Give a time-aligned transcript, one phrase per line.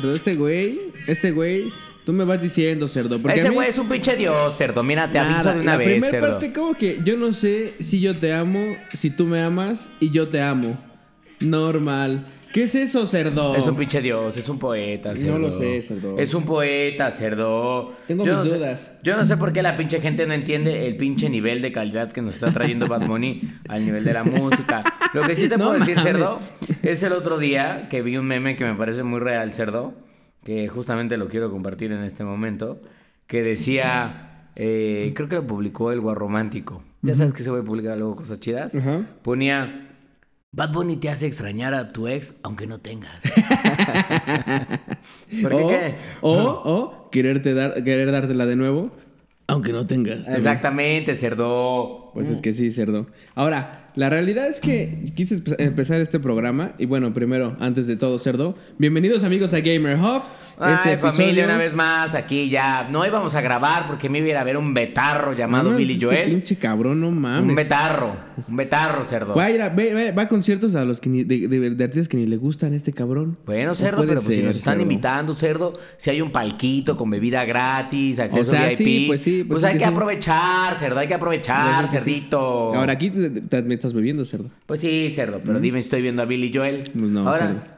[0.00, 1.72] Cerdo, este güey, este güey,
[2.04, 3.18] tú me vas diciendo, cerdo.
[3.18, 4.82] Porque Ese a mí- güey es un pinche dios, cerdo.
[4.82, 6.28] Mira, te aviso Nada, de una la vez, primera cerdo.
[6.32, 8.60] parte como que yo no sé si yo te amo,
[8.92, 10.78] si tú me amas y yo te amo.
[11.40, 12.26] Normal.
[12.56, 13.54] ¿Qué es eso, cerdo?
[13.54, 15.32] Es un pinche dios, es un poeta, cerdo.
[15.32, 16.18] No lo sé, cerdo.
[16.18, 17.92] Es un poeta, cerdo.
[18.06, 18.92] Tengo Yo mis no sé- dudas.
[19.02, 22.12] yo no sé por qué la pinche gente no entiende el pinche nivel de calidad
[22.12, 24.82] que nos está trayendo Bad Bunny al nivel de la música.
[25.12, 26.38] Lo que sí te No puedo decir, cerdo,
[26.82, 29.92] es el otro día que vi un meme que me parece muy real, cerdo,
[30.42, 32.80] que justamente lo quiero compartir en este momento,
[33.26, 36.82] que decía, eh, creo que lo publicó el Guarromántico.
[37.02, 38.74] Ya sabes que ese güey publica luego cosas chidas.
[38.74, 39.02] Ajá.
[39.22, 39.85] Ponía,
[40.56, 43.22] Bad Bunny te hace extrañar a tu ex aunque no tengas.
[45.42, 45.94] ¿Por qué o, qué?
[46.22, 48.90] O, o quererte dar, querer dártela de nuevo,
[49.48, 50.22] aunque no tengas.
[50.22, 50.36] también.
[50.38, 52.10] Exactamente, cerdo.
[52.14, 53.06] Pues es que sí, cerdo.
[53.34, 56.72] Ahora, la realidad es que quise empezar este programa.
[56.78, 60.22] Y bueno, primero, antes de todo, cerdo, bienvenidos amigos a Gamer Hub.
[60.58, 62.88] Ay, Este familia, una vez más, aquí ya.
[62.90, 65.76] No íbamos a grabar porque me iba a ir a ver un betarro llamado No
[65.76, 66.30] Billy este Joel.
[66.30, 67.48] pinche cabrón, no mames.
[67.50, 68.16] Un betarro,
[68.48, 69.34] un betarro, cerdo.
[69.34, 72.08] Va a, ir a- va a conciertos a los que ni, de, de- de artistas
[72.08, 73.36] que ni le gustan este cabrón.
[73.44, 74.82] Bueno, No cerdo, pero pues si nos están cerdo.
[74.82, 79.22] invitando, cerdo, si hay un palquito con bebida gratis, acceso O sea, VIP, sí, pues
[79.22, 79.90] sí, pues pues hay que que sí.
[79.92, 82.74] aprovechar, cerdo, hay que aprovechar, cerdito.
[82.74, 84.48] Ahora aquí te, te- me estás bebiendo, cerdo.
[84.64, 86.90] Pues sí, cerdo, pero dime si estoy viendo a Billy Joel.
[86.98, 87.75] Pues no, Ahora, cerdo.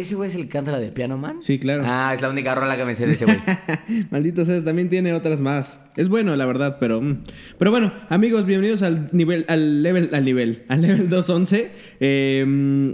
[0.00, 1.36] ¿Ese güey es el que canta la de Piano Man?
[1.42, 1.82] Sí, claro.
[1.86, 3.38] Ah, es la única rola que me sé de ese güey.
[4.10, 5.78] Maldito sea, también tiene otras más.
[5.96, 7.00] Es bueno, la verdad, pero.
[7.00, 7.24] mm.
[7.58, 11.70] Pero bueno, amigos, bienvenidos al nivel, al level, al nivel, al level 211.
[12.00, 12.92] Eh, mm,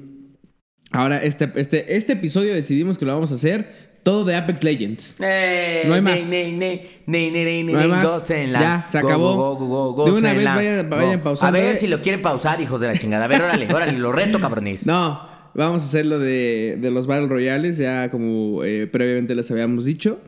[0.92, 5.16] ahora, este, este, este episodio decidimos que lo vamos a hacer todo de Apex Legends.
[5.18, 6.24] Eh, No hay más.
[6.26, 8.28] ne, ne, ne, No hay más.
[8.28, 9.34] Ya, se acabó.
[9.34, 12.20] go, go, go, go, De una vez vayan- vayan pausando, A ver si lo quieren
[12.22, 13.24] pausar, hijos de la chingada.
[13.24, 14.86] A ver, órale, órale, lo reto, cabrones.
[14.86, 19.50] No, vamos a hacer lo de, de los Battle Royales, ya como eh, previamente les
[19.50, 20.20] habíamos dicho.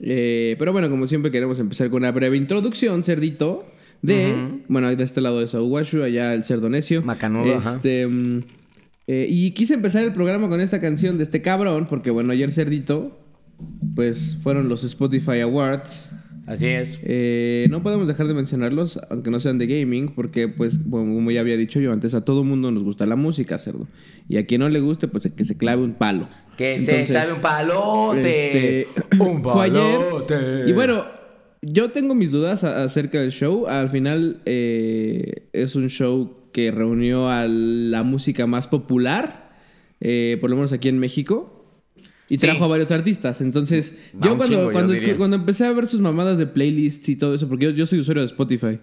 [0.00, 3.66] Eh, pero bueno, como siempre queremos empezar con una breve introducción, cerdito,
[4.02, 4.32] de...
[4.32, 4.60] Ujú.
[4.68, 7.02] Bueno, de este lado de Sauwashu, allá el cerdo necio.
[7.02, 7.76] Macanudo, ajá.
[7.76, 8.06] Este...
[8.06, 8.42] mm,
[9.06, 12.52] eh, y quise empezar el programa con esta canción de este cabrón, porque bueno, ayer
[12.52, 13.18] cerdito,
[13.94, 16.08] pues fueron los Spotify Awards.
[16.46, 16.98] Así es.
[17.02, 21.30] Eh, no podemos dejar de mencionarlos, aunque no sean de gaming, porque, pues, bueno, como
[21.30, 23.86] ya había dicho yo antes, a todo mundo nos gusta la música, cerdo.
[24.28, 26.28] Y a quien no le guste, pues que se clave un palo.
[26.58, 28.80] Que Entonces, se clave un palote.
[28.82, 28.88] este,
[29.20, 29.98] un fue ayer.
[29.98, 30.64] palote.
[30.68, 31.06] Y bueno,
[31.62, 33.66] yo tengo mis dudas a- acerca del show.
[33.66, 39.50] Al final, eh, es un show que reunió a la música más popular,
[40.00, 41.53] eh, por lo menos aquí en México.
[42.28, 42.38] Y Sí.
[42.38, 43.40] trajo a varios artistas.
[43.42, 44.46] Entonces, yo cuando,
[44.96, 47.86] chingo, cuando, empecé a ver sus mamadas de playlists y todo eso, porque yo, yo
[47.86, 48.78] soy usuario de Spotify,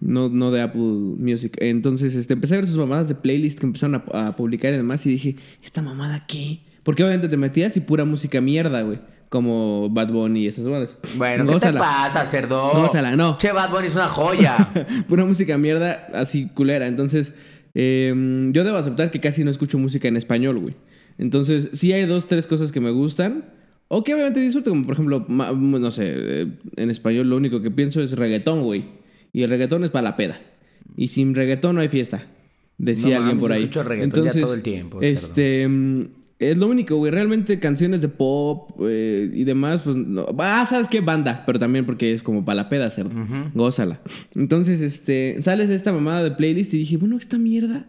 [0.00, 1.56] no, no de Apple Music.
[1.60, 4.76] Entonces, este, empecé a ver sus mamadas de playlist que empezaron a, a publicar y
[4.76, 5.04] demás.
[5.06, 6.60] Y dije, ¿esta mamada qué?
[6.82, 8.98] Porque obviamente te metías y pura música mierda, güey.
[9.30, 10.96] Como Bad Bunny y esas cosas.
[11.16, 11.72] Bueno, ¿qué Gózala.
[11.72, 12.70] te pasa, cerdo?
[12.74, 13.36] Gózala, no.
[13.38, 14.56] Che, Bad Bunny es una joya.
[15.08, 16.86] Pura música mierda así culera.
[16.86, 17.32] Entonces,
[17.74, 18.12] eh,
[18.52, 20.74] yo debo aceptar que casi no escucho música en español, güey.
[21.18, 23.44] Entonces, sí hay dos, tres cosas que me gustan.
[23.88, 27.60] O que obviamente disfruto, como por ejemplo, ma- no sé, eh, en español lo único
[27.62, 28.84] que pienso es reggaetón, güey.
[29.32, 30.40] Y el reggaetón es para la peda.
[30.96, 32.26] Y sin reggaetón no hay fiesta.
[32.78, 33.62] Decía No alguien mames, por yo ahí.
[33.64, 35.68] escucho reggaetón ya todo el tiempo, Este.
[35.68, 36.00] mm,
[36.40, 37.12] Es lo único, güey.
[37.12, 40.26] Realmente canciones de pop eh, y demás, pues no.
[40.38, 41.00] Ah, ¿sabes qué?
[41.00, 41.44] Banda.
[41.46, 43.12] Pero también porque es como para la peda, cerdo.
[43.54, 44.00] Gózala.
[44.34, 47.86] Entonces, este, sales de esta mamada de playlist y dije, bueno, esta mierda.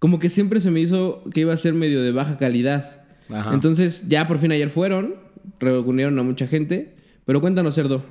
[0.00, 3.04] Como que siempre se me hizo que iba a ser medio de baja calidad.
[3.32, 3.54] Ajá.
[3.54, 5.14] Entonces, ya por fin ayer fueron,
[5.60, 6.96] reunieron a mucha gente.
[7.24, 8.02] Pero cuéntanos, cerdo.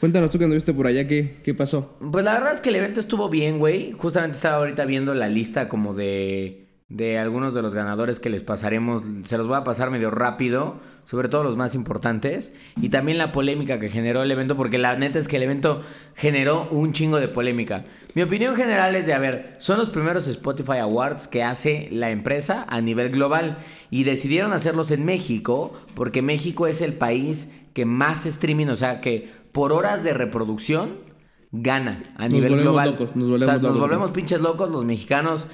[0.00, 1.96] Cuéntanos tú cuando viste por allá qué, qué pasó.
[2.12, 3.92] Pues la verdad es que el evento estuvo bien, güey.
[3.92, 8.42] Justamente estaba ahorita viendo la lista como de, de algunos de los ganadores que les
[8.42, 9.02] pasaremos.
[9.24, 10.74] Se los voy a pasar medio rápido,
[11.06, 12.52] sobre todo los más importantes.
[12.82, 15.82] Y también la polémica que generó el evento, porque la neta es que el evento
[16.16, 17.84] generó un chingo de polémica.
[18.14, 22.10] Mi opinión general es de, a ver, son los primeros Spotify Awards que hace la
[22.10, 23.58] empresa a nivel global.
[23.90, 29.00] Y decidieron hacerlos en México, porque México es el país que más streaming, o sea,
[29.00, 31.08] que por horas de reproducción
[31.52, 32.90] gana a Nos nivel global.
[32.90, 35.46] locos, nos O volvemos sea, nos volvemos pinches locos los mexicanos.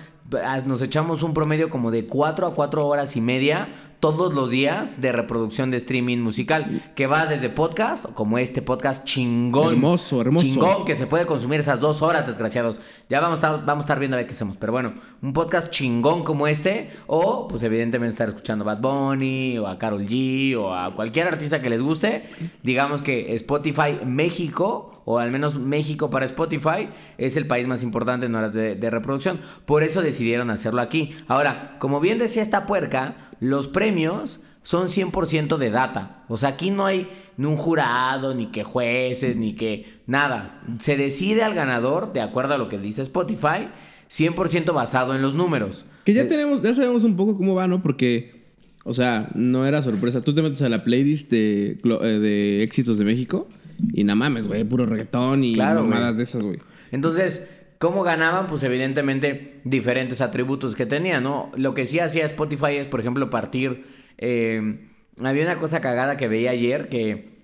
[0.67, 3.69] Nos echamos un promedio como de 4 a 4 horas y media
[4.01, 9.05] todos los días de reproducción de streaming musical, que va desde podcast, como este podcast
[9.05, 9.75] chingón.
[9.75, 10.45] Hermoso, hermoso.
[10.45, 12.81] Chingón, que se puede consumir esas dos horas, desgraciados.
[13.09, 14.57] Ya vamos a, vamos a estar viendo a ver qué hacemos.
[14.57, 19.59] Pero bueno, un podcast chingón como este, o pues evidentemente estar escuchando a Bad Bunny,
[19.59, 22.29] o a Carol G, o a cualquier artista que les guste.
[22.63, 28.27] Digamos que Spotify México, o al menos México para Spotify, es el país más importante
[28.27, 29.39] en horas de, de reproducción.
[29.65, 31.15] Por eso decidieron hacerlo aquí.
[31.29, 36.25] Ahora, como bien decía esta puerca, los premios son 100% de data.
[36.29, 37.07] O sea, aquí no hay
[37.37, 40.61] ni un jurado, ni que jueces, ni que nada.
[40.81, 43.69] Se decide al ganador de acuerdo a lo que dice Spotify,
[44.11, 45.85] 100% basado en los números.
[46.05, 47.81] Que ya Eh, tenemos, ya sabemos un poco cómo va, ¿no?
[47.81, 48.43] Porque,
[48.83, 50.23] o sea, no era sorpresa.
[50.23, 53.47] Tú te metes a la playlist de, eh, de éxitos de México
[53.93, 56.59] y nada mames, güey, puro reggaetón y Claro, mamadas de esas, güey.
[56.93, 57.47] Entonces,
[57.79, 58.47] ¿cómo ganaban?
[58.47, 61.51] Pues evidentemente diferentes atributos que tenía, ¿no?
[61.57, 63.85] Lo que sí hacía Spotify es, por ejemplo, partir...
[64.19, 64.89] eh,
[65.23, 67.37] había una cosa cagada que veía ayer que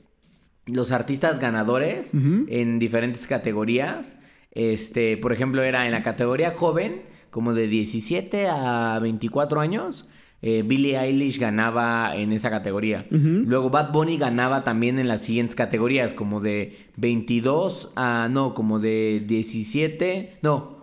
[0.67, 4.17] los artistas ganadores en diferentes categorías,
[4.53, 10.07] este, por ejemplo, era en la categoría joven, como de 17 a 24 años,
[10.45, 13.07] eh, Billie Eilish ganaba en esa categoría.
[13.11, 18.81] Luego Bad Bunny ganaba también en las siguientes categorías, como de 22 a, no, como
[18.81, 20.81] de 17, no,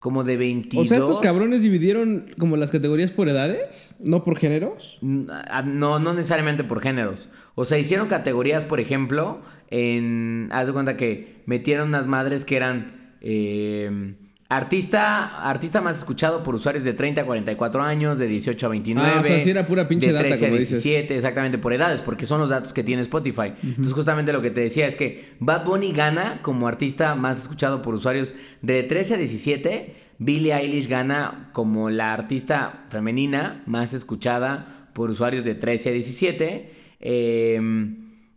[0.00, 0.84] como de 22.
[0.84, 4.98] O sea, estos cabrones dividieron como las categorías por edades, no por géneros.
[5.00, 7.28] Mm, ah, No, no necesariamente por géneros.
[7.54, 10.48] O sea, hicieron categorías, por ejemplo, en...
[10.50, 13.14] Haz de cuenta que metieron unas madres que eran...
[13.20, 14.16] eh,
[14.48, 19.10] artista, artista más escuchado por usuarios de 30 a 44 años, de 18 a 29.
[19.10, 20.82] Ah, o sea, sí era pura pinche de data, 13 a como dices.
[20.82, 23.52] 17, exactamente, por edades, porque son los datos que tiene Spotify.
[23.62, 27.82] Entonces, justamente lo que te decía es que Bad Bunny gana como artista más escuchado
[27.82, 29.94] por usuarios de 13 a 17.
[30.20, 36.72] Billie Eilish gana como la artista femenina más escuchada por usuarios de 13 a 17.
[37.00, 37.60] Eh,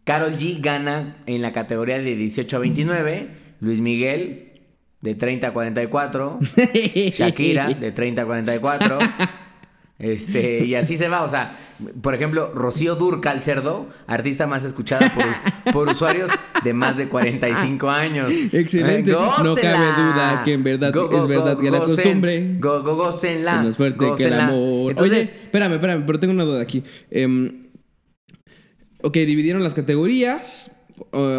[0.03, 3.29] Carol G gana en la categoría de 18 a 29.
[3.61, 4.50] Luis Miguel
[5.01, 6.39] de 30 a 44.
[7.13, 8.99] Shakira de 30 a 44.
[10.01, 11.59] Este, y así se va, o sea,
[12.01, 16.31] por ejemplo, Rocío Durcal Cerdo, artista más escuchada por, por usuarios
[16.63, 18.31] de más de 45 años.
[18.51, 19.11] Excelente.
[19.11, 23.77] No cabe duda que en verdad es verdad que la costumbre Go, go, gócenla, es
[23.77, 24.47] fuerte que el gócenla.
[24.47, 24.89] amor.
[24.91, 26.83] Entonces, Oye, espérame, espérame, pero tengo una duda aquí.
[27.11, 27.67] Em,
[29.03, 30.71] ok, dividieron las categorías: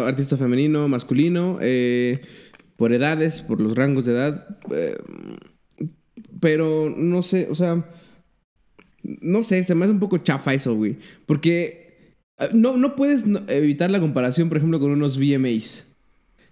[0.07, 2.21] artista femenino, masculino, eh,
[2.75, 4.47] por edades, por los rangos de edad.
[4.71, 4.97] eh,
[6.39, 7.85] pero no sé, o sea,
[9.03, 10.97] no sé, se me hace un poco chafa eso, güey.
[11.25, 15.85] Porque eh, no, no puedes evitar la comparación, por ejemplo, con unos VMAs.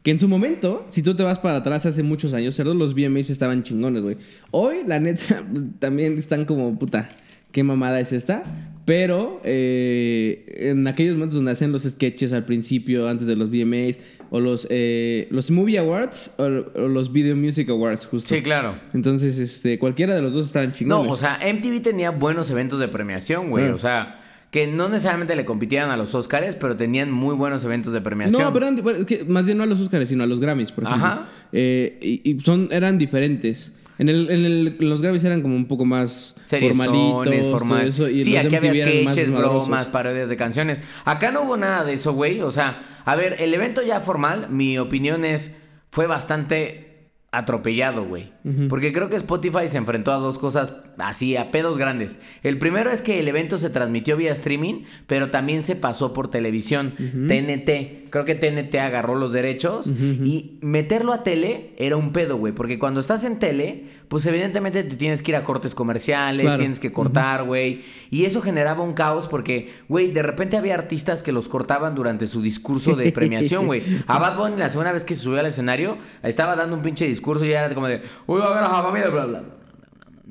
[0.03, 2.95] Que en su momento, si tú te vas para atrás hace muchos años, cerdo, los
[2.95, 4.17] VMAs estaban chingones, güey.
[4.51, 7.09] Hoy, la neta, pues, también están como, puta,
[7.51, 8.43] qué mamada es esta.
[8.85, 13.97] Pero eh, en aquellos momentos donde hacían los sketches al principio, antes de los VMAs,
[14.33, 18.33] o los, eh, los Movie Awards, o, o los Video Music Awards, justo.
[18.33, 18.75] sí, claro.
[18.93, 21.05] Entonces, este, cualquiera de los dos estaban chingones.
[21.05, 23.65] No, o sea, MTV tenía buenos eventos de premiación, güey.
[23.67, 23.75] Ah.
[23.75, 24.17] O sea,
[24.49, 28.41] que no necesariamente le compitieran a los Oscars, pero tenían muy buenos eventos de premiación.
[28.41, 30.39] No, pero eran, bueno, es que más bien no a los Oscars, sino a los
[30.39, 31.05] Grammys, por ejemplo.
[31.05, 31.29] Ajá.
[31.51, 33.71] Eh, y, y son, eran diferentes.
[33.99, 37.79] En, el, en, el- en los Grammys eran como un poco más Seriezones, formalitos, formal.
[37.79, 40.81] todo eso, y sí, aquí había sketches, bromas, parodias de canciones.
[41.05, 42.41] Acá no hubo nada de eso, güey.
[42.41, 45.55] O sea, a ver, el evento ya formal, mi opinión es,
[45.91, 48.33] fue bastante atropellado, güey.
[48.67, 52.19] Porque creo que Spotify se enfrentó a dos cosas así, a pedos grandes.
[52.43, 56.29] El primero es que el evento se transmitió vía streaming, pero también se pasó por
[56.29, 56.93] televisión.
[56.97, 58.09] TNT.
[58.09, 62.53] Creo que TNT agarró los derechos y meterlo a tele era un pedo, güey.
[62.53, 66.59] Porque cuando estás en tele, pues evidentemente te tienes que ir a cortes comerciales, Claro.
[66.59, 67.83] tienes que cortar, güey.
[68.09, 72.27] Y eso generaba un caos porque, güey, de repente había artistas que los cortaban durante
[72.27, 73.81] su discurso de premiación, güey.
[74.07, 77.07] A Bad Bunny la segunda vez que se subió al escenario, estaba dando un pinche
[77.07, 79.49] discurso y era como de, uy, a ver, a familia, bla, bla, bla.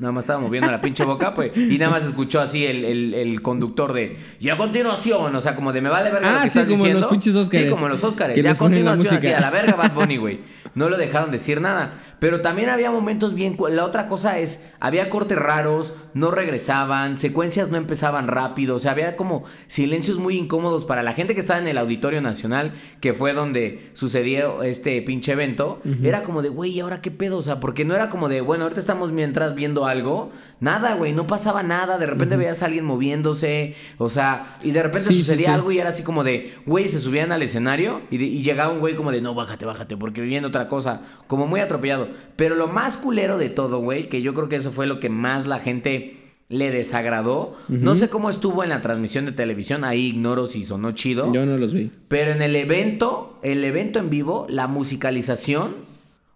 [0.01, 3.15] Nada más estaba moviendo la pinche boca, pues, y nada más escuchó así el, el-
[3.15, 6.43] el conductor de, y a continuación, o sea, como de me vale verga Ah, lo
[6.43, 7.01] que sí, estás como en diciendo.
[7.03, 7.67] los pinches Óscares.
[7.67, 8.43] Sí, como los Óscares.
[8.43, 10.41] Ya a continuación, así, a la verga Bad Bunny, güey.
[10.75, 11.93] No lo dejaron decir nada.
[12.21, 13.57] Pero también había momentos bien...
[13.71, 18.93] La otra cosa es, había cortes raros, no regresaban, secuencias no empezaban rápido, o sea,
[18.93, 23.15] había como silencios muy incómodos para la gente que estaba en el Auditorio Nacional, que
[23.15, 25.81] fue donde sucedió este pinche evento.
[26.05, 27.39] Era como de, güey, ¿y ahora qué pedo?
[27.39, 30.31] O sea, porque no era como de, bueno, ahorita estamos mientras viendo algo.
[30.61, 31.97] Nada, güey, no pasaba nada.
[31.99, 35.53] De repente veías a alguien moviéndose, o sea, y de repente Sí, sí, sucedía sí.
[35.55, 38.73] algo y era así como de, güey, se subían al escenario y, de- y llegaba
[38.73, 42.10] un güey como de, no, bájate, bájate, porque viviendo otra cosa, como muy atropellado.
[42.37, 45.09] Pero lo más culero de todo, güey, que yo creo que eso fue lo que
[45.09, 46.17] más la gente
[46.49, 47.57] le desagradó.
[47.69, 51.33] No sé cómo estuvo en la transmisión de televisión, ahí ignoro si sonó chido.
[51.33, 51.91] Yo no los vi.
[52.09, 55.89] Pero en el evento, el evento en vivo, la musicalización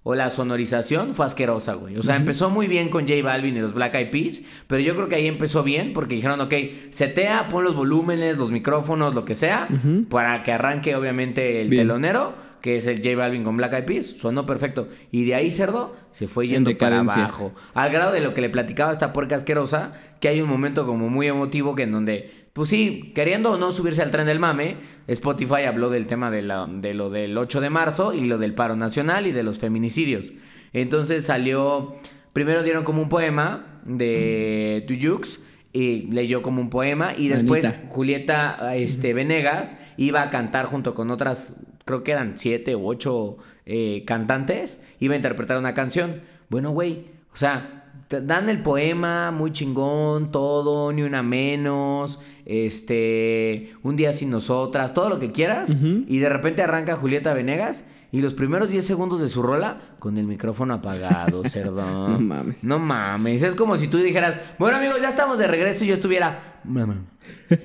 [0.06, 1.96] o la sonorización fue asquerosa, güey.
[1.96, 4.94] O sea, empezó muy bien con J Balvin y los Black Eyed Peas, pero yo
[4.94, 6.52] creo que ahí empezó bien porque dijeron, ok,
[6.90, 9.66] setea, pon los volúmenes, los micrófonos, lo que sea,
[10.10, 11.82] para que arranque obviamente el Bien.
[11.84, 14.88] telonero, que es el J Balvin con Black Eyed Peas, sonó perfecto.
[15.10, 17.52] Y de ahí, cerdo, se fue yendo para abajo.
[17.74, 21.10] Al grado de lo que le platicaba esta puerca asquerosa, que hay un momento como
[21.10, 24.76] muy emotivo que en donde, pues sí, queriendo o no subirse al tren del mame,
[25.08, 28.54] Spotify habló del tema de, la, de lo del 8 de marzo y lo del
[28.54, 30.32] paro nacional y de los feminicidios.
[30.72, 31.96] Entonces salió,
[32.32, 35.38] primero dieron como un poema de Tuyux
[35.74, 37.68] y leyó como un poema y después.
[37.90, 43.38] Julieta este, Venegas iba a cantar junto con otras, creo que eran siete u ocho
[43.66, 46.22] eh, cantantes, iba a interpretar una canción.
[46.48, 53.72] Bueno, güey, o sea, te dan el poema muy chingón, todo, ni una menos, este,
[53.82, 57.84] un día sin nosotras, todo lo que quieras, y de repente arranca Julieta Venegas.
[58.12, 62.12] Y los primeros 10 segundos de su rola con el micrófono apagado, cerdón.
[62.12, 62.62] No mames.
[62.62, 63.42] No mames.
[63.42, 66.60] Es como si tú dijeras, bueno amigos, ya estamos de regreso y yo estuviera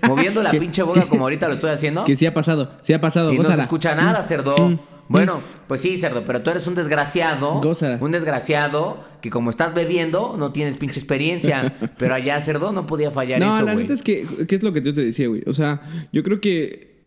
[0.07, 2.03] moviendo la pinche boca como ahorita lo estoy haciendo.
[2.03, 3.33] Que sí ha pasado, sí ha pasado.
[3.33, 4.55] y no se escucha nada, cerdo.
[4.69, 4.79] Mm.
[5.09, 7.59] Bueno, pues sí, cerdo, pero tú eres un desgraciado.
[7.61, 7.97] Gózala.
[7.99, 11.73] Un desgraciado que como estás bebiendo no tienes pinche experiencia.
[11.97, 14.71] pero allá, cerdo, no podía fallar No, eso, la neta es que, ¿qué es lo
[14.71, 15.41] que yo te decía, güey?
[15.47, 15.81] O sea,
[16.13, 17.05] yo creo que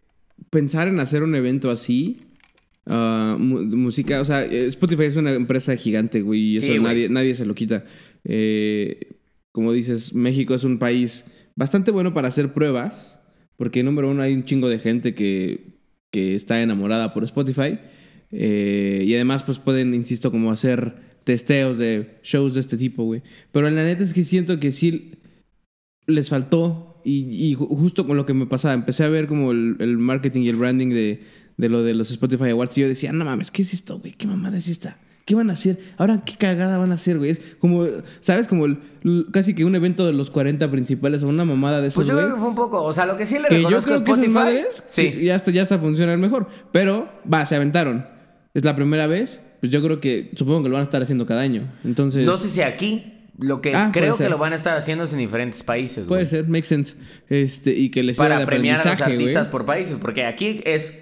[0.50, 2.26] pensar en hacer un evento así,
[2.87, 6.82] ah, música, o sea, Spotify es una empresa gigante, güey, y eso Sí, güey.
[6.82, 7.85] nadie, nadie se lo quita.
[8.25, 9.12] Eh,
[9.52, 11.25] como dices, México es un país
[11.56, 13.18] bastante bueno para hacer pruebas,
[13.56, 15.78] porque número uno hay un chingo de gente que,
[16.11, 17.78] que está enamorada por Spotify,
[18.30, 20.94] eh, y además pues pueden, insisto, como hacer
[21.25, 23.23] testeos de shows de este tipo, güey.
[23.52, 25.12] Pero la neta es que siento que sí
[26.06, 29.52] les faltó y, y ju- justo con lo que me pasaba, empecé a ver como
[29.52, 31.21] el, el marketing y el branding de,
[31.56, 34.12] de lo de los Spotify Awards y yo decía, no mames, ¿qué es esto, güey?
[34.12, 34.99] ¿Qué mamada es esta?
[35.32, 35.78] ¿Qué van a hacer?
[35.96, 37.30] Ahora, ¿qué cagada van a hacer, güey?
[37.30, 37.86] Es como,
[38.20, 38.46] ¿sabes?
[38.48, 38.76] Como el-
[39.32, 42.12] casi que un evento de los 40 principales o una mamada de esos, Pues yo
[42.12, 42.26] güey.
[42.26, 43.94] creo que fue un poco, o sea, lo que sí le Que yo reconozco a
[43.94, 44.34] creo que esas Spotify.
[44.34, 45.10] madres sí.
[45.10, 46.48] que ya hasta, ya hasta funcionan mejor.
[46.70, 48.04] Pero, va, se aventaron.
[48.52, 49.40] Es la primera vez.
[49.60, 51.62] Pues yo creo que, supongo que lo van a estar haciendo cada año.
[51.82, 53.08] Entonces, No sé si aquí.
[53.38, 54.30] Lo que Ah, puede creo que ser.
[54.30, 56.30] lo van a estar haciendo es en diferentes países, puede güey.
[56.30, 56.94] ser, makes sense.
[57.30, 59.24] Este, y que les sirva para de premiar a los aprendizaje, güey.
[59.28, 60.92] artistas por países, porque aquí es...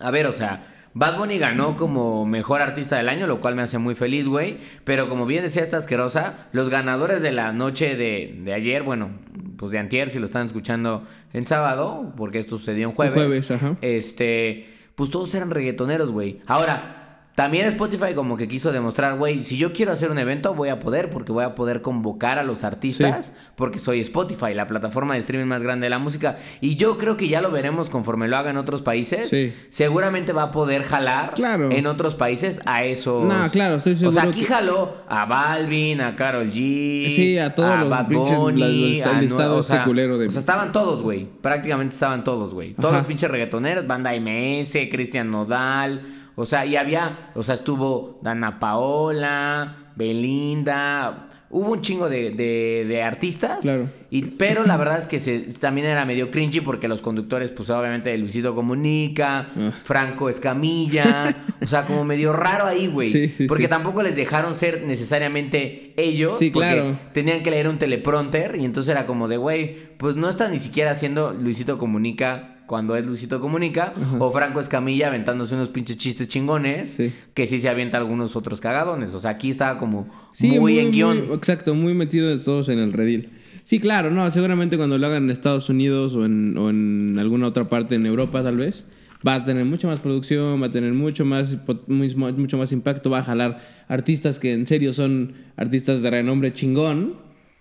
[0.00, 3.62] A ver, o sea, Bad Bunny ganó como mejor artista del año, lo cual me
[3.62, 4.58] hace muy feliz, güey.
[4.84, 9.10] Pero como bien decía esta asquerosa, los ganadores de la noche de, de ayer, bueno,
[9.56, 13.14] pues de antier, si lo están escuchando en sábado, porque esto sucedió en jueves.
[13.14, 13.76] jueves, ajá.
[13.80, 16.40] Este, pues todos eran reggaetoneros, güey.
[16.46, 17.03] Ahora,
[17.34, 20.78] también Spotify como que quiso demostrar, güey, si yo quiero hacer un evento voy a
[20.78, 25.20] poder, porque voy a poder convocar a los artistas, porque soy Spotify, la plataforma de
[25.20, 26.38] streaming más grande de la música.
[26.60, 29.30] Y yo creo que ya lo veremos conforme lo haga en otros países.
[29.30, 29.52] Sí.
[29.68, 31.72] Seguramente va a poder jalar Claro.
[31.72, 33.24] en otros países a esos.
[33.24, 37.08] No, claro, estoy O sea, seguro aquí que- jaló a Balvin, a Carol G.
[37.16, 38.60] Sí, a todos los Bad Bunny,
[39.00, 41.26] los- el a listado Nue- o este sea, culero de- O sea, estaban todos, güey.
[41.42, 42.74] Prácticamente estaban todos, güey.
[42.74, 42.98] Todos Ajá.
[42.98, 46.02] los pinches reggaetoneros, banda MS, Cristian Nodal.
[46.36, 51.28] O sea, y había, o sea, estuvo Dana Paola, Belinda.
[51.50, 53.60] Hubo un chingo de, de- de artistas.
[53.60, 53.88] Claro.
[54.10, 57.70] Y, pero la verdad es que se- también era medio cringy porque los conductores, pues
[57.70, 59.70] obviamente Luisito Comunica, Ah.
[59.84, 61.36] Franco Escamilla.
[61.62, 63.10] o sea, como medio raro ahí, güey.
[63.10, 63.70] Sí, sí, porque sí.
[63.70, 66.38] tampoco les dejaron ser necesariamente ellos.
[66.40, 66.98] Sí, porque claro.
[67.12, 70.58] Tenían que leer un teleprompter y entonces era como de, güey, pues no está ni
[70.58, 74.16] siquiera haciendo Luisito Comunica cuando es Luisito Comunica Ajá.
[74.18, 77.12] o Franco Escamilla aventándose unos pinches chistes chingones Sí.
[77.34, 79.12] que sí se avienta algunos otros cagadones.
[79.14, 81.26] O sea, aquí estaba como Sí, muy, en guion.
[81.28, 83.30] muy- exacto, muy metidos todos en el redil.
[83.64, 87.46] Sí, claro, no, seguramente cuando lo hagan en Estados Unidos o en, o en alguna
[87.46, 88.84] otra parte en Europa, tal vez,
[89.26, 91.56] va a tener mucha más producción, va a tener mucho más,
[91.88, 97.14] mucho más impacto, va a jalar artistas que en serio son artistas de renombre chingón.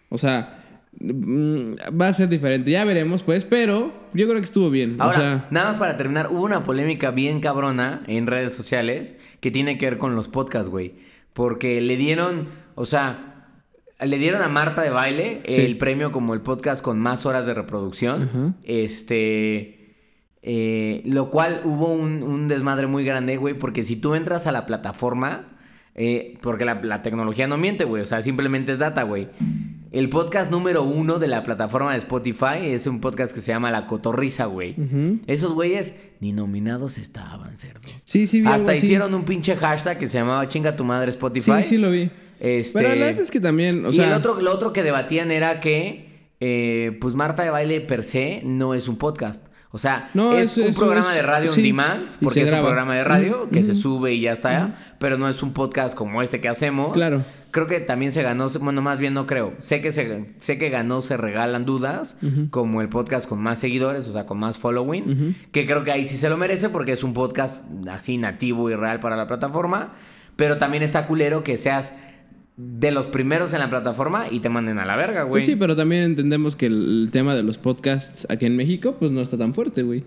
[0.10, 0.63] O sea,
[1.02, 2.72] va a ser diferente.
[2.72, 4.96] Ya veremos, pues, pero yo creo que estuvo bien.
[5.00, 9.16] Ahora, o sea, nada más para terminar, hubo una polémica bien cabrona en redes sociales
[9.40, 10.94] que tiene que ver con los podcasts, güey.
[11.34, 13.48] Porque le dieron, o sea,
[14.00, 15.56] le dieron a Marta de Baile Sí.
[15.56, 18.56] el premio como el podcast con más horas de reproducción.
[18.64, 19.80] Este.
[20.46, 24.52] eh, lo cual hubo un, un desmadre muy grande, güey, porque si tú entras a
[24.52, 25.48] la plataforma,
[25.96, 29.30] eh, porque la, la tecnología no miente, güey, o sea, simplemente es data, güey.
[29.94, 33.70] El podcast número uno de la plataforma de Spotify es un podcast que se llama
[33.70, 34.76] La Cotorriza, güey.
[35.28, 37.88] Esos güeyes ni nominados estaban, cerdo.
[38.04, 41.62] sí, sí, vi Hasta hicieron un pinche hashtag que se llamaba Chinga tu madre Spotify.
[41.62, 42.10] Sí, sí lo vi.
[42.40, 42.74] Este...
[42.80, 44.08] Pero la es que también, o y sea...
[44.08, 46.10] el otro, lo otro que debatían era que,
[46.40, 49.46] eh, pues Marta de Baile per se no es un podcast.
[49.70, 52.52] O sea, No, es, es- un programa es- de radio sí, on demand, porque es
[52.52, 55.96] un programa de radio que se sube y ya está, pero no es un podcast
[55.96, 56.92] como este que hacemos.
[56.94, 57.24] Claro.
[57.54, 60.70] Creo que también se ganó, bueno, más bien no creo, sé que se, sé que
[60.70, 62.18] ganó Se Regalan Dudas,
[62.50, 66.08] como el podcast con más seguidores, o sea, con más following, que creo que ahí
[66.08, 69.94] sí se lo merece porque es un podcast así nativo y real para la plataforma,
[70.36, 71.96] pero también está culero que seas
[72.58, 75.42] de los primeros en la plataforma y te manden a la verga, güey.
[75.42, 79.12] Pues sí, pero también entendemos que el, tema de los podcasts aquí en México, pues
[79.12, 80.04] no está tan fuerte, güey.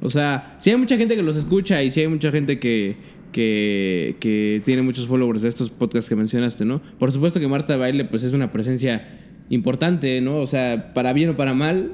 [0.00, 2.96] O sea, sí hay mucha gente que los escucha y sí hay mucha gente que,
[3.32, 6.80] que, que tiene muchos followers de estos podcasts que mencionaste, ¿no?
[6.98, 9.06] Por supuesto que Marta Baile, pues es una presencia
[9.50, 10.38] importante, ¿no?
[10.38, 11.92] O sea, para bien o para mal,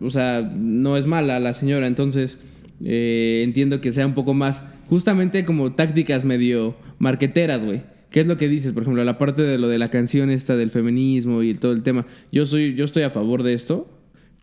[0.00, 2.38] o sea, no es mala la señora, entonces
[2.84, 7.82] eh, entiendo que sea un poco más, justamente como tácticas medio marqueteras, güey.
[8.10, 8.72] ¿Qué es lo que dices?
[8.72, 11.82] Por ejemplo, la parte de lo de la canción esta del feminismo y todo el
[11.82, 12.06] tema.
[12.30, 13.88] Yo soy, yo estoy a favor de esto,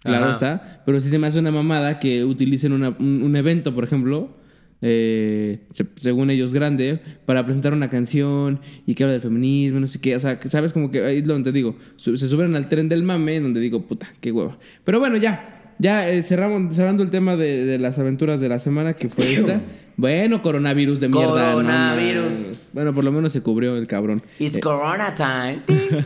[0.03, 4.35] claro está, pero sí se me hace una mamada que utilicen un, evento, por ejemplo,
[4.81, 5.59] eh,
[5.97, 10.15] según ellos grande, para presentar una canción y que habla del feminismo, no sé qué.
[10.15, 13.03] O sea, sabes como que ahí es donde te digo, se suben al tren del
[13.03, 14.57] mame, donde digo, puta, qué huevo.
[14.83, 15.57] Pero bueno, ya.
[15.79, 19.61] Ya eh, cerramos, cerrando el tema de, las aventuras de la semana, que fue esta.
[19.97, 21.53] Bueno, coronavirus de mierda.
[21.53, 22.33] Coronavirus.
[22.73, 24.21] bueno, por lo menos se cubrió el cabrón.
[24.39, 25.61] It's eh, Corona time.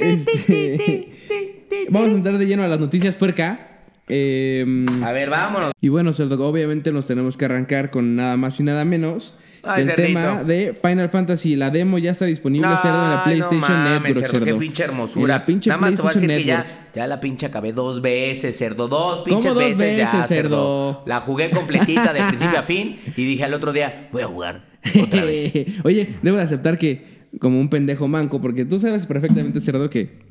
[0.00, 1.12] Este,
[1.90, 3.75] vamos a entrar de lleno a las noticias puerca.
[4.08, 5.72] Eh, a ver, vámonos.
[5.80, 9.34] Y bueno, Cerdo, obviamente nos tenemos que arrancar con nada más y nada menos
[9.76, 11.56] el tema de Final Fantasy.
[11.56, 14.44] La demo ya está disponible, cerdo, en la PlayStation Network, cerdo.
[14.44, 15.26] Qué pinche hermosura.
[15.26, 18.00] La pinche Nada más te voy a decir que ya, ya la pinche acabé dos
[18.00, 18.88] veces, cerdo.
[18.88, 21.02] Dos pinches dos veces, ya, cerdo?
[21.06, 24.64] La jugué completita de principio a fin y dije al otro día, voy a jugar
[25.02, 25.52] otra vez.
[25.84, 30.25] Oye, debo de aceptar que como un pendejo manco, porque tú sabes perfectamente, cerdo, que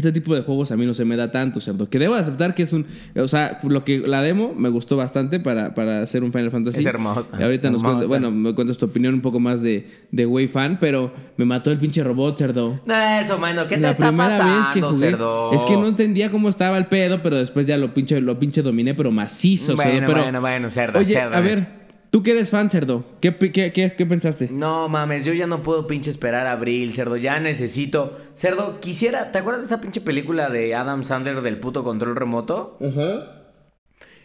[0.00, 1.88] este tipo de juegos a mí no se me da tanto, ¿cierto?
[1.88, 2.86] Que debo aceptar que es un...
[3.16, 6.80] O sea, lo que la demo me gustó bastante para, para hacer un Final Fantasy.
[6.80, 7.38] Es hermosa.
[7.38, 8.08] Y ahorita nos cuentas...
[8.08, 11.70] Bueno, me cuentas tu opinión un poco más de, de Way Fan, pero me mató
[11.70, 12.80] el pinche robot, cerdo.
[12.84, 13.68] No, eso, mano.
[13.68, 15.52] ¿Qué te la está primera vez que jugué, cerdo?
[15.52, 18.62] Es que no entendía cómo estaba el pedo, pero después ya lo pinche, lo pinche
[18.62, 20.06] dominé, pero macizo, bueno, cerdo.
[20.06, 21.79] Pero, bueno, bueno, cerdo, Oye, a ver...
[22.10, 24.48] Tú que eres fan, cerdo, ¿qué, qué, qué, pensaste?
[24.50, 27.16] No mames, yo ya no puedo pinche esperar a abril, cerdo.
[27.16, 28.18] Ya necesito.
[28.34, 29.30] Cerdo, quisiera.
[29.30, 32.78] ¿Te acuerdas de esta pinche película de Adam Sandler del puto control remoto?
[32.80, 33.40] Ajá.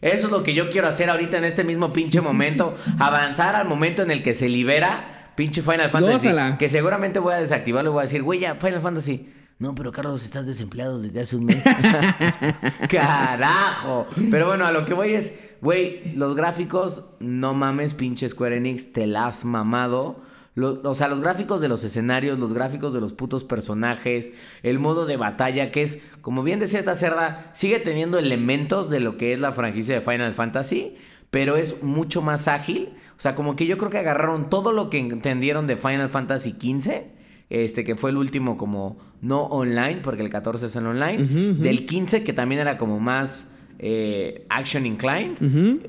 [0.02, 2.76] Eso es lo que yo quiero hacer ahorita en este mismo pinche momento.
[3.00, 6.30] avanzar al momento en el que se libera pinche Final Fantasy.
[6.58, 9.32] Que seguramente voy a desactivarlo y voy a decir, güey, ya, Final Fantasy.
[9.60, 11.63] No, pero Carlos, estás desempleado desde hace un mes.
[12.89, 14.08] Carajo.
[14.32, 15.34] Pero bueno, a lo que voy es.
[15.62, 20.22] Güey, los gráficos, no mames, pinche Square Enix, te la has mamado.
[20.56, 24.32] o sea, los gráficos de los escenarios, los gráficos de los putos personajes,
[24.63, 29.00] el modo de batalla, que es, como bien decía esta cerda, sigue teniendo elementos de
[29.00, 30.96] lo que es la franquicia de Final Fantasy,
[31.32, 32.89] pero es mucho más ágil.
[33.18, 36.52] O sea, como que yo creo que agarraron todo lo que entendieron de Final Fantasy
[36.52, 37.04] XV,
[37.50, 41.86] este, que fue el último como no online, porque el 14 es el online, del
[41.86, 45.38] 15, que también era como más eh, action inclined,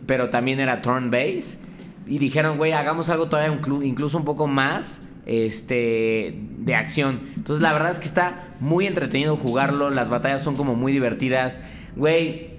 [0.07, 1.59] pero también era turn base.
[2.07, 7.21] Y dijeron, güey, hagamos algo todavía incluso un poco más este, de acción.
[7.37, 9.91] Entonces, la verdad es que está muy entretenido jugarlo.
[9.91, 11.59] Las batallas son como muy divertidas.
[11.97, 12.51] Güey,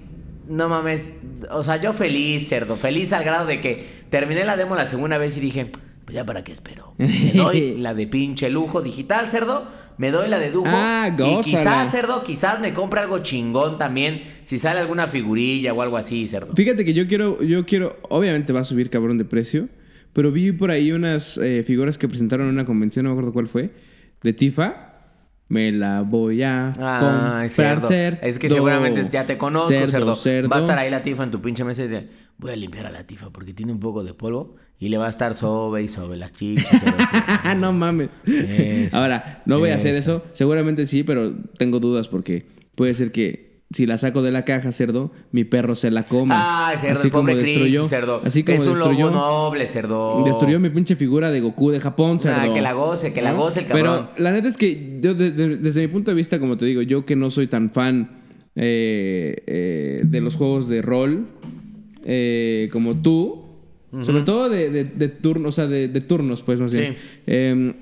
[0.48, 1.14] no mames.
[1.50, 2.76] O sea, yo feliz, cerdo.
[2.76, 5.70] Feliz al grado de que terminé la demo la segunda vez y dije,
[6.04, 6.94] pues ya para qué espero.
[7.34, 9.66] doy la de pinche lujo digital, cerdo
[9.98, 10.68] me doy la de Dujo.
[10.68, 14.22] Ah, Y quizás, cerdo, quizás me compre algo chingón también.
[14.44, 16.54] Si sale alguna figurilla o algo así, cerdo.
[16.54, 19.68] Fíjate que yo quiero, yo quiero, obviamente va a subir cabrón de precio.
[20.12, 23.32] Pero vi por ahí unas eh, figuras que presentaron en una convención, no me acuerdo
[23.32, 23.70] cuál fue,
[24.22, 24.84] de Tifa.
[25.48, 26.72] Me la voy a
[27.48, 28.18] comprar, cerdo.
[28.22, 30.48] Es que seguramente ya te conozco, cerdo, cerdo.
[30.48, 32.08] Va a estar ahí la Tifa en tu pinche mesa y de,
[32.38, 34.56] voy a limpiar a la Tifa porque tiene un poco de polvo.
[34.80, 36.66] Y le va a estar sobre y sobre las chicas.
[37.56, 38.10] no mames.
[38.92, 40.22] Ahora, no voy a hacer eso.
[40.34, 42.46] Seguramente sí, pero tengo dudas porque
[42.76, 46.36] puede ser que si la saco de la caja, cerdo, mi perro se la coma.
[46.70, 48.22] Ah, cerdo, así como destruyó, cerdo.
[48.24, 50.22] Así como es un destruyó, noble, cerdo.
[50.24, 52.40] Destruyó mi pinche figura de Goku de Japón, cerdo.
[52.40, 54.06] Ah, que la goce, que la goce el cabrón.
[54.14, 57.04] Pero la neta es que yo, desde, mi punto de vista, como te digo, yo
[57.04, 58.22] que no soy tan fan
[58.54, 61.26] eh, eh, de los juegos de rol
[62.10, 63.44] eh, como tú,
[64.02, 66.96] sobre todo de, de, turnos, o sea, de, turnos, pues más bien.
[67.26, 67.74] Em,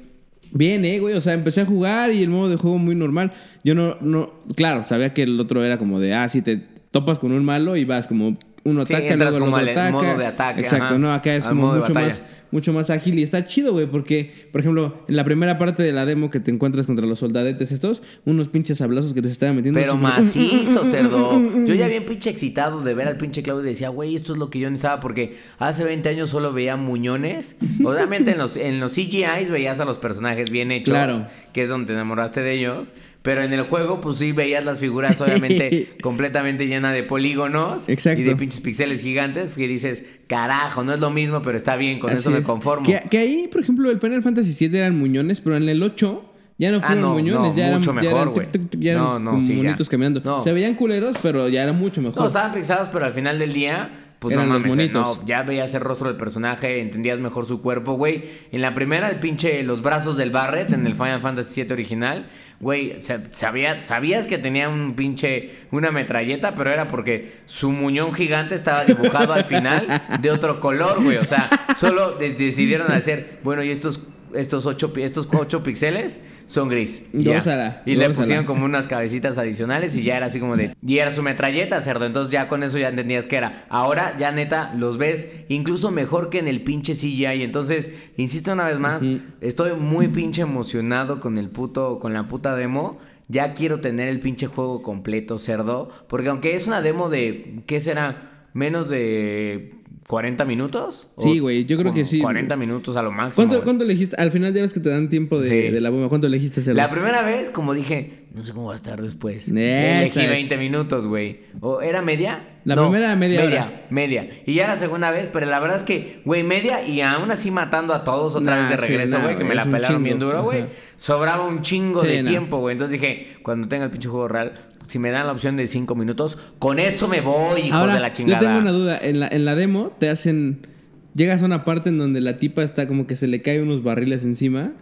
[0.50, 1.14] bien, eh, güey.
[1.14, 3.32] O sea, empecé a jugar y el modo de juego muy normal.
[3.62, 6.60] Yo no, no, claro, sabía que el otro era como de, ah, si te
[6.90, 9.90] topas con un malo y vas como uno ataca, luego el otro ataca.
[9.92, 10.60] modo de ataque.
[10.60, 14.32] Exacto, no, acá es como mucho más, mucho más ágil y está chido, güey, porque,
[14.52, 17.72] por ejemplo, en la primera parte de la demo que te encuentras contra los soldadetes
[17.72, 19.80] estos, unos pinches hablazos que te estaban metiendo.
[19.80, 21.40] Pero macizo, cerdo.
[21.64, 24.38] Yo ya bien pinche excitado de ver al pinche Claudio y decía, güey, esto es
[24.38, 27.56] lo que yo necesitaba porque hace 20 años solo veía muñones.
[27.84, 31.26] Obviamente en los, en los CGIs veías a los personajes bien hechos, Claro.
[31.52, 32.92] que es donde te enamoraste de ellos.
[33.22, 38.20] Pero en el juego, pues sí veías las figuras, obviamente, completamente llenas de polígonos Exacto.
[38.20, 39.50] y de pinches pixeles gigantes.
[39.50, 42.84] Que dices, carajo, no es lo mismo, pero está bien, con Así eso me conformo.
[42.86, 46.24] Que, que ahí, por ejemplo, el Final Fantasy VII eran muñones, pero en el 8
[46.58, 48.46] ya no Ah, fueron no, muñones, no, ya eran, mucho ya mejor, eran, güey.
[48.50, 49.62] tuc, tuc, tuc, ya eran No, como sí, ya.
[49.62, 50.42] monitos caminando.
[50.42, 52.18] Se veían culeros, pero ya era mucho mejor.
[52.20, 55.18] No, estaban pixados, pero al final del día, pues Eran no los mames, eh, monitos.
[55.20, 58.24] no, ya veías el rostro del personaje, entendías mejor su cuerpo, güey.
[58.50, 62.26] En la primera, el pinche, los brazos del Barret en el Final Fantasy VII original,
[62.58, 68.14] güey, sa- sabía, sabías que tenía un pinche, una metralleta, pero era porque su muñón
[68.14, 69.86] gigante estaba dibujado al final
[70.20, 71.18] de otro color, güey.
[71.18, 74.00] O sea, solo de- decidieron hacer, bueno, y estos,
[74.34, 77.04] estos ocho, estos ocho píxeles son gris.
[77.12, 77.24] Y.
[77.24, 80.74] Gózala, Y le pusieron como unas cabecitas adicionales y ya era así como de...
[80.86, 82.06] Y era su metralleta, cerdo.
[82.06, 83.66] Entonces ya con eso ya entendías que era.
[83.68, 87.42] Ahora ya neta los ves incluso mejor que en el pinche CGI.
[87.42, 89.02] Entonces, insisto una vez más,
[89.40, 92.98] estoy muy pinche emocionado con el puto, con la puta demo.
[93.28, 95.90] Ya quiero tener el pinche juego completo, cerdo.
[96.08, 98.35] Porque aunque es una demo de, ¿qué será?
[98.56, 99.74] Menos de
[100.08, 101.08] 40 minutos.
[101.18, 102.20] Sí, güey, yo creo que sí.
[102.20, 103.34] 40 minutos a lo máximo.
[103.36, 103.64] ¿Cuánto, güey.
[103.64, 104.16] ¿Cuánto elegiste?
[104.16, 105.70] Al final ya ves que te dan tiempo de, Sí.
[105.70, 106.08] de la bomba.
[106.08, 106.80] ¿Cuánto elegiste hacerlo?
[106.80, 109.48] La primera vez, como dije, no sé cómo va a estar después.
[109.48, 110.30] Esa Elegí es.
[110.30, 111.40] 20 minutos, güey.
[111.60, 112.44] ¿O era media?
[112.64, 113.86] La primera era media media, hora.
[113.90, 114.28] media.
[114.46, 117.50] Y ya la segunda vez, pero la verdad es que, güey, media y aún así
[117.50, 120.02] matando a todos otra Nah, vez de sí, regreso, nah, güey, que me la pelaron
[120.02, 120.64] bien duro, güey.
[120.96, 122.30] Sobraba un chingo Sí, de nah.
[122.30, 122.72] tiempo, güey.
[122.72, 124.52] Entonces dije, cuando tenga el pinche juego real,
[124.88, 128.00] si me dan la opción de 5 minutos, con eso me voy, hijos Ahora, de
[128.00, 128.40] la chingada.
[128.40, 128.98] yo tengo una duda.
[129.02, 130.66] En la, en la demo te hacen...
[131.14, 133.82] Llegas a una parte en donde la tipa está como que se le caen unos
[133.82, 134.72] barriles encima.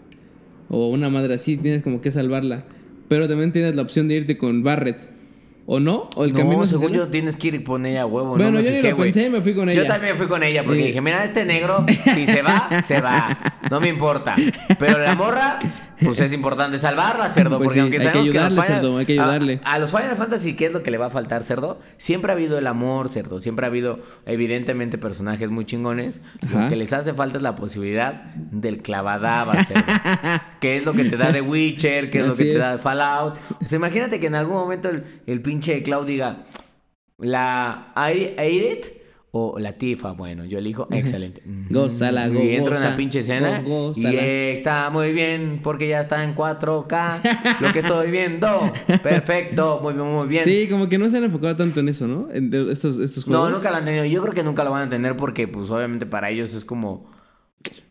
[0.68, 2.64] O una madre así, tienes como que salvarla.
[3.08, 4.98] Pero también tienes la opción de irte con Barret.
[5.66, 6.10] ¿O no?
[6.16, 8.30] ¿O el no, camino según yo tienes que ir con ella a huevo.
[8.30, 9.82] Bueno, no me yo ni lo pensé y me fui con ella.
[9.82, 10.86] Yo también fui con ella porque Sí.
[10.88, 13.38] dije, mira, este negro, si se va, se va.
[13.70, 14.34] No me importa.
[14.78, 15.60] Pero la morra,
[16.04, 17.58] pues es importante salvarla, cerdo.
[17.58, 19.60] Pues porque sí, aunque hay que que, ayudarle, Final- cerdo, hay que a- ayudarle.
[19.64, 21.78] A, los Final Fantasy, ¿qué es lo que le va a faltar, cerdo?
[21.98, 23.40] Siempre ha habido el amor, cerdo.
[23.40, 26.20] Siempre ha habido, evidentemente, personajes muy chingones.
[26.44, 26.64] Ajá.
[26.64, 29.82] Lo que les hace falta es la posibilidad del clavadaba, cerdo.
[30.60, 32.78] que es lo que te da de Witcher, que es lo que te da de
[32.82, 33.34] Fallout.
[33.62, 36.44] O sea, imagínate que en algún momento el, el pinche Cloud diga,
[37.18, 38.86] la I- Aidit
[39.36, 40.12] o la Tifa.
[40.12, 41.42] Bueno, yo elijo excelente.
[41.68, 46.02] Gózala, go- Y entro en la pinche escena go- y está muy bien porque ya
[46.02, 47.58] está en 4K.
[47.60, 48.70] lo que estoy viendo.
[49.02, 50.44] Perfecto, muy bien, muy bien.
[50.44, 52.28] Sí, como que no se han enfocado tanto en eso, ¿no?
[52.32, 53.50] En estos, estos juegos.
[53.50, 54.04] No, nunca lo han tenido.
[54.04, 57.12] Yo creo que nunca lo van a tener porque, pues, obviamente para ellos es como...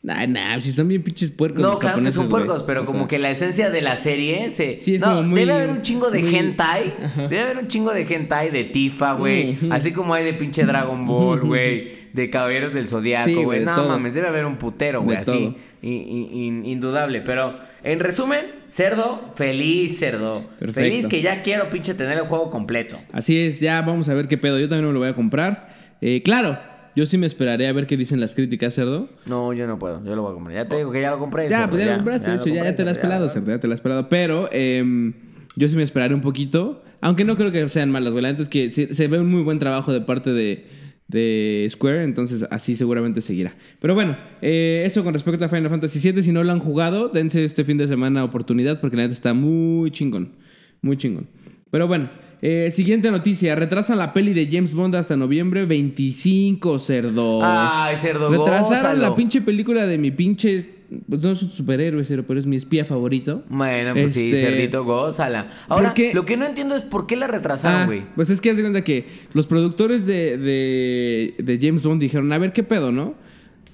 [0.01, 2.85] Nah, nah, si son bien pinches puercos No, los claro que son puercos, pero O
[2.85, 4.79] como sea, que la esencia de la serie se...
[4.81, 6.93] Sí, es no, como muy- debe haber un chingo de muy- hentai.
[7.03, 7.21] Ajá.
[7.29, 9.57] Debe haber un chingo de hentai de Tifa, güey.
[9.71, 12.03] Así como hay de pinche Dragon Ball, güey.
[12.13, 13.59] De Caballeros del Zodiaco, Sí, güey.
[13.59, 13.87] de no todo.
[13.89, 15.17] mames, debe haber un putero, güey.
[15.17, 15.55] Así.
[15.81, 17.21] indudable.
[17.21, 20.45] Pero, en resumen, cerdo, feliz, cerdo.
[20.59, 20.73] Perfecto.
[20.81, 22.97] Feliz que ya quiero pinche tener el juego completo.
[23.11, 24.59] Así es, ya vamos a ver qué pedo.
[24.59, 25.73] Yo también me lo voy a comprar.
[26.01, 26.57] Eh, claro,
[26.95, 29.09] yo sí me esperaré a ver qué dicen las críticas, cerdo.
[29.25, 30.03] No, yo no puedo.
[30.05, 30.55] Yo lo voy a comprar.
[30.55, 31.49] Ya te digo que ya lo compré.
[31.49, 33.27] Ya, cerdo, pues ya, lo compraste, de lo hecho, ya, ya te la has pelado,
[33.27, 33.33] ya.
[33.33, 34.09] cerdo, ya te la has pelado.
[34.09, 35.13] Pero em,
[35.55, 36.83] yo sí me esperaré un poquito.
[37.01, 38.23] Aunque no creo que sean malas, güey.
[38.23, 40.65] La neta es que se, se ve un muy buen trabajo de parte de,
[41.07, 43.55] de Square, entonces así seguramente seguirá.
[43.79, 46.23] Pero bueno, eh, eso con respecto a Final Fantasy VII.
[46.23, 49.33] Si no lo han jugado, dense este fin de semana oportunidad porque la neta está
[49.33, 50.33] muy chingón.
[50.81, 51.27] Muy chingón.
[51.71, 52.09] Pero bueno,
[52.45, 53.55] eh, siguiente noticia.
[53.55, 57.39] Retrasan la peli de James Bond hasta noviembre 25, cerdo.
[57.41, 59.01] Ay, cerdo, Retrasaron gózalo.
[59.01, 60.83] la pinche película de mi pinche.
[61.09, 63.43] Pues no es un superhéroe, cero, pero es mi espía favorito.
[63.49, 65.49] Bueno, pues sí, Este, cerdito, gózala.
[65.67, 68.03] Ahora, lo que no entiendo es por qué la retrasaron, Ah, güey.
[68.15, 72.31] pues es que haz de cuenta que los productores de, de, de James Bond dijeron,
[72.31, 73.15] a ver qué pedo, ¿no?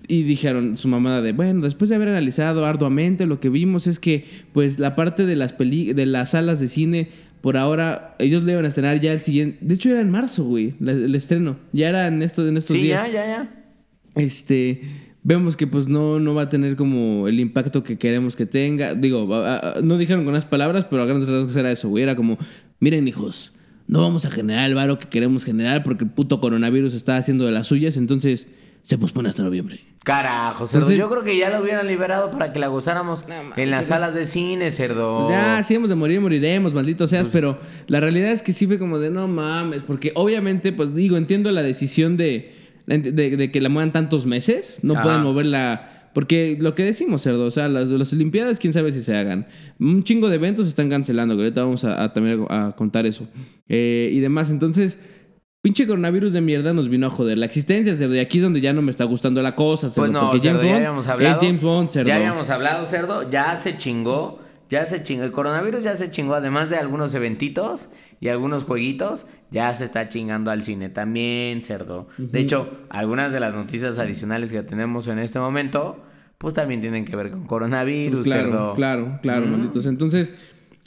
[0.08, 4.00] Y dijeron su mamada de, bueno, después de haber analizado arduamente, lo que vimos es
[4.00, 7.10] que, pues, la parte de las peli de las salas de cine,
[7.42, 9.58] por ahora, ellos le iban a estrenar ya el siguiente.
[9.62, 11.58] De hecho, era en marzo, güey, la- el estreno.
[11.74, 13.08] Ya era en, esto, en estos Sí, días.
[13.08, 13.56] ya, ya, ya.
[14.16, 14.82] este
[15.22, 18.96] vemos que pues no, no va a tener como el impacto que queremos que tenga.
[18.96, 22.04] Digo, a- a- no dijeron con unas palabras, pero a grandes rasgos era eso, güey.
[22.04, 22.38] Era como,
[22.80, 23.52] miren hijos,
[23.88, 27.46] no vamos a generar el varo que queremos generar porque el puto coronavirus está haciendo
[27.46, 28.48] de las suyas, entonces
[28.84, 29.82] se pospone hasta noviembre.
[30.04, 30.80] Carajo, cerdo.
[30.88, 33.26] Entonces- Yo creo que ya lo hubieran liberado para que la gozáramos
[33.58, 35.18] en las salas de cine, cerdo.
[35.20, 38.66] Pues ya, si hemos de morir, moriremos, maldito seas, pero la realidad es que sí
[38.66, 42.56] fue como de no mames, porque obviamente, pues digo, entiendo la decisión de
[42.88, 45.04] de, de que la muevan tantos meses, no Ajá.
[45.04, 46.10] pueden moverla.
[46.12, 49.46] Porque lo que decimos, cerdo, o sea, las, las Olimpiadas, quién sabe si se hagan.
[49.80, 53.06] Un chingo de eventos se están cancelando, que ahorita vamos a, a también a contar
[53.06, 53.28] eso.
[53.68, 54.98] Eh, y demás, entonces,
[55.62, 58.16] pinche coronavirus de mierda nos vino a joder la existencia, cerdo.
[58.16, 60.02] Y aquí es donde ya no me está gustando la cosa, cerdo.
[60.04, 61.36] Pues no, porque cerdo, James ya habíamos hablado.
[61.40, 62.08] es James Bond, cerdo.
[62.08, 63.30] Ya habíamos hablado, cerdo.
[63.30, 64.40] Ya se chingó.
[64.70, 65.24] Ya se chingó.
[65.24, 66.36] El coronavirus ya se chingó.
[66.36, 67.90] Además de algunos eventitos
[68.22, 72.08] y algunos jueguitos, ya se está chingando al cine también, cerdo.
[72.18, 76.04] De hecho, algunas de las noticias adicionales que tenemos en este momento,
[76.38, 78.74] pues también tienen que ver con coronavirus, Pues claro, cerdo.
[78.76, 79.86] claro, claro, malditos.
[79.86, 80.34] Entonces,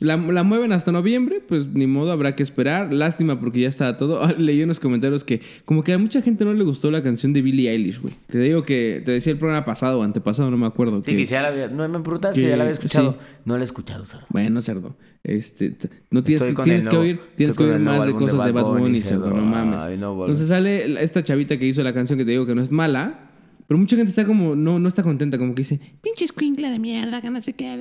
[0.02, 2.92] la, la mueven hasta noviembre, pues ni modo, habrá que esperar.
[2.92, 4.26] Lástima porque ya está todo.
[4.38, 7.42] Leí unos comentarios que como que a mucha gente no le gustó la canción de
[7.42, 8.14] Billie Eilish, güey.
[8.26, 11.02] Te digo que, te decía el programa pasado o antepasado, no me acuerdo.
[11.04, 11.68] Sí, que ya la había...
[11.68, 13.12] No, me preguntas si que- ya la había escuchado.
[13.12, 13.18] sí.
[13.44, 14.26] No la he escuchado, cerdo.
[14.28, 14.96] Bueno, cerdo.
[15.24, 15.76] Este,
[16.10, 18.80] no tienes, que, tienes que oír, tienes que oír más de cosas de Bad Bunny,
[18.80, 19.36] Bunny, cerdo, cerdo.
[19.40, 19.84] no mames.
[19.84, 20.26] Ay, no, boludo.
[20.26, 23.30] Entonces sale esta chavita que hizo la canción que te digo que no es mala,
[23.68, 26.78] pero mucha gente está como, no, no está contenta, como que dice, pinche escuincla de
[26.78, 27.78] mierda, que no sé qué.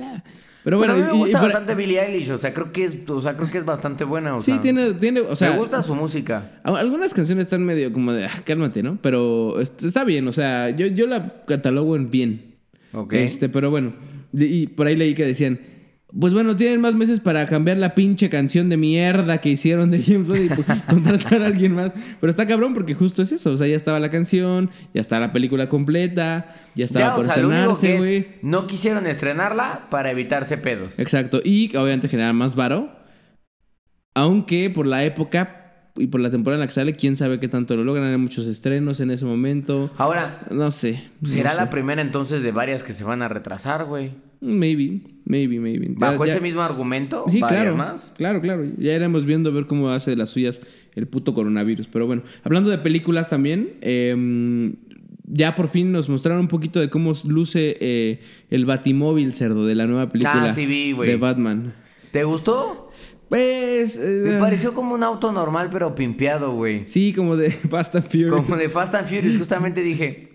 [0.62, 0.64] La".
[0.64, 2.72] Pero bueno, Pero a mí me y- gusta pero- bastante Billie Eilish, o sea, creo
[2.72, 4.60] que es, o sea, creo que es bastante buena, o Sí, sea.
[4.60, 6.60] tiene, tiene, o sea, me gusta su música.
[6.62, 8.98] algunas canciones están medio como de, "Ah, cálmate, ¿no?
[9.02, 12.54] Pero est- está bien, o sea, yo, yo la catalogo en bien.
[12.92, 13.12] Ok.
[13.14, 13.92] Este, pero bueno,
[14.34, 15.58] y por ahí leí que decían,
[16.18, 20.02] pues bueno, tienen más meses para cambiar la pinche canción de mierda que hicieron de
[20.02, 21.92] James Bond y pues, contratar a alguien más.
[22.20, 25.18] Pero está cabrón porque justo es eso, o sea, ya estaba la canción, ya está
[25.20, 28.16] la película completa, ya estaba Ya, por o sea, estrenarse, güey.
[28.16, 30.98] es, no quisieron estrenarla para evitarse pedos.
[30.98, 32.90] Exacto, y obviamente generar más varo.
[34.14, 35.58] Aunque por la época
[35.96, 38.10] y por la temporada en la que sale, quién sabe qué tanto lo logran.
[38.10, 39.90] Hay muchos estrenos en ese momento.
[39.96, 41.02] Ahora, No sé.
[41.20, 41.56] no será sé.
[41.56, 44.12] la primera entonces de varias que se van a retrasar, güey.
[44.42, 45.86] Maybe, maybe, maybe.
[45.96, 47.76] Bajo ya- ese mismo argumento, Sí, claro.
[47.76, 48.12] más.
[48.16, 48.64] Claro, claro.
[48.76, 50.60] Ya iremos viendo a ver cómo hace las suyas
[50.94, 51.86] el puto coronavirus.
[51.86, 54.72] Pero bueno, hablando de películas también, eh,
[55.26, 59.74] ya por fin nos mostraron un poquito de cómo luce eh, el Batimóvil, cerdo, de
[59.76, 61.08] la nueva película Ah, sí vi, güey.
[61.08, 61.72] de Batman.
[62.10, 62.90] ¿Te gustó?
[63.28, 63.96] Pues.
[63.96, 66.82] eh, Me pareció como un auto normal, pero pimpeado, güey.
[66.86, 68.32] Sí, como de Fast and Furious.
[68.32, 70.31] Como de Fast and Furious, justamente dije.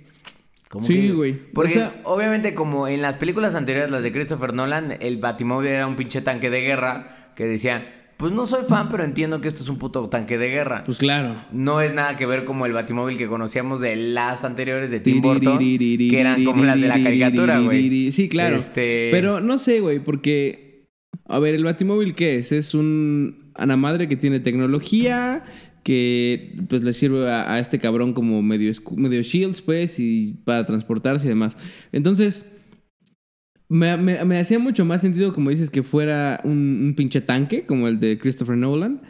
[0.69, 1.33] ¿Cómo Sí, güey.
[1.53, 5.69] Porque O sea- obviamente, como en las películas anteriores, las de Christopher Nolan, el Batimóvil
[5.69, 9.47] era un pinche tanque de guerra que decía: Pues no soy fan, pero entiendo que
[9.47, 10.83] esto es un puto tanque de guerra.
[10.85, 11.35] Pues claro.
[11.51, 15.21] No es nada que ver como el Batimóvil que conocíamos de las anteriores de Tim
[15.21, 18.11] Burton, que eran como las de la caricatura, güey.
[18.11, 18.57] Sí, claro.
[18.57, 20.87] Este- Pero no sé, güey, porque.
[21.29, 22.51] A ver, ¿el Batimóvil qué es?
[22.51, 23.51] Es un.
[23.53, 25.43] Ana madre que tiene tecnología.
[25.87, 30.65] Que pues le sirve a, a este cabrón como medio, medio shields, pues, y para
[30.65, 31.55] transportarse y demás.
[31.93, 32.45] Entonces.
[33.69, 36.51] Me, me- me hacía mucho más sentido, como dices, que fuera un,
[36.85, 39.01] un pinche tanque, como el de Christopher Nolan.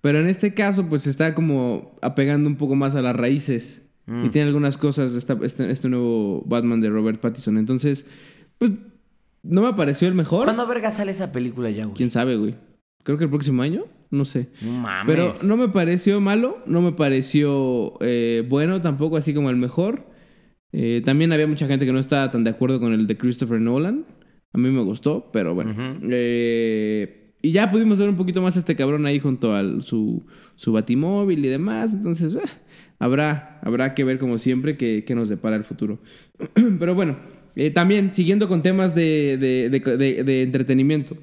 [0.00, 3.82] Pero en este caso, pues está como apegando un poco más a las raíces.
[4.06, 4.24] Mm.
[4.24, 7.58] Y tiene algunas cosas de esta- este, este nuevo Batman de Robert Pattinson.
[7.58, 8.06] Entonces,
[8.56, 8.72] pues,
[9.42, 10.44] no me pareció el mejor.
[10.44, 11.94] ¿Cuándo verga sale esa película ya, güey?
[11.96, 12.54] ¿Quién sabe, güey?
[13.04, 13.84] Creo que el próximo año.
[14.10, 14.48] No sé.
[14.62, 15.04] Mames.
[15.06, 16.58] Pero no me pareció malo.
[16.66, 20.06] No me pareció eh, bueno tampoco, así como el mejor.
[20.72, 23.60] Eh, también había mucha gente que no estaba tan de acuerdo con el de Christopher
[23.60, 24.04] Nolan.
[24.52, 25.72] A mí me gustó, pero bueno.
[26.10, 30.26] Eh, y ya pudimos ver un poquito más a este cabrón ahí junto a su,
[30.56, 31.92] su batimóvil y demás.
[31.94, 32.40] Entonces, eh,
[32.98, 36.00] habrá, habrá que ver como siempre qué, qué nos depara el futuro.
[36.78, 37.16] pero bueno,
[37.56, 41.16] eh, también siguiendo con temas de- de- de entretenimiento.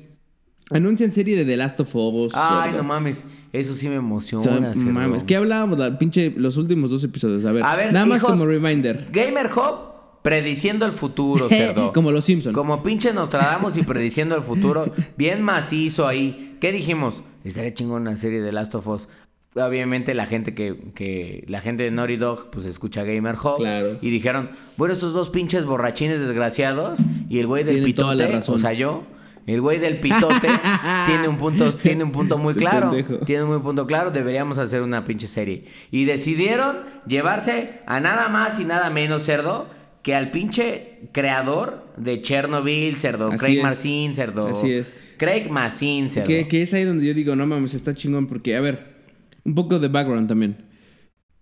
[0.71, 2.32] Anuncian serie de The Last of Us.
[2.36, 3.23] Ay, no mames.
[3.54, 4.91] Eso sí me O emociona, sea, cerdo.
[4.91, 5.80] mames, ¿qué hablábamos?
[5.80, 7.45] La pinche, los últimos dos episodios.
[7.45, 9.08] A ver, A ver, nada más como reminder.
[9.12, 11.93] Gamer Hub prediciendo el futuro, cerdo.
[11.93, 12.54] como los Simpsons.
[12.56, 14.91] Como pinche Nostradamus y prediciendo el futuro.
[15.17, 16.58] Bien macizo ahí.
[16.60, 17.21] ¿Qué dijimos?
[17.43, 19.08] Estaría chingón una serie de Last of Us.
[19.56, 23.97] Obviamente la gente que, que la gente de Naughty Dog pues escucha Gamer Hub Claro.
[24.01, 26.99] y dijeron, bueno, estos dos pinches borrachines desgraciados
[27.30, 28.56] y el güey del Tienen toda pitote, la razón.
[28.56, 29.04] o sea, yo,
[29.48, 30.48] el güey del pitote
[31.08, 32.92] tiene un punto tiene un punto muy claro.
[33.26, 35.66] Tiene un muy punto claro, deberíamos hacer una pinche serie.
[35.92, 36.78] Y decidieron
[37.08, 39.68] llevarse a nada más y nada menos, cerdo,
[40.02, 43.30] que al pinche creador de Chernobyl, cerdo.
[43.30, 43.62] Así Craig.
[43.64, 44.48] Mazin, cerdo.
[44.48, 44.94] Así es.
[45.18, 46.28] Craig Mazin, cerdo.
[46.28, 48.28] Que, que es ahí donde yo digo, no mames, está chingón.
[48.28, 48.96] Porque, a ver,
[49.44, 50.58] un poco de background también.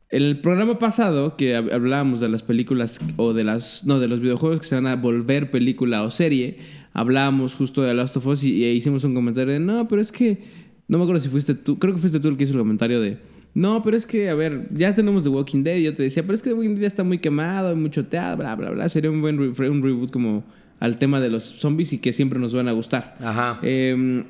[0.10, 3.84] El programa pasado, que hab- hablábamos de las películas o de las.
[3.84, 6.60] No, de los videojuegos que se van a volver película o serie,
[6.94, 10.12] hablábamos justo de Last of Us y, y hicimos un comentario de, no, pero es
[10.12, 10.64] que.
[10.86, 13.00] No me acuerdo si fuiste tú, creo que fuiste tú el que hizo el comentario
[13.02, 13.18] de.
[13.54, 15.78] No, pero es que, a ver, ya tenemos The Walking Dead.
[15.78, 17.90] Y yo te decía, pero es que The Walking Dead ya está muy quemado, muy
[17.90, 18.90] choteado, bla, bla, bla.
[18.90, 20.44] Sería un buen re- un reboot como
[20.80, 23.16] al tema de los zombies y que siempre nos van a gustar.
[23.22, 23.60] Ajá.
[23.64, 24.24] Eh,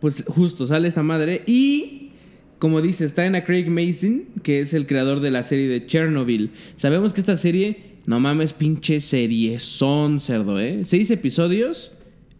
[0.00, 2.10] pues justo sale esta madre y
[2.58, 5.84] como dice, está en a Craig Mason, que es el creador de la serie de
[5.86, 6.50] Chernobyl.
[6.76, 10.82] Sabemos que esta serie, no mames, pinche serie son cerdo, ¿eh?
[10.84, 11.92] Seis episodios,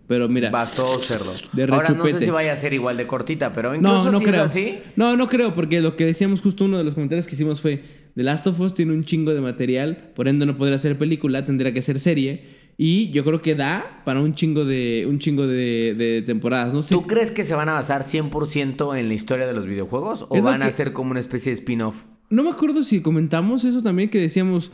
[0.06, 0.50] pero mira.
[0.50, 1.32] Bastó cerdo.
[1.52, 4.18] De Ahora no sé si vaya a ser igual de cortita, pero incluso No, no
[4.18, 4.44] si creo.
[4.44, 4.78] es así.
[4.96, 7.82] No, no creo, porque lo que decíamos justo uno de los comentarios que hicimos fue:
[8.16, 11.44] The Last of Us tiene un chingo de material, por ende no podrá ser película,
[11.46, 12.60] tendría que ser serie.
[12.78, 16.74] Y yo creo que da para un chingo de, un chingo de, de temporadas.
[16.74, 16.94] No sé.
[16.94, 20.42] ¿Tú crees que se van a basar 100% en la historia de los videojuegos o
[20.42, 21.96] van a ser como una especie de spin-off?
[22.30, 24.72] No me acuerdo si comentamos eso también, que decíamos.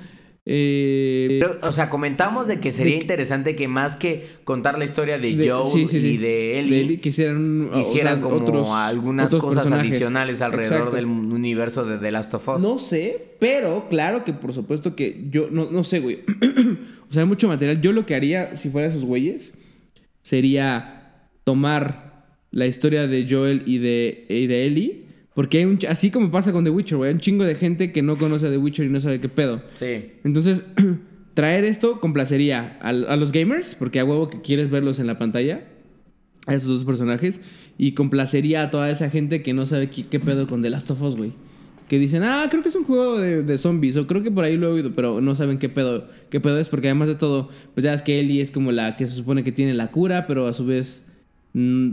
[0.50, 4.86] Eh, Pero, O sea, comentamos de que sería De- interesante que más que contar la
[4.86, 6.06] historia de, de- Joel sí, sí, sí.
[6.08, 9.90] y de Ellie, o hicieran sea, como otros- algunas otros cosas personajes.
[9.92, 10.96] adicionales alrededor Exacto.
[10.96, 12.62] del universo de The Last of Us.
[12.62, 16.20] No sé, pero claro que por supuesto que yo no, no sé, güey.
[17.10, 17.80] o sea, hay mucho material.
[17.82, 19.52] Yo lo que haría si fuera esos güeyes
[20.22, 21.12] sería
[21.44, 25.07] tomar la historia de Joel y de, y de Ellie.
[25.38, 27.10] Porque hay un, así como pasa con The Witcher, güey.
[27.10, 29.28] Hay un chingo de gente que no conoce a The Witcher y no sabe qué
[29.28, 29.62] pedo.
[29.78, 30.10] Sí.
[30.24, 30.62] Entonces,
[31.34, 35.16] traer esto complacería a, a los gamers, porque a huevo que quieres verlos en la
[35.16, 35.62] pantalla,
[36.48, 37.40] a esos dos personajes,
[37.78, 40.90] y complacería a toda esa gente que no sabe qué, qué pedo con The Last
[40.90, 41.32] of Us, güey.
[41.88, 44.42] Que dicen, ah, creo que es un juego de, de zombies, o creo que por
[44.42, 47.14] ahí lo he oído, pero no saben qué pedo, qué pedo es, porque además de
[47.14, 49.92] todo, pues ya es que Ellie es como la que se supone que tiene la
[49.92, 51.04] cura, pero a su vez,
[51.52, 51.90] mm,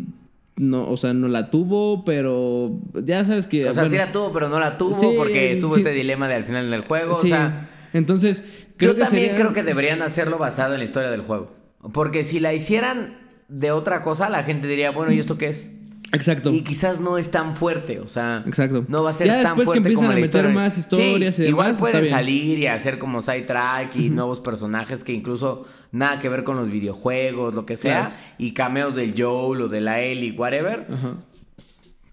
[0.58, 2.72] no, o sea, no la tuvo, pero
[3.04, 3.62] ya sabes que...
[3.70, 5.82] O sea, bueno, sí la tuvo, pero no la tuvo Sí, porque estuvo sí.
[5.82, 7.15] este dilema de al final del juego.
[7.15, 7.28] sí.
[7.28, 8.44] O sea, entonces,
[8.78, 11.52] creo yo que también sería- creo que deberían hacerlo basado en la historia del juego.
[11.94, 15.72] Porque si la hicieran de otra cosa, la gente diría, bueno, ¿y esto qué es?
[16.12, 16.52] Exacto.
[16.52, 18.86] Y quizás no es tan fuerte, o sea, Exacto.
[18.88, 20.56] no va a ser Ya tan después que fuerte empiezan como a la meter historia.
[20.56, 25.13] más historias y igual demás, pueden salir y hacer como sidetrack y nuevos personajes que
[25.13, 25.65] incluso
[25.96, 28.16] nada que ver con los videojuegos, lo que sea, Claro.
[28.38, 30.86] y cameos del Joel o de la Ellie, whatever.
[30.90, 31.18] Ajá.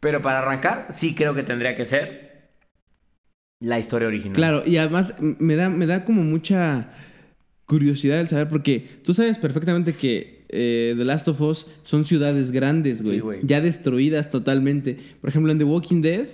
[0.01, 2.51] Pero para arrancar, sí creo que tendría que ser
[3.61, 4.35] la historia original.
[4.35, 6.89] Claro, y además me da, me da como mucha
[7.67, 12.51] curiosidad el saber, porque tú sabes perfectamente que eh, The Last of Us son ciudades
[12.51, 13.15] grandes, güey.
[13.17, 13.41] Sí, güey.
[13.45, 14.99] ya destruidas totalmente.
[15.21, 16.27] Por ejemplo, en The Walking Dead,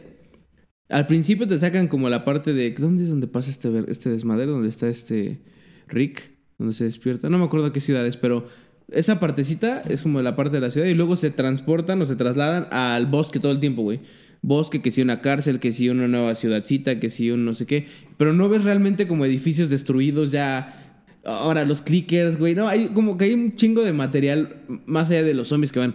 [0.89, 2.71] al principio te sacan como la parte de.
[2.73, 4.47] ¿Dónde es donde pasa este, ver- este desmadre?
[4.47, 5.39] ¿Dónde está este
[5.87, 6.31] Rick?
[6.59, 7.29] Donde se despierta.
[7.29, 8.49] No me acuerdo qué ciudad es, pero
[8.90, 12.16] esa partecita es como la parte de la ciudad y luego se transportan o se
[12.16, 14.01] trasladan al bosque todo el tiempo, güey.
[14.40, 17.66] Bosque, que si una cárcel, que si una nueva ciudadcita, que si un no sé
[17.66, 17.87] qué.
[18.16, 21.05] Pero no ves realmente como edificios destruidos ya.
[21.25, 22.55] Ahora, los clickers, güey.
[22.55, 25.81] No, hay como que hay un chingo de material más allá de los zombies que
[25.81, 25.94] van.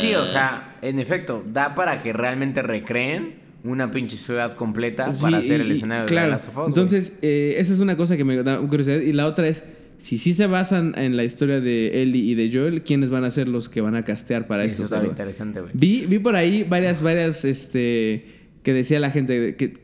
[0.00, 5.22] Sí, o sea, en efecto, da para que realmente recreen una pinche ciudad completa Sí,
[5.22, 6.26] para hacer el y- escenario claro.
[6.26, 6.68] de Last of Us.
[6.68, 9.00] Entonces, eh, esa es una cosa que me da curiosidad.
[9.00, 9.64] Y la otra es,
[9.98, 13.30] si sí se basan en la historia de Ellie y de Joel, ¿quiénes van a
[13.30, 14.96] ser los que van a castear para eso esto?
[14.96, 15.72] está interesante, güey.
[15.74, 18.24] Vi, vi por ahí varias, varias, este,
[18.62, 19.74] que decía la gente que,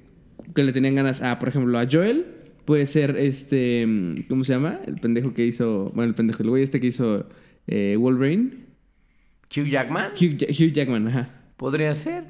[0.55, 2.27] que le tenían ganas a, por ejemplo, a Joel.
[2.65, 3.87] Puede ser este,
[4.29, 4.79] ¿cómo se llama?
[4.87, 7.27] El pendejo que hizo, bueno, el pendejo, el güey este que hizo
[7.67, 8.51] eh, Wolverine.
[9.55, 11.29] Hugh Jackman Hugh, Hugh Jackman, ajá.
[11.57, 12.25] podría ser.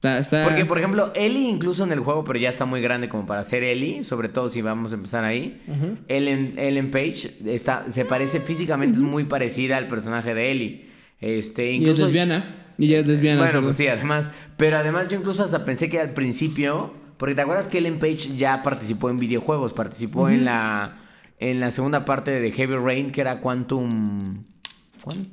[0.00, 0.44] Está, está...
[0.44, 3.44] Porque, por ejemplo, Ellie incluso en el juego, pero ya está muy grande como para
[3.44, 5.60] ser Ellie, sobre todo si vamos a empezar ahí.
[5.70, 5.88] Ajá.
[6.08, 10.86] Ellen, Ellen Page está, se parece físicamente, es muy parecida al personaje de Ellie.
[11.20, 12.56] Este, Y es incluso, lesbiana.
[12.78, 13.42] Y ella es lesbiana.
[13.42, 14.30] Bueno, pues sí, además.
[14.56, 18.36] Pero además yo incluso hasta pensé que al principio, porque te acuerdas que Ellen Page
[18.38, 20.96] ya participó en videojuegos, participó en la
[21.40, 24.44] en la segunda parte de Heavy Rain, que era Quantum...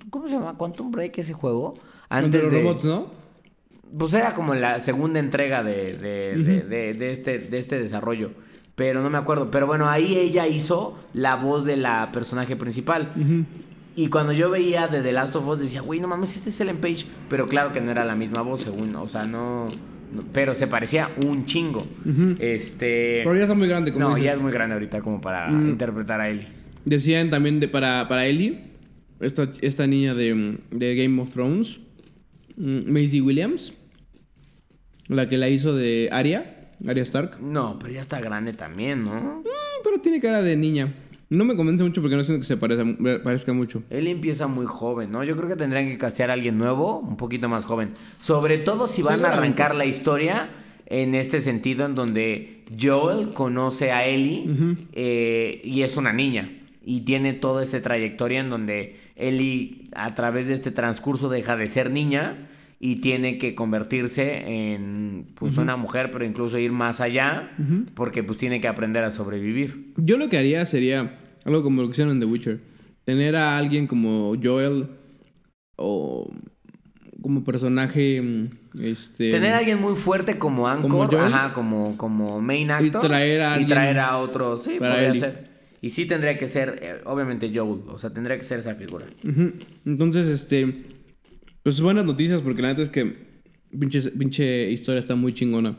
[0.09, 0.57] ¿Cómo se llama?
[0.57, 1.75] Quantum Break ese juego.
[2.09, 3.26] Los de- robots, ¿no?
[3.97, 8.31] Pues era como la segunda entrega de, de, de- de- de este, de este desarrollo.
[8.75, 9.49] Pero no me acuerdo.
[9.51, 13.11] Pero bueno, ahí ella hizo la voz de la personaje principal.
[13.95, 16.59] Y cuando yo veía de The Last of Us decía, güey, no mames, este es
[16.61, 17.05] Ellen Page.
[17.29, 18.95] Pero claro que no era la misma voz, según.
[18.95, 19.65] O sea, no.
[20.13, 21.85] no- pero se parecía un chingo.
[22.39, 23.21] Este.
[23.23, 24.25] Pero ya está muy grande, como No, dices.
[24.25, 25.69] ya es muy grande ahorita como para Mm.
[25.69, 26.47] interpretar a Ellie.
[26.85, 28.61] Decían también de, para, para Ellie,
[29.19, 31.79] esta, esta niña de, de Game of Thrones,
[32.57, 33.73] Maisie Williams,
[35.07, 37.39] la que la hizo de Arya, Arya Stark.
[37.39, 39.41] No, pero ya está grande también, ¿no?
[39.41, 39.43] Mm,
[39.83, 40.93] pero tiene cara de niña.
[41.29, 42.85] No me convence mucho porque no siento que se parezca,
[43.23, 43.83] parezca mucho.
[43.89, 45.23] Él empieza muy joven, ¿no?
[45.23, 47.93] Yo creo que tendrían que castear a alguien nuevo, un poquito más joven.
[48.17, 50.49] Sobre todo si van a arrancar la historia
[50.85, 56.49] en este sentido, en donde Joel conoce a Ellie eh, y es una niña.
[56.81, 61.67] Y tiene toda esta trayectoria en donde Ellie, a través de este transcurso, deja de
[61.67, 62.47] ser niña
[62.79, 67.51] y tiene que convertirse en pues una mujer, pero incluso ir más allá,
[67.95, 69.93] porque pues tiene que aprender a sobrevivir.
[69.97, 72.59] Yo lo que haría sería algo como lo que hicieron en The Witcher.
[73.03, 74.89] Tener a alguien como Joel
[75.77, 76.31] o
[77.21, 78.21] como personaje,
[78.79, 79.31] este...
[79.31, 81.33] Tener a alguien muy fuerte como Anchor, Como Joel.
[81.33, 83.01] ajá, como, como main actor.
[83.01, 85.46] traer a y traer a otro, sí, podría ser.
[85.87, 87.83] Y sí tendría que ser, eh, obviamente, Joel.
[87.87, 89.05] O sea, tendría que ser esa figura.
[89.85, 90.83] Entonces, este...
[91.63, 93.15] Pues buenas noticias porque la neta es que
[93.79, 95.77] pinche, pinche historia está muy chingona.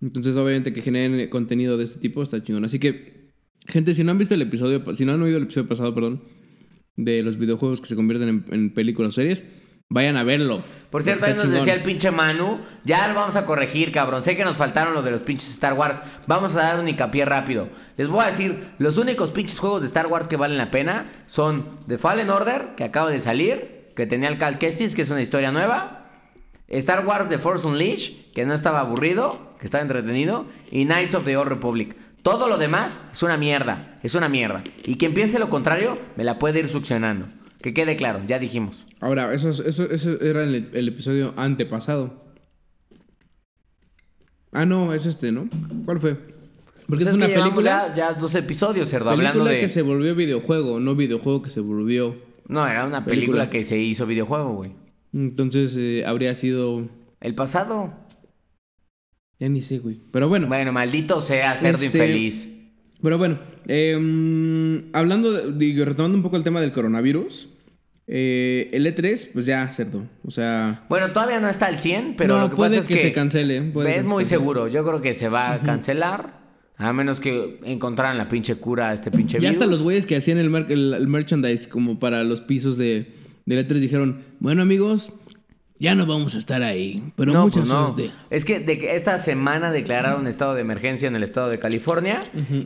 [0.00, 2.64] Entonces, obviamente que generen contenido de este tipo está chingón.
[2.64, 3.30] Así que,
[3.68, 6.24] gente, si no han visto el episodio, si no han oído el episodio pasado, perdón,
[6.96, 9.44] de los videojuegos que se convierten en, en películas o series,
[9.92, 10.62] vayan a verlo.
[10.90, 11.58] Por cierto, ahí nos chingón.
[11.60, 12.60] decía el pinche Manu.
[12.84, 14.22] Ya lo vamos a corregir, cabrón.
[14.22, 15.98] Sé que nos faltaron los de los pinches Star Wars.
[16.26, 17.68] Vamos a dar un hincapié rápido.
[17.96, 21.10] Les voy a decir, los únicos pinches juegos de Star Wars que valen la pena
[21.26, 25.10] son The Fallen Order, que acaba de salir, que tenía el Cal Kestis, que es
[25.10, 26.10] una historia nueva.
[26.68, 30.46] Star Wars The Force Unleashed, que no estaba aburrido, que estaba entretenido.
[30.70, 31.96] Y Knights of the Old Republic.
[32.22, 34.62] Todo lo demás es una mierda, es una mierda.
[34.84, 37.26] Y quien piense lo contrario, me la puede ir succionando.
[37.62, 38.86] Que quede claro, ya dijimos.
[39.02, 42.22] Ahora, eso, es- eso, eso era el, el episodio antepasado.
[44.52, 45.48] Ah, no, es este, ¿no?
[45.84, 46.14] ¿Cuál fue?
[46.86, 49.58] Porque Pues es una película, Ya, ya dos episodios, cerdo, película hablando de.
[49.60, 52.16] que se volvió videojuego, no videojuego que se volvió.
[52.48, 53.50] No, era una película, Película.
[53.50, 54.72] que se hizo videojuego, güey.
[55.14, 56.88] Entonces eh, habría sido.
[57.20, 57.92] El pasado.
[59.38, 60.00] Ya ni sé, güey.
[60.12, 60.48] Pero bueno.
[60.48, 62.48] Bueno, maldito sea cerdo Este- infeliz.
[63.02, 63.38] Pero bueno.
[63.66, 67.48] eh, mm, hablando, de, digo, retomando un poco el tema del coronavirus.
[68.06, 70.04] Eh, el E3, pues ya, cerdo.
[70.24, 70.84] O sea.
[70.88, 73.00] Bueno, todavía no está al 100, pero no, lo que puede pasa es que, que.
[73.00, 73.56] se cancele.
[73.58, 74.24] es muy cancele.
[74.24, 74.68] seguro.
[74.68, 76.42] Yo creo que se va a cancelar.
[76.78, 79.56] A menos que encontraran la pinche cura a este pinche Ya virus.
[79.56, 83.12] hasta los güeyes que hacían el, mer- el- el merchandise como para los pisos de,
[83.46, 85.12] de E3 dijeron, bueno amigos,
[85.82, 87.92] ya no vamos a estar ahí, pero no, mucha pues no.
[87.92, 88.12] suerte.
[88.30, 92.20] Es que de que esta semana declararon estado de emergencia en el estado de California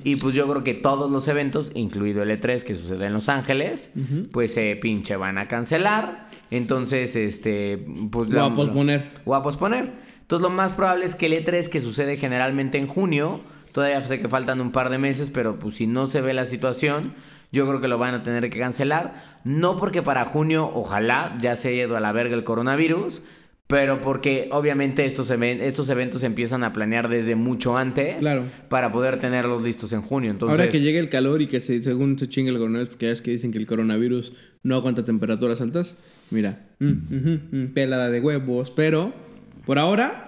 [0.04, 3.30] y pues yo creo que todos los eventos, incluido el E3 que sucede en Los
[3.30, 3.90] Ángeles,
[4.32, 6.28] pues se pinche van a cancelar.
[6.50, 7.78] Entonces, este,
[8.10, 9.10] pues O a posponer.
[9.24, 9.92] O a posponer.
[10.20, 13.40] Entonces lo más probable es que el E3 que sucede generalmente en junio,
[13.72, 16.44] todavía sé que faltan un par de meses, pero pues si no se ve la
[16.44, 17.14] situación,
[17.50, 19.36] yo creo que lo van a tener que cancelar.
[19.47, 23.22] No porque para junio, ojalá, ya se haya ido a la verga el coronavirus,
[23.68, 28.42] pero porque obviamente estos, even- estos eventos se empiezan a planear desde mucho antes Claro.
[28.68, 30.32] para poder tenerlos listos en junio.
[30.32, 33.07] Entonces, Ahora que llegue el calor y que se, según se chingue el coronavirus, porque
[33.07, 34.32] ya es que dicen que el coronavirus
[34.64, 35.94] no aguanta temperaturas altas,
[36.30, 36.86] mira, mm,
[37.53, 39.12] mm, pelada de huevos, pero
[39.64, 40.26] por ahora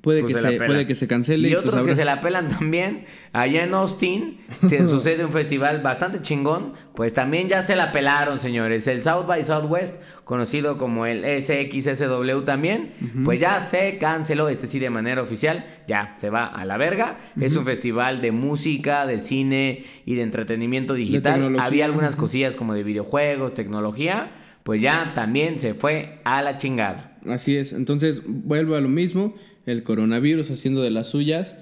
[0.00, 1.48] puede, Pues que, se se, puede que se cancele.
[1.48, 3.06] Y pues otros que habrá- se la pelan también.
[3.32, 4.38] Allá en Austin
[4.68, 6.74] se sucede un festival bastante chingón.
[6.94, 8.86] Pues también ya se la pelaron, señores.
[8.86, 9.94] El South by Southwest,
[10.24, 12.92] conocido como el SXSW también,
[13.24, 14.48] pues ya se canceló.
[14.48, 15.64] Este sí de manera oficial.
[15.88, 17.18] Ya se va a la verga.
[17.40, 21.34] Es un festival de música, de cine y de entretenimiento digital.
[21.34, 21.64] tecnología.
[21.64, 24.30] Había algunas cosillas como de videojuegos, tecnología.
[24.62, 27.18] Pues ya también se fue a la chingada.
[27.28, 27.72] Así es.
[27.72, 29.34] Entonces, vuelvo a lo mismo.
[29.66, 31.56] El coronavirus haciendo de las suyas.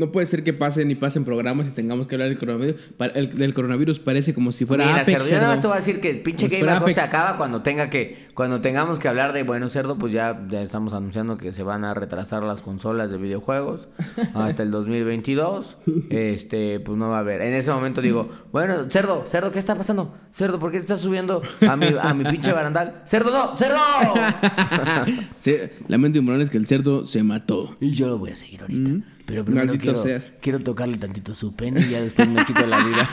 [0.00, 2.76] No puede ser que pasen y pasen programas y tengamos que hablar del coronavirus.
[3.14, 5.12] El- del coronavirus parece como si fuera Mira, Apex.
[5.18, 7.06] cerdo, yo nada más te voy a decir que el pinche Game Awards se Apex.
[7.14, 10.94] acaba cuando tenga que, cuando tengamos que hablar de bueno cerdo, pues ya, ya estamos
[10.94, 13.88] anunciando que se van a retrasar las consolas de videojuegos
[14.34, 15.76] hasta el 2022.
[16.10, 17.40] Este, pues no va a haber.
[17.42, 20.14] En ese momento digo, bueno, cerdo, cerdo, ¿qué está pasando?
[20.32, 23.02] Cerdo, ¿por qué te estás subiendo a mi, a mi pinche barandal?
[23.04, 23.76] Cerdo, no, cerdo.
[25.38, 25.56] Sí,
[25.88, 27.74] lamento es que el cerdo se mató.
[27.80, 28.90] y yo lo voy a seguir ahorita.
[28.90, 29.02] Mm.
[29.30, 30.32] Pero primero quiero, seas.
[30.40, 33.10] quiero tocarle tantito su pene y ya después me quito la vida.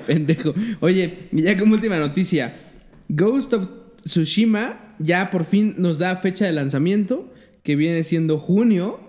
[0.06, 0.54] Pendejo.
[0.80, 2.54] Oye, y ya como última noticia.
[3.08, 3.68] Ghost of
[4.04, 7.32] Tsushima ya por fin nos da fecha de lanzamiento,
[7.62, 9.00] que viene siendo junio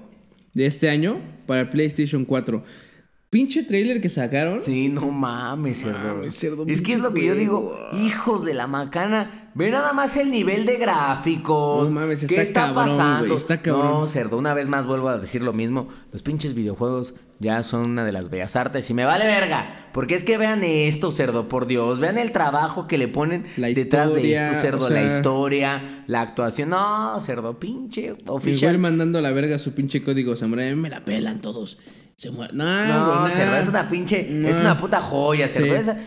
[0.54, 2.64] de este año para PlayStation 4.
[3.30, 4.62] Pinche trailer que sacaron.
[4.62, 6.00] Sí, no mames, cerdo.
[6.00, 9.39] Mames, cerdo, es que es lo que yo digo, hijos de la macana.
[9.56, 11.90] Ve nada más el nivel de gráficos.
[11.92, 13.36] No mames, ¿Qué está está cabrón, pasando?
[13.38, 13.88] está cabrón.
[14.02, 15.90] No, cerdo, una vez más vuelvo a decir lo mismo.
[16.12, 19.88] Los pinches videojuegos ya son una de las bellas artes y me vale verga.
[19.94, 22.00] Porque es que vean esto, cerdo, por Dios.
[22.00, 24.86] Vean el trabajo que le ponen detrás de esto, cerdo.
[24.86, 26.70] o sea- La historia, la actuación.
[26.70, 28.78] No, cerdo, pinche oficial.
[28.78, 30.76] mandando a la verga su pinche código samurai.
[30.76, 31.80] Me la pelan todos.
[32.20, 32.58] Se mueren.
[32.58, 33.60] No, No, güey, cerdo, nah.
[33.60, 35.48] es una pinche, es una puta joya.
[35.48, 35.64] Sí.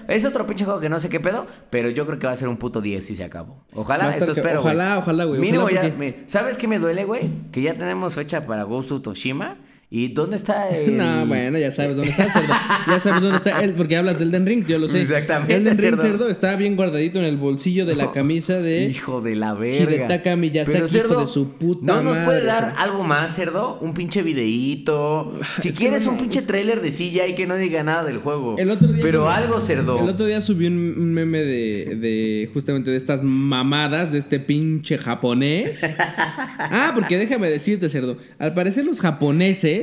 [0.08, 2.36] Es, otro pinche juego que no sé qué pedo, pero yo creo que va a
[2.36, 3.64] ser un puto 10 si se acabó.
[3.72, 4.74] Ojalá, esto espero, güey.
[4.74, 7.30] ojalá, ojalá, güey, Mínimo ojalá ya, porque- ¿sabes qué me duele, güey?
[7.50, 9.56] Que ya tenemos fecha para Ghost of Tsushima
[9.94, 10.96] ¿Y dónde está el...?
[10.96, 12.54] No, bueno, ya sabes dónde está cerdo.
[12.88, 15.02] Ya sabes dónde está él, porque hablas del Den Ring, yo lo sé.
[15.02, 16.02] Exactamente, El Den Ring cerdo.
[16.02, 19.92] cerdo está bien guardadito en el bolsillo de la camisa de Hijo de la verga.
[19.92, 22.78] Hidetaka Miyazaki, Pero, cerdo, hijo de su puta ¿No nos puede dar cerdo.
[22.78, 23.78] algo más, cerdo?
[23.82, 25.38] Un pinche videíto.
[25.60, 28.56] Si Es quieres no un pinche trailer de CGI que no diga nada del juego.
[28.58, 30.00] El otro día Pero algo, cerdo.
[30.00, 34.40] El otro día subí un un meme de, de justamente de estas mamadas de este
[34.40, 35.82] pinche japonés.
[35.98, 38.16] ah, porque déjame decirte, cerdo.
[38.38, 39.81] Al parecer los japoneses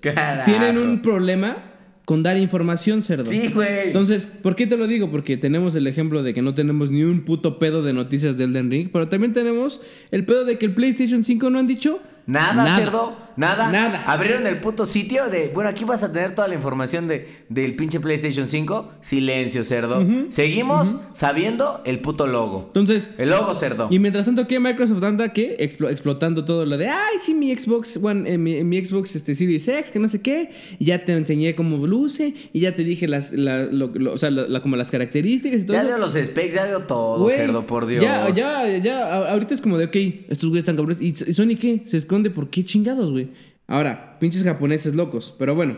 [0.00, 0.50] Carajo.
[0.50, 1.68] tienen un problema
[2.08, 3.26] con dar información, cerdo.
[3.26, 3.88] Sí, güey.
[3.88, 5.10] Entonces, ¿por qué te lo digo?
[5.10, 8.54] Porque tenemos el ejemplo de que no tenemos ni un puto pedo de noticias del
[8.54, 12.00] Den Ring, pero también tenemos el pedo de que el PlayStation 5 no han dicho
[12.28, 13.72] Nada, cerdo, nada.
[13.72, 14.04] Nada.
[14.06, 17.74] Abrieron el puto sitio de, bueno, aquí vas a tener toda la información de, del
[17.74, 18.90] pinche PlayStation 5.
[19.00, 20.04] Silencio, cerdo.
[20.28, 22.64] Seguimos sabiendo el puto logo.
[22.66, 23.88] Entonces, El logo, cerdo.
[23.90, 24.60] Y mientras tanto, ¿qué?
[24.60, 28.62] Microsoft anda que Explo- explotando todo lo de, ay, sí, mi Xbox One, eh, mi,
[28.62, 32.34] mi Xbox este, Series X, que no sé qué, y ya te enseñé cómo luce,
[32.52, 35.64] y ya te dije las, la, lo- lo- o sea, la- como las características y
[35.64, 38.02] todo Ya dio los specs, ya dio todo, cerdo, por Dios.
[38.04, 39.96] Ya, ya, ya, ahorita es como de, ok,
[40.28, 41.00] estos güeyes están cabrones.
[41.00, 41.82] ¿Y y Sony qué?
[41.86, 43.28] Se esconde, ¿por qué chingados, güey?
[43.66, 45.34] Ahora, pinches japoneses locos.
[45.38, 45.76] Pero bueno,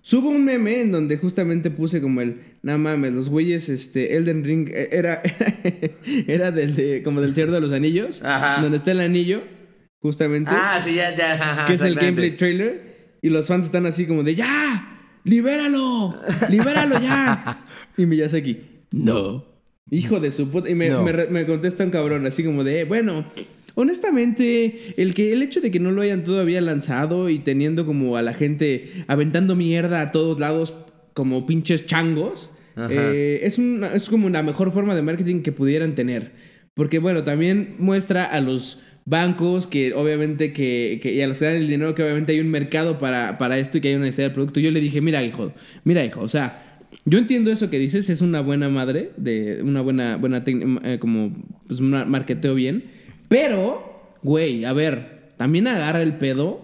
[0.00, 4.44] subo un meme en donde justamente puse como el, no mames, los güeyes, este, Elden
[4.44, 5.22] Ring, eh, era,
[6.26, 8.60] era del de, como del Señor de los Anillos, Ajá.
[8.62, 9.42] donde está el anillo,
[10.00, 11.34] justamente, Ah, sí, ya, ya.
[11.34, 16.16] ajá, que es el gameplay trailer, y los fans están así como de, ya, libéralo,
[16.48, 17.66] libéralo ya.
[17.96, 18.60] y Miyazaki,
[18.92, 19.44] no.
[19.90, 20.70] Hijo de su puta.
[20.70, 21.02] Y me, No.
[21.02, 23.24] me re- me contesta un cabrón, así como de, bueno,
[23.74, 28.16] honestamente, el que el hecho de que no lo hayan todavía lanzado y teniendo como
[28.16, 30.72] a la gente aventando mierda a todos lados
[31.14, 32.50] como pinches changos,
[32.90, 36.32] eh, es, una- es como la mejor forma de marketing que pudieran tener.
[36.74, 41.44] Porque bueno, también muestra a los bancos que obviamente que, que- y a los que
[41.44, 44.06] dan el dinero que obviamente hay un mercado para, para esto y que hay una
[44.06, 44.60] necesidad del producto.
[44.60, 45.52] Yo le dije, mira hijo,
[45.84, 49.80] mira hijo, o sea, yo entiendo eso que dices, es una buena madre, de una
[49.82, 51.34] buena, buena eh, como
[51.66, 52.84] pues un marketeo bien,
[53.32, 56.60] pero, güey, a ver, también agarra el pedo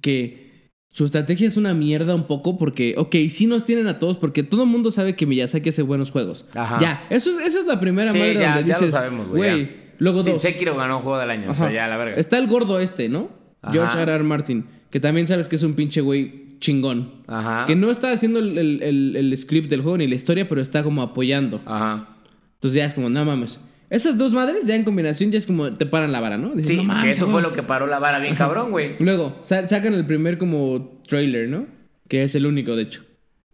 [0.00, 4.16] que su estrategia es una mierda un poco porque, ok, sí nos tienen a todos
[4.16, 6.46] porque todo el mundo sabe que Miyazaki hace buenos juegos.
[6.54, 6.78] Aja.
[6.80, 9.70] Ya, eso es, eso es la primera Sí, madre ya- donde ya lo sabemos, güey,
[9.98, 10.42] luego Sí, dos.
[10.42, 11.64] Sekiro ganó juego del año, o Ajá.
[11.64, 12.16] sea, ya la verga.
[12.16, 13.30] Está el gordo este, ¿no?
[13.62, 13.72] Ajá.
[13.72, 14.12] George R.
[14.14, 14.24] R.
[14.24, 17.22] Martin, que también sabes que es un pinche güey chingón.
[17.26, 17.64] Ajá.
[17.66, 20.60] Que no está haciendo el, el- el- el script del juego ni la historia, pero
[20.60, 21.60] está como apoyando.
[21.66, 22.16] Ajá.
[22.54, 23.60] Entonces ya es como, no mames.
[23.90, 26.50] Esas dos madres ya en combinación ya es como te paran la vara, ¿no?
[26.54, 27.32] Dices, Sí, no que eso güey.
[27.32, 28.96] fue lo que paró la vara bien cabrón, güey.
[28.98, 31.66] Luego, sa- sacan el primer como trailer, ¿no?
[32.06, 33.02] Que es el único, de hecho.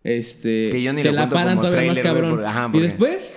[0.03, 0.71] Este.
[0.71, 2.31] Que yo ni te lo la paran como todavía más trailer, güey, cabrón.
[2.31, 3.37] porque- ajá, Y después,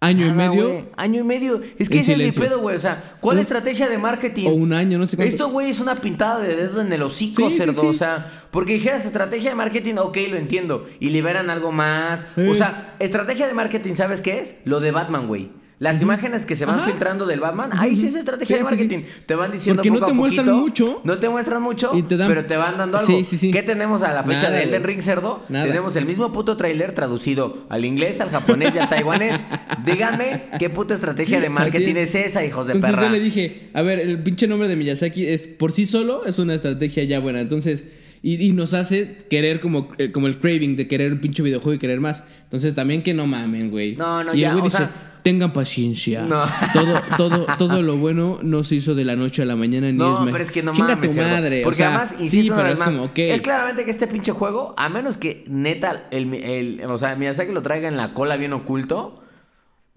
[0.00, 0.68] año y medio.
[0.70, 0.84] güey.
[0.96, 1.60] Año y medio.
[1.78, 2.74] Es que ese es mi pedo, güey.
[2.76, 4.46] O sea, ¿cuál Un- estrategia de marketing?
[4.46, 5.30] O un año, no sé cuánto.
[5.32, 7.80] Esto, güey, es una pintada de dedo en el hocico, Sí, cerdo.
[7.82, 7.86] sí.
[7.86, 10.88] O sea, porque dijeras estrategia de marketing, ok, lo entiendo.
[10.98, 12.26] Y liberan algo más.
[12.36, 14.56] O sea, estrategia de marketing, ¿sabes qué es?
[14.64, 15.50] Lo de Batman, güey.
[15.80, 16.90] Las imágenes que se van Ajá.
[16.90, 18.82] filtrando del Batman, ahí sí es estrategia Sí, de sí, sí.
[18.82, 19.08] marketing.
[19.24, 21.00] Te van diciendo Porque no poco te a muestran poquito, mucho.
[21.04, 23.06] No te muestran mucho, Y te dan- pero te van dando algo.
[23.10, 23.50] Sí, sí, sí.
[23.50, 24.84] ¿Qué tenemos a la fecha Nada, de Elden.
[24.84, 25.42] Ring, cerdo?
[25.48, 25.64] Nada.
[25.64, 29.42] Tenemos el mismo puto trailer traducido al inglés, al japonés y al taiwanés.
[29.86, 32.14] Díganme qué puta estrategia de marketing es.
[32.14, 33.08] esa, hijos de Entonces perra.
[33.08, 36.38] yo le dije, a ver, el pinche nombre de Miyazaki es por sí solo es
[36.38, 37.40] una estrategia ya buena.
[37.40, 37.84] Entonces,
[38.22, 41.72] y, y nos hace querer como, eh, como el craving de querer un pinche videojuego
[41.74, 42.22] y querer más.
[42.44, 43.96] Entonces también que no mamen, güey.
[43.96, 46.22] No, no, y ya, el güey o dice, sea- tengan paciencia.
[46.22, 46.44] No.
[46.72, 49.92] Todo, todo, todo lo bueno no se hizo de la noche a la mañana ni
[49.92, 51.60] es No, me- pero es que no Chinga mames, tu madre.
[51.60, 54.74] o Porque sea, además, insisto sí, pero es como, es claramente que este pinche juego,
[54.76, 58.52] a menos que neta, el, el- o sea, Miyazaki lo traiga en la cola bien
[58.52, 59.22] oculto,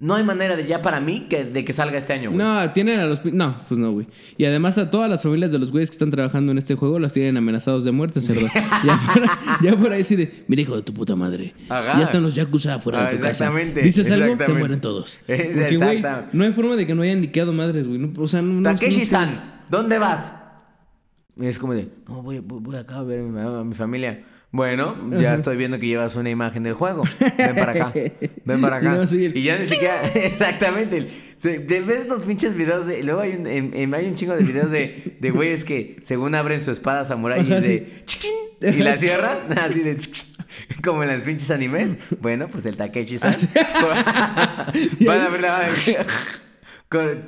[0.03, 2.37] no hay manera de ya para mí que, de que salga este año, güey.
[2.37, 3.23] No, tienen a los...
[3.23, 4.05] No, pues no, güey.
[4.37, 6.99] Y además a todas las familias de los güeyes que están trabajando en este juego
[6.99, 8.47] las tienen amenazados de muerte, cerdo.
[8.85, 9.23] ya, por,
[9.63, 10.43] ya por ahí sí de...
[10.49, 11.53] Mira, hijo de tu puta madre.
[11.69, 11.97] Ajá.
[11.99, 13.29] Ya están los Yakuza afuera Ah, de tu casa.
[13.29, 15.17] exactamente, Dices algo, se mueren todos.
[15.25, 17.97] Porque, güey, no hay forma de que no hayan liqueado madres, güey.
[17.99, 18.53] No, o sea, no...
[18.55, 18.85] no- no sé.
[18.85, 20.35] Takeshi-san, ¿dónde vas?
[21.39, 24.21] Es como de, no, voy, voy, voy acá a ver a mi, a mi familia.
[24.53, 27.03] Bueno, ya estoy viendo que llevas una imagen del juego.
[27.37, 27.91] Ven para acá.
[28.45, 28.91] Ven para acá.
[28.95, 30.05] no, el- Y ya ni siquiera.
[30.13, 31.07] Exactamente.
[31.41, 33.01] Ves los pinches videos de.
[33.03, 36.35] Luego hay un, en- en- hay un chingo de videos de, de güeyes que según
[36.35, 38.03] abren su espada samurai y de.
[38.61, 39.39] Y la cierran.
[39.57, 39.97] Así de.
[40.83, 41.95] Como en los pinches animes.
[42.21, 43.35] Bueno, pues el Takeshi-san.
[45.05, 45.65] Van a ver la.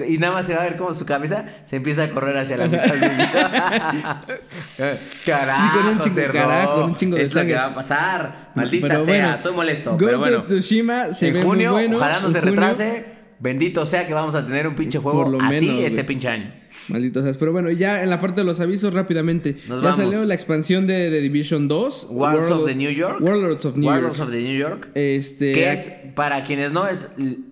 [0.07, 2.57] Y nada más se va a ver cómo su cabeza se empieza a correr hacia
[2.57, 4.21] la mitad del carajo,
[4.55, 5.31] Sí,
[5.77, 7.53] con un chingo- carajo, con un chingo de Es lo sangre.
[7.53, 8.51] que va a pasar.
[8.55, 9.91] Maldita Pero sea, bueno, estoy molesto.
[9.91, 10.37] Ghost pero bueno.
[10.39, 11.97] of Tsushima se en ve junio, muy bueno.
[11.97, 13.05] ojalá no se junio- retrase.
[13.37, 16.05] Bendito sea que vamos a tener un pinche juego Por lo así menos, este güey.
[16.05, 16.51] pinche año.
[16.87, 17.37] Maldito seas.
[17.37, 19.53] Pero bueno, ya en la parte de los avisos rápidamente.
[19.67, 19.95] Nos ya vamos.
[19.97, 22.07] salió la expansión de, de Division 2.
[22.09, 23.17] Warlords World- of the New York.
[23.21, 24.27] Warlords of New Warlords York.
[24.29, 24.89] of the New York.
[24.95, 25.53] Este.
[25.53, 27.07] Que es, para quienes no, es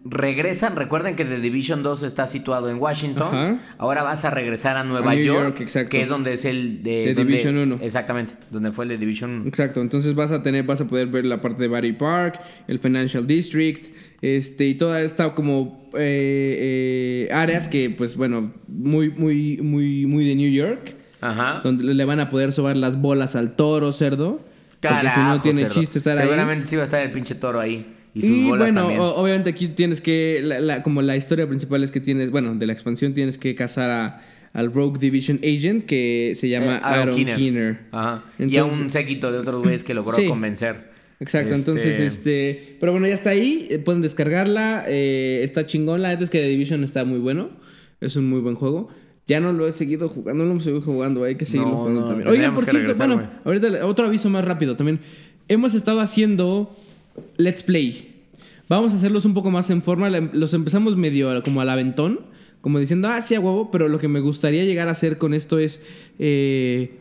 [0.06, 0.76] regresan.
[0.76, 3.28] Recuerden que The Division 2 está situado en Washington.
[3.28, 3.58] Ajá.
[3.78, 6.84] Ahora vas a regresar a Nueva A New York, York, que es donde es el
[6.84, 7.80] de The donde- Division 1.
[7.82, 9.48] Exactamente, donde fue el de Division 1.
[9.48, 12.80] Exacto, entonces vas a tener, vas a poder ver la parte de Battery Park, el
[12.80, 13.88] Financial District,
[14.24, 20.26] este, y toda esta como eh, eh, áreas que, pues bueno, muy, muy, muy, muy
[20.26, 21.60] de New York, Ajá.
[21.64, 24.40] donde le van a poder sobar las bolas al toro, cerdo.
[24.82, 25.74] porque si no Carajo, tiene cerdo.
[25.76, 26.24] chiste estar ahí.
[26.26, 27.86] Seguramente sí va a estar el pinche toro ahí.
[28.16, 29.00] Y sus Y, bolas bueno, también.
[29.02, 32.66] obviamente aquí tienes que, la- la- como la historia principal es que tienes, bueno, de
[32.68, 34.22] la expansión tienes que cazar a,
[34.54, 37.80] al Rogue Division Agent que se llama Eh, Aaron Aaron Keener.
[37.92, 38.24] Ajá.
[38.40, 40.28] y a un séquito de otros güeyes que logró Sí.
[40.28, 40.93] convencer.
[41.24, 42.76] Exacto, entonces, este...
[42.80, 46.40] Pero bueno, ya está ahí, eh, pueden descargarla, eh, está chingón, la neta es que
[46.40, 47.50] The Division está muy bueno,
[48.02, 48.90] es un muy buen juego.
[49.26, 51.78] Ya no lo he seguido jugando, no lo hemos seguido jugando, hay que seguirlo No,
[51.78, 52.28] jugando no, también.
[52.28, 55.00] Oigan, por cierto, regresar, bueno, ahorita otro aviso más rápido también.
[55.48, 56.78] Hemos estado haciendo
[57.38, 58.26] Let's Play.
[58.68, 62.20] Vamos a hacerlos un poco más en forma, la- los empezamos medio como al aventón,
[62.60, 65.34] como diciendo, ah, sí, a huevo, pero lo que me gustaría llegar a hacer con
[65.34, 65.80] esto es...
[66.20, 66.92] eh,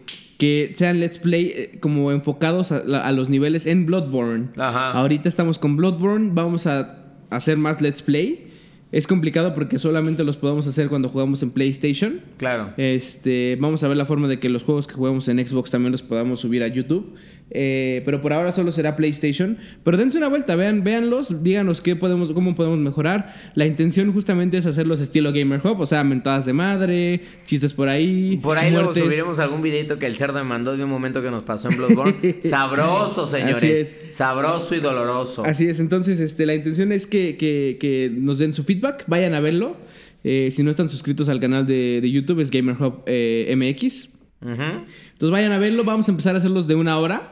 [0.43, 4.49] que sean let's play eh, como enfocados a, los niveles en Bloodborne.
[4.57, 4.90] Ajá.
[4.90, 6.99] Ahorita estamos con Bloodborne, vamos a
[7.30, 8.49] hacer más let's play.
[8.90, 12.22] Es complicado porque solamente los podemos hacer cuando jugamos en PlayStation.
[12.38, 12.72] Claro.
[12.76, 15.93] Este, vamos a ver la forma de que los juegos que jugamos en Xbox también
[15.93, 17.14] los podamos subir a YouTube.
[17.55, 19.59] Eh, pero por ahora solo será PlayStation.
[19.84, 23.34] Pero dense una vuelta, vean, véanlos, díganos qué podemos, cómo podemos mejorar.
[23.55, 27.88] La intención justamente es hacerlos estilo Gamer Hub, o sea, mentadas de madre, chistes por
[27.88, 28.38] ahí.
[28.42, 29.05] Por ahí luego muertes.
[29.05, 31.76] subiremos algún videito que el cerdo me mandó de un momento que nos pasó en
[31.76, 32.36] Bloodborne.
[32.42, 33.57] Sabroso, señores.
[33.57, 33.96] Así es.
[34.16, 35.44] Sabroso y doloroso.
[35.44, 39.34] Así es, entonces este, la intención es que, que- que nos den su feedback, vayan
[39.34, 39.76] a verlo.
[40.24, 44.09] Eh, si no están suscritos al canal de, de YouTube, es Gamer Hub eh, MX.
[44.42, 47.32] Entonces vayan a verlo, vamos a empezar a hacerlos de una hora.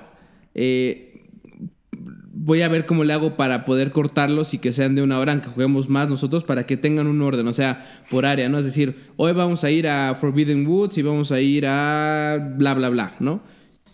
[0.54, 1.06] Eh,
[2.32, 5.32] voy a ver cómo le hago para poder cortarlos y que sean de una hora,
[5.32, 8.58] aunque juguemos más nosotros, para que tengan un orden, o sea, por área, ¿no?
[8.58, 12.74] Es decir, hoy vamos a ir a Forbidden Woods y vamos a ir a bla,
[12.74, 13.42] bla, bla, ¿no?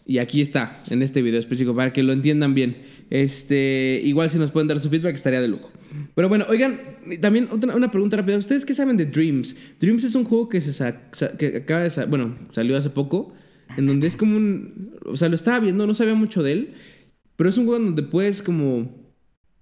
[0.07, 2.77] Y aquí está, en este video específico, para que lo entiendan bien.
[3.11, 5.71] Este, igual si nos pueden dar su feedback estaría de lujo.
[6.15, 6.81] Pero bueno, oigan,
[7.21, 8.37] también una pregunta rápida.
[8.37, 9.57] ¿Ustedes qué saben de Dreams?
[9.81, 10.95] Dreams es un juego que se
[11.39, 13.33] que acaba de sa- bueno, salió hace poco,
[13.77, 16.75] en donde es como un, o sea, lo estaba viendo, no sabía mucho de él,
[17.37, 18.89] pero es un juego donde puedes como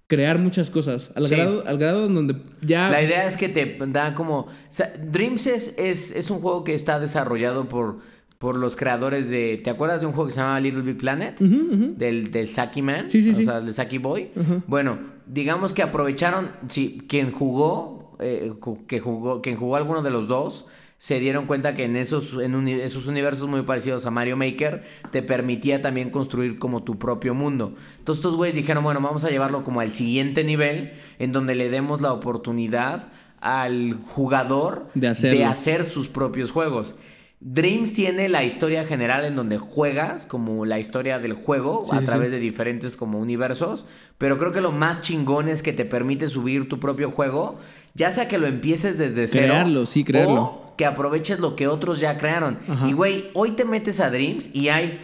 [0.07, 1.35] crear muchas cosas, al Sí.
[1.35, 4.39] grado al grado en donde ya La idea es que te da como...
[4.41, 7.97] o sea, Dreams es, es, es un juego que está desarrollado por,
[8.37, 9.59] por los creadores de...
[9.63, 11.39] ¿Te acuerdas de un juego que se llama Little Big Planet?
[11.39, 13.09] Del, del Saki Man.
[13.09, 13.45] Sí, sí, o sí.
[13.45, 14.29] sea, del Saki Boy.
[14.67, 16.49] Bueno, digamos que aprovecharon...
[16.69, 18.15] Sí, quien jugó...
[18.19, 18.53] eh,
[18.87, 20.67] que jugó quien jugó alguno de los dos...
[20.97, 25.21] Se dieron cuenta que en esos, en esos universos muy parecidos a Mario Maker te
[25.21, 27.75] permitía también construir como tu propio mundo.
[27.99, 31.69] Entonces estos güeyes dijeron, bueno, vamos a llevarlo como al siguiente nivel en donde le
[31.69, 33.09] demos la oportunidad
[33.41, 35.45] al jugador De hacerlo.
[35.47, 36.95] hacer sus propios juegos.
[37.41, 42.01] Dreams tiene la historia general en donde juegas, como la historia del juego, Sí, a
[42.01, 42.35] través sí.
[42.35, 43.85] de diferentes como universos,
[44.17, 47.59] pero creo que lo más chingón es que te permite subir tu propio juego,
[47.93, 49.47] ya sea que lo empieces desde cero.
[49.49, 50.41] Crearlo, sí, crearlo.
[50.43, 52.59] O que aproveches lo que otros ya crearon.
[52.67, 52.87] Ajá.
[52.87, 54.99] Y güey, hoy te metes a Dreams y hay...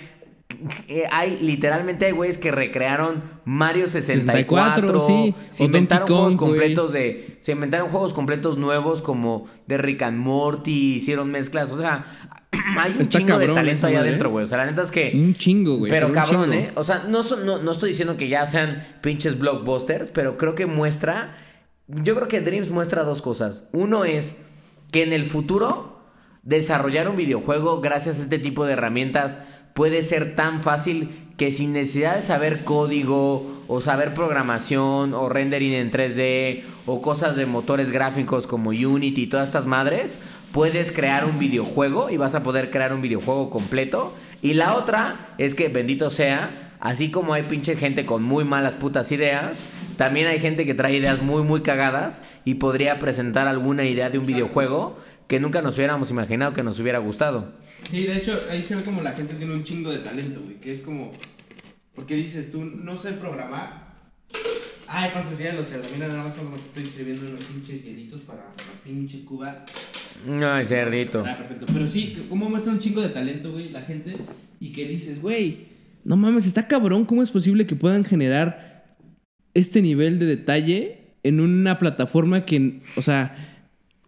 [0.88, 6.38] eh, Hay literalmente hay güeyes que recrearon Mario 64, 64, sí, se inventaron juegos güey.
[6.38, 11.78] completos de se inventaron juegos completos nuevos como de Rick and Morty, hicieron mezclas, o
[11.78, 12.06] sea,
[12.80, 14.32] hay un Está chingo de talento allá adentro, ¿eh?
[14.34, 14.46] güey.
[14.46, 15.90] O sea, la neta es que un chingo, güey.
[15.90, 16.66] pero cabrón, chingo.
[16.66, 16.72] ¿eh?
[16.76, 20.66] O sea, no, no, no estoy diciendo que ya sean pinches blockbusters, pero creo que
[20.66, 21.38] muestra.
[21.88, 23.68] Yo creo que Dreams muestra dos cosas.
[23.72, 24.38] Uno es
[24.92, 26.00] que en el futuro
[26.44, 29.40] desarrollar un videojuego gracias a este tipo de herramientas
[29.74, 35.74] puede ser tan fácil que sin necesidad de saber código o saber programación o rendering
[35.74, 40.20] en 3D o cosas de motores gráficos como Unity y todas estas madres,
[40.52, 44.14] puedes crear un videojuego y vas a poder crear un videojuego completo.
[44.42, 48.74] Y la otra es que, bendito sea, así como hay pinche gente con muy malas
[48.74, 49.64] putas ideas,
[49.98, 54.18] también hay gente que trae ideas muy, muy cagadas y podría presentar alguna idea de
[54.18, 57.54] un videojuego que nunca nos hubiéramos imaginado que nos hubiera gustado.
[57.90, 60.56] Sí, de hecho, ahí se ve como la gente tiene un chingo de talento, güey.
[60.56, 61.14] Que es como.
[61.96, 63.92] Porque dices tú, no sé programar.
[64.88, 65.90] Ay, cuántos días los cerdos.
[65.94, 69.66] Mira, nada más cuando te estoy escribiendo unos pinches hielitos para, para pinche Cuba.
[70.28, 71.24] Ay, cerdito.
[71.26, 71.66] Ah, perfecto.
[71.72, 74.16] Pero sí, cómo muestra un chingo de talento, güey, la gente.
[74.60, 75.71] Y que dices, güey,
[76.04, 77.06] no mames, está cabrón.
[77.06, 78.98] ¿Cómo es posible que puedan generar
[79.54, 83.64] este nivel de detalle en una plataforma que, o sea,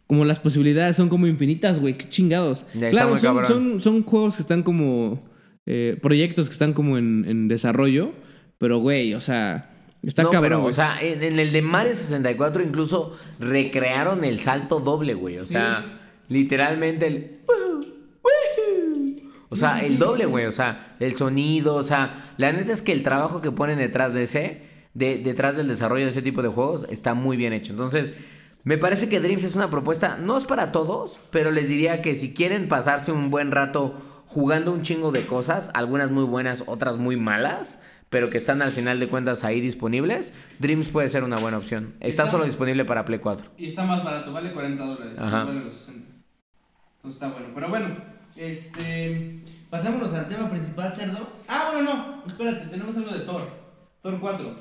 [0.07, 2.65] como las posibilidades son como infinitas, güey, qué chingados.
[2.89, 5.23] Claro, son, son, son juegos que están como,
[5.65, 8.11] eh, proyectos que están como en, en desarrollo,
[8.57, 9.71] pero, güey, o sea,
[10.01, 14.39] está no, cabrón, pero, o sea, en, en el de Mario 64 incluso recrearon el
[14.39, 15.37] salto doble, güey.
[15.37, 17.31] O sea, literalmente el...
[19.53, 20.45] O sea, el doble, güey.
[20.45, 21.75] O sea, el sonido.
[21.75, 25.55] O sea, la neta es que el trabajo que ponen detrás de ese, de, detrás
[25.57, 27.71] del desarrollo de ese tipo de juegos, está muy bien hecho.
[27.71, 28.13] Entonces,
[28.63, 32.15] me parece que Dreams es una propuesta, no es para todos, pero les diría que
[32.15, 36.97] si quieren pasarse un buen rato jugando un chingo de cosas, algunas muy buenas, otras
[36.97, 37.79] muy malas,
[38.09, 41.95] pero que están al final de cuentas ahí disponibles, Dreams puede ser una buena opción.
[41.99, 43.47] Está Está- solo disponible para Play 4.
[43.57, 45.13] Y está más barato, vale 40 dólares.
[45.19, 45.39] Ajá.
[45.41, 46.07] no vale los 60.
[46.97, 47.47] Entonces está bueno.
[47.53, 47.87] Pero bueno,
[48.35, 49.39] este.
[49.69, 51.27] Pasámonos al tema principal, cerdo.
[51.47, 52.23] Ah, bueno, no.
[52.27, 53.47] Espérate, tenemos algo de Thor.
[54.01, 54.55] Thor 4.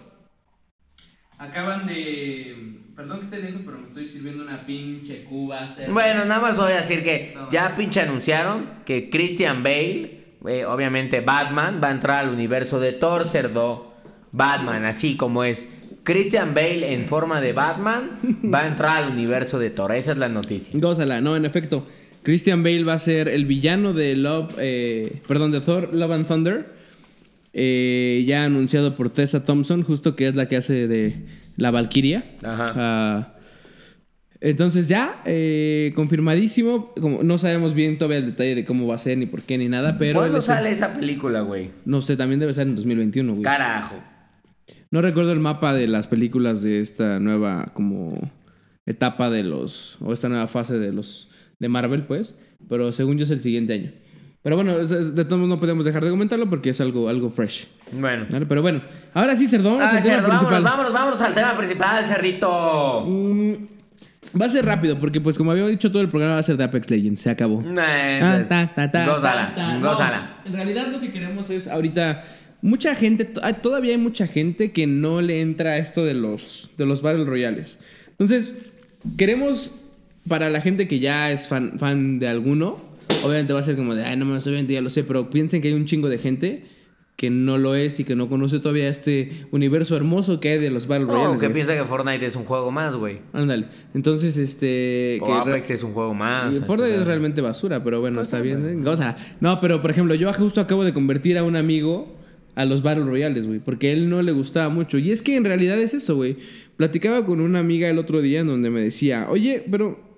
[1.38, 2.78] Acaban de.
[2.94, 5.92] Perdón que esté lejos, pero me estoy sirviendo una pinche cuba, cerdo.
[5.94, 7.50] Bueno, nada más voy a decir que No.
[7.50, 12.92] ya pinche anunciaron que Christian Bale, eh, obviamente Batman, va a entrar al universo de
[12.92, 13.92] Thor, cerdo.
[14.30, 15.68] Batman, así como es.
[16.04, 18.18] Christian Bale en forma de Batman
[18.52, 19.92] va a entrar al universo de Thor.
[19.92, 20.78] Esa es la noticia.
[20.78, 21.86] Gózala, no, en efecto.
[22.22, 26.26] Christian Bale va a ser el villano de Love, eh, perdón, de Thor, Love and
[26.26, 26.66] Thunder.
[27.54, 31.16] Eh, ya anunciado por Tessa Thompson, justo que es la que hace de
[31.56, 32.24] la Valkyria.
[32.42, 32.72] Ajá.
[32.76, 33.28] Ah,
[34.40, 36.92] entonces ya, eh, confirmadísimo.
[37.00, 39.58] Como, no sabemos bien todavía el detalle de cómo va a ser, ni por qué,
[39.58, 40.18] ni nada, pero...
[40.20, 41.70] ¿Cuándo es el- sale esa película, güey?
[41.84, 43.44] No sé, también debe estar en 2021, güey.
[43.44, 43.96] Carajo.
[44.90, 48.30] No recuerdo el mapa de las películas de esta nueva como
[48.84, 51.28] etapa de los o esta nueva fase de los
[51.62, 52.34] de Marvel, pues,
[52.68, 53.90] pero según yo es el siguiente año.
[54.42, 57.68] Pero bueno, de todos modos no podemos dejar de comentarlo porque es algo algo fresh.
[57.92, 58.26] Bueno.
[58.28, 58.44] ¿vale?
[58.44, 58.82] Pero bueno,
[59.14, 60.62] ahora sí, Cerdo, vamos Ah, al tema cerdo, principal.
[60.64, 63.04] vámonos, vámonos, vámonos al tema principal, cerrito.
[63.06, 63.52] Mm,
[64.40, 66.56] va a ser rápido porque pues como había dicho todo el programa va a ser
[66.56, 67.62] de Apex Legends, se acabó.
[67.62, 67.82] Nah,
[68.40, 69.78] Ah, ta, ta, ta, gózala, ta, ta.
[69.78, 70.36] No, gózala.
[70.44, 72.24] en realidad lo que queremos es ahorita
[72.62, 73.24] mucha gente,
[73.62, 77.24] todavía hay mucha gente que no le entra a esto de los de los Battle
[77.26, 77.78] Royales.
[78.10, 78.52] Entonces,
[79.16, 79.72] queremos
[80.28, 82.80] para la gente que ya es fan, fan de alguno,
[83.24, 85.60] obviamente va a ser como de, ay, no me obviamente ya lo sé, pero piensen
[85.62, 86.64] que hay un chingo de gente
[87.16, 90.70] que no lo es y que no conoce todavía este universo hermoso que hay de
[90.70, 91.34] los Battle Royales.
[91.34, 93.18] No, que piensa que Fortnite es un juego más, güey.
[93.32, 93.66] Ándale.
[93.94, 96.52] Entonces, este O que Apex es un juego más.
[96.52, 97.00] y Fortnite etcétera.
[97.02, 98.62] es realmente basura, pero bueno, Pues está sí, bien.
[98.62, 98.82] pero- ¿eh?
[98.82, 99.16] Gózala.
[99.40, 102.16] No, pero por ejemplo, yo justo acabo de convertir a un amigo
[102.56, 104.98] a los Battle Royales, güey, porque a él no le gustaba mucho.
[104.98, 106.38] Y es que en realidad es eso, güey.
[106.76, 110.11] Platicaba con una amiga el otro día en donde me decía, oye, pero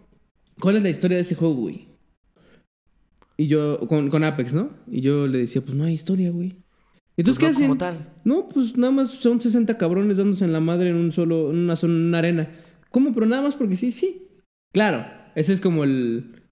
[0.61, 1.89] ¿cuál es la historia de ese juego, güey?
[3.37, 4.71] Y yo, con, con Apex, ¿no?
[4.91, 6.57] Y yo le decía, pues no hay historia, güey.
[7.17, 7.79] Entonces, Pues ¿qué no hacen?
[7.79, 8.13] tal.
[8.25, 11.59] No, pues nada más son 60 cabrones dándose en la madre en un solo, en
[11.59, 12.51] una, en una arena.
[12.91, 13.13] ¿Cómo?
[13.13, 14.29] Pero nada más porque sí, sí.
[14.73, 16.43] Claro, ese es como el,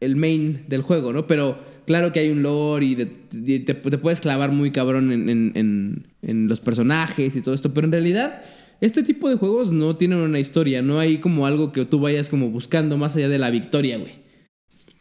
[0.00, 1.26] el main del juego, ¿no?
[1.26, 5.28] Pero claro que hay un lore y, de- te, te puedes clavar muy cabrón en,
[5.28, 7.72] en- en- en los personajes y todo esto.
[7.72, 8.42] Pero en realidad,
[8.80, 10.82] este tipo de juegos no tienen una historia.
[10.82, 14.12] No hay como algo que tú vayas como buscando más allá de la victoria, güey.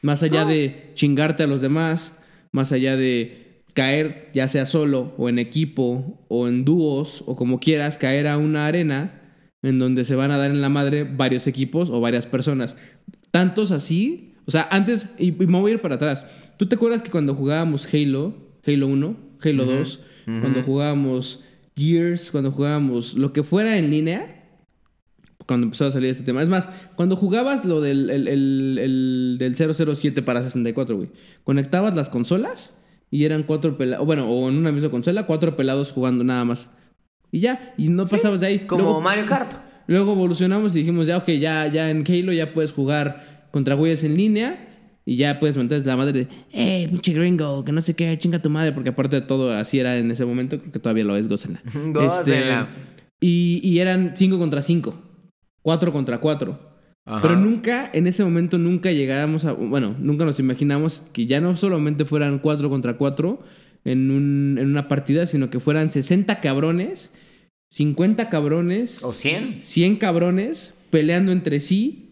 [0.02, 2.12] Más allá de chingarte a los demás,
[2.52, 7.60] más allá de caer, ya sea solo o en equipo o en dúos o como
[7.60, 9.22] quieras, caer a una arena
[9.62, 12.78] en donde se van a dar en la madre varios equipos o varias personas.
[13.32, 16.26] Tantos así, o sea, antes, y, y me voy a ir para atrás.
[16.58, 20.40] ¿Tú te acuerdas que cuando jugábamos Halo, Halo 1, Halo Ujú, 2, ujú.
[20.40, 21.44] cuando jugábamos
[21.76, 24.44] Gears, cuando jugábamos lo que fuera en línea,
[25.48, 26.42] cuando empezó a salir este tema.
[26.42, 31.10] Es más, cuando jugabas lo del, el, el- el- del 007 para 64, güey,
[31.44, 32.76] conectabas las consolas
[33.12, 36.70] y eran cuatro pelados, bueno, o en una misma consola, cuatro pelados jugando nada más.
[37.32, 38.60] Y ya, y no pasabas de ahí.
[38.66, 39.54] Como Luego- Mario Kart.
[39.88, 44.04] Luego evolucionamos y dijimos, ya, ok, ya, ya en Halo ya puedes jugar contra güeyes
[44.04, 44.75] en línea
[45.06, 48.42] y ya puedes meter la madre de, eh, pinche gringo, que no sé qué, chinga
[48.42, 51.16] tu madre, porque aparte de todo así era en ese momento, creo que todavía lo
[51.16, 51.62] es, gócenla.
[51.94, 52.70] Gócenla.
[53.22, 54.96] y, y eran 5 contra 5,
[55.62, 56.76] 4 contra 4.
[57.08, 57.22] Ajá.
[57.22, 59.54] Pero nunca, en ese momento, nunca llegábamos a.
[59.54, 63.40] Bueno, nunca nos imaginamos que ya no solamente fueran 4 contra 4
[63.86, 67.14] en, un, en una partida, sino que fueran 60 cabrones,
[67.70, 69.60] 50 cabrones, ¿O 100?
[69.62, 72.10] 100 cabrones peleando entre sí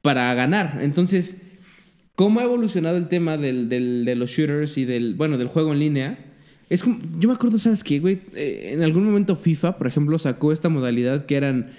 [0.00, 0.78] para ganar.
[0.80, 1.40] Entonces,
[2.16, 5.72] ¿cómo ha evolucionado el tema del, del- de los shooters y del, bueno, del juego
[5.72, 6.18] en línea?
[6.70, 8.20] Es como, yo me acuerdo, ¿sabes qué, güey?
[8.34, 11.70] Eh, en algún momento FIFA, por ejemplo, sacó esta modalidad que eran,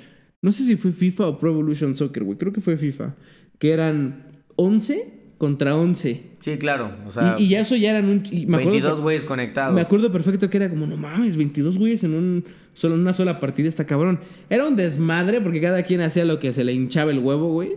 [0.42, 3.16] no sé si fue FIFA o Pro Evolution Soccer, güey, creo que fue FIFA,
[3.58, 4.24] que eran
[4.56, 6.24] 11 contra 11.
[6.40, 6.92] Sí, claro.
[7.08, 8.22] O sea, y, y ya eso ya eran un...
[8.48, 9.74] me acuerdo 22 per- güeyes conectados.
[9.74, 13.14] Me acuerdo perfecto que era como, no mames, 22 güeyes en un solo en una
[13.14, 14.20] sola partida está cabrón.
[14.50, 17.72] Era un desmadre porque cada quien hacía lo que se le hinchaba el huevo, güey.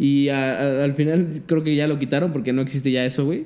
[0.00, 3.24] Y a- a- al final creo que ya lo quitaron porque no existe ya eso,
[3.26, 3.44] güey.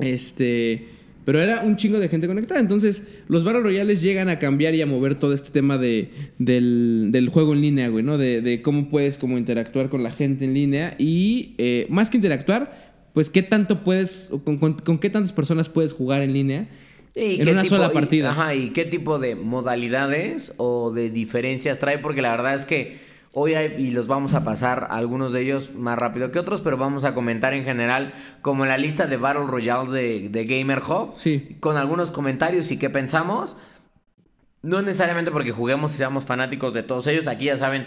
[0.00, 0.88] Este,
[1.24, 2.60] pero era un chingo de gente conectada.
[2.60, 7.08] Entonces, los Battle Royales llegan a cambiar y a mover todo este tema de, del,
[7.12, 8.18] del juego en línea, güey, ¿no?
[8.18, 10.96] De, de cómo puedes como interactuar con la gente en línea.
[10.98, 15.68] Y eh, más que interactuar, pues qué tanto puedes, con, con- con qué tantas personas
[15.68, 16.68] puedes jugar en línea.
[17.14, 18.30] ¿Y en una tipo- sola y- partida.
[18.32, 23.03] ajá, y qué tipo de modalidades o de diferencias trae, porque la verdad es que
[23.34, 26.76] hoy hay, y los vamos a pasar algunos de ellos más rápido que otros, pero
[26.76, 31.14] vamos a comentar en general como la lista de Battle Royales de, de Gamer Hub,
[31.18, 31.56] Sí.
[31.60, 33.56] con algunos comentarios y qué pensamos.
[34.62, 37.86] No necesariamente porque juguemos y seamos fanáticos de todos ellos, aquí ya saben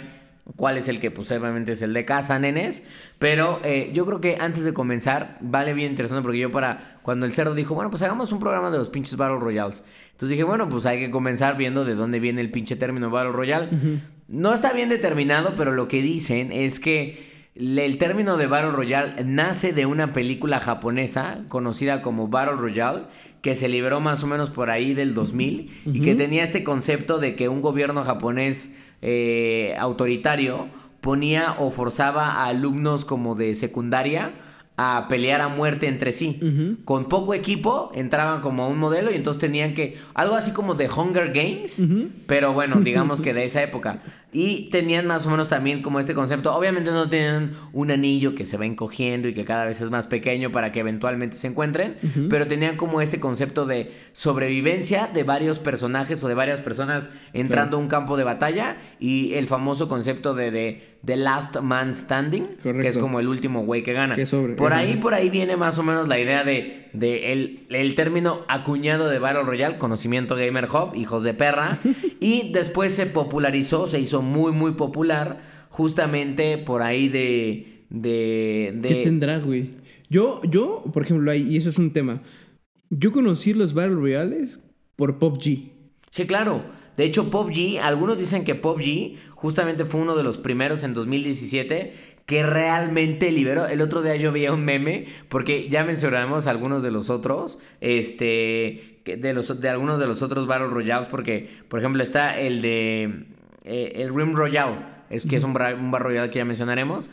[0.55, 2.83] cuál es el que pues obviamente es el de casa, nenes.
[3.17, 7.25] Pero eh, yo creo que antes de comenzar, vale bien interesante porque yo para cuando
[7.25, 9.83] el cerdo dijo, bueno, pues hagamos un programa de los pinches Battle Royales.
[10.11, 13.31] Entonces dije, bueno, pues hay que comenzar viendo de dónde viene el pinche término Battle
[13.31, 13.69] Royale.
[14.27, 17.25] No está bien determinado, pero lo que dicen es que
[17.55, 23.03] el término de Battle Royale nace de una película japonesa conocida como Battle Royale
[23.41, 27.19] que se liberó más o menos por ahí del 2000 y que tenía este concepto
[27.19, 28.71] de que un gobierno japonés
[29.01, 30.67] eh, autoritario
[31.01, 34.33] ponía o forzaba a alumnos como de secundaria
[34.77, 36.39] a pelear a muerte entre sí.
[36.85, 40.87] Con poco equipo entraban como un modelo y entonces tenían que, algo así como de
[40.87, 41.81] Hunger Games,
[42.27, 44.01] pero bueno, digamos que de esa época.
[44.39, 46.53] Y tenían más o menos también como este concepto.
[46.55, 50.05] Obviamente no tenían un anillo que se va encogiendo y que cada vez es más
[50.05, 51.95] pequeño para que eventualmente se encuentren,
[52.29, 57.77] pero tenían como este concepto de sobrevivencia de varios personajes o de varias personas entrando
[57.77, 62.45] a un campo de batalla y el famoso concepto de, de, de Last Man Standing,
[62.61, 64.15] que es como el último güey que gana.
[64.27, 64.81] Sobre- Por ajá.
[64.81, 69.07] ahí, por ahí viene más o menos la idea de, de el, el término acuñado
[69.09, 71.79] de Battle Royale, conocimiento Gamer Hub, hijos de perra,
[72.19, 77.83] y después se popularizó, se hizo muy, muy popular, justamente por ahí de...
[77.89, 79.71] de, de- ¿Qué tendrá, güey?
[80.09, 82.21] Yo, yo, por ejemplo, ahí, y ese es un tema.
[82.89, 84.59] Yo conocí los Battle Royales
[84.95, 85.71] por PUBG.
[86.11, 86.63] Sí, claro.
[86.95, 91.93] De hecho, PUBG, algunos dicen que PUBG justamente fue uno de los primeros en 2017
[92.25, 93.67] que realmente liberó.
[93.67, 99.01] El otro día yo veía un meme, porque ya mencionamos algunos de los otros, este,
[99.05, 103.25] de, los, de algunos de los otros Battle Royales, porque, por ejemplo, está el de,
[103.67, 104.77] eh, el Rim Royale,
[105.09, 107.09] es que es un, bra- un Royale que ya mencionaremos.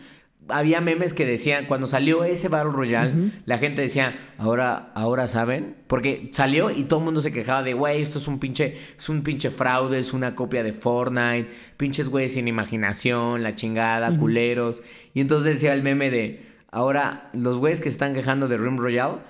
[0.48, 5.74] Había memes que decían, cuando salió ese Battle Royale, la gente decía, ahora, ahora saben,
[5.86, 9.08] porque salió y todo el mundo se quejaba de, güey, esto es un pinche, es
[9.08, 11.48] un pinche fraude, es una copia de Fortnite,
[11.78, 14.82] pinches güeyes sin imaginación, la chingada, culeros.
[15.14, 19.20] Y entonces decía el meme de, ahora, los güeyes que están quejando de Rim Royale,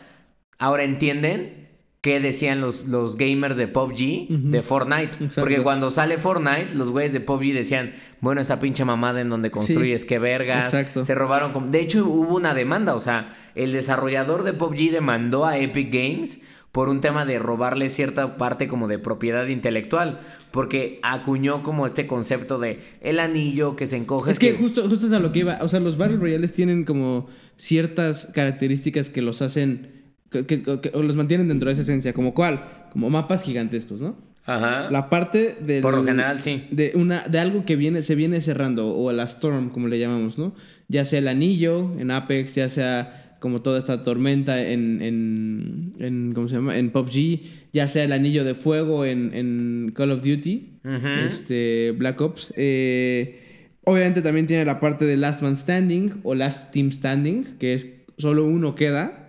[0.59, 1.64] ahora entienden
[2.05, 4.51] qué decían los, los gamers de PUBG Ujú.
[4.51, 5.13] de Fortnite.
[5.15, 5.41] Exacto.
[5.41, 9.51] Porque cuando sale Fortnite, los güeyes de PUBG decían, bueno, esta pinche mamada en donde
[9.51, 10.67] construyes, qué vergas.
[10.75, 11.03] exacto.
[11.03, 11.71] Se robaron.
[11.73, 12.95] De hecho, hubo una demanda.
[12.95, 16.43] O sea, el desarrollador de PUBG demandó a Epic Games
[16.73, 20.21] por un tema de robarle cierta parte como de propiedad intelectual.
[20.51, 24.31] Porque acuñó como este concepto de el anillo que se encoge.
[24.31, 25.57] Es que justo, justo es a lo que iba.
[25.63, 29.94] O sea, los Battle Royales tienen como ciertas características que los hacen.
[30.43, 32.13] Que, que- que- o los mantienen dentro de esa esencia.
[32.13, 32.65] ¿Como cuál?
[32.93, 34.17] Como mapas gigantescos, ¿no?
[34.47, 34.91] Ajá.
[34.91, 35.81] La parte del...
[35.81, 36.65] Por lo general, sí.
[36.71, 40.37] De, una, de algo que viene, se viene cerrando, o la Storm, como le llamamos,
[40.39, 40.55] ¿no?
[40.89, 46.33] Ya sea el anillo en Apex, ya sea como toda esta tormenta en, en, en
[46.35, 46.77] ¿cómo se llama?
[46.79, 47.41] En PUBG,
[47.73, 51.09] ya sea el anillo de fuego en, en Call of Duty, Ujú.
[51.31, 52.53] este, Black Ops.
[52.57, 53.41] Eh,
[53.85, 57.87] obviamente también tiene la parte de Last Man Standing o Last Team Standing, que es
[58.19, 59.24] solo uno queda.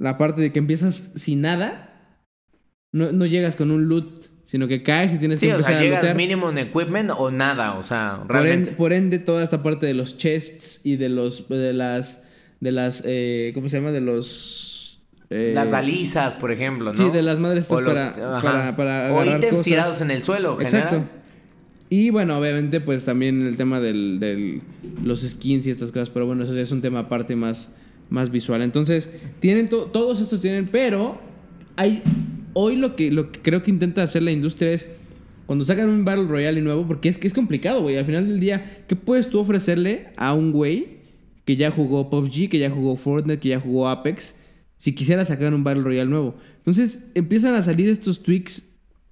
[0.00, 1.92] La parte de que empiezas sin nada,
[2.92, 5.72] no, no llegas con un loot, sino que caes y tienes Sí, que o empezar
[5.74, 6.16] sea, a llegas lootear.
[6.16, 7.74] mínimo en equipment o nada.
[7.78, 8.70] O sea, Por realmente.
[8.70, 12.20] ende, por ende, toda esta parte de los chests y de los de las
[12.58, 13.92] de las eh, ¿cómo se llama?
[13.92, 16.98] de los eh, Las balizas, por ejemplo, ¿no?
[16.98, 19.64] Sí, de las madres estas O los- para, para, para O ítems cosas.
[19.64, 20.88] tirados en el suelo, Exacto.
[20.96, 21.08] general.
[21.90, 24.62] Y bueno, obviamente, pues también el tema del, del-
[25.04, 27.68] los skins y estas cosas, pero bueno, eso ya es un tema aparte más,
[28.10, 28.60] más visual.
[28.62, 29.08] Entonces,
[29.40, 31.18] tienen to- todos estos tienen, pero
[31.76, 32.02] hay
[32.52, 34.88] hoy lo que, lo que creo que intenta hacer la industria es
[35.46, 37.96] cuando sacan un Battle Royale nuevo, porque es que es complicado, güey.
[37.96, 40.98] Al final del día, ¿qué puedes tú ofrecerle a un güey
[41.44, 44.34] que ya jugó PUBG, que ya jugó Fortnite, que ya jugó Apex,
[44.76, 46.36] si quisiera sacar un Battle Royale nuevo?
[46.58, 48.62] Entonces, empiezan a salir estos tweaks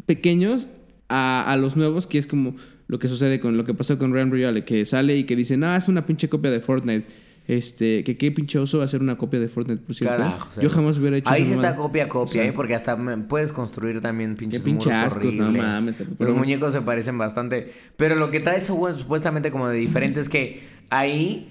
[0.07, 0.69] pequeños
[1.09, 2.55] a, los nuevos, que es como
[2.87, 5.57] lo que sucede con lo que pasó con Ryan Royale, que sale y que dice,
[5.57, 7.07] no, es una pinche copia de Fortnite.
[7.49, 10.19] Este, que qué pinche oso hacer una copia de Fortnite, por cierto.
[10.19, 12.45] Carajo, o sea, Yo jamás hubiera hecho Ahí sí está copia a copia, O sea,
[12.45, 12.53] ¿eh?
[12.53, 12.95] Porque hasta
[13.27, 17.73] puedes construir también pinches Qué pinche muros ascos, no mames, Los muñecos se parecen bastante.
[17.97, 21.49] Pero lo que trae ese juego supuestamente como de diferente es que ahí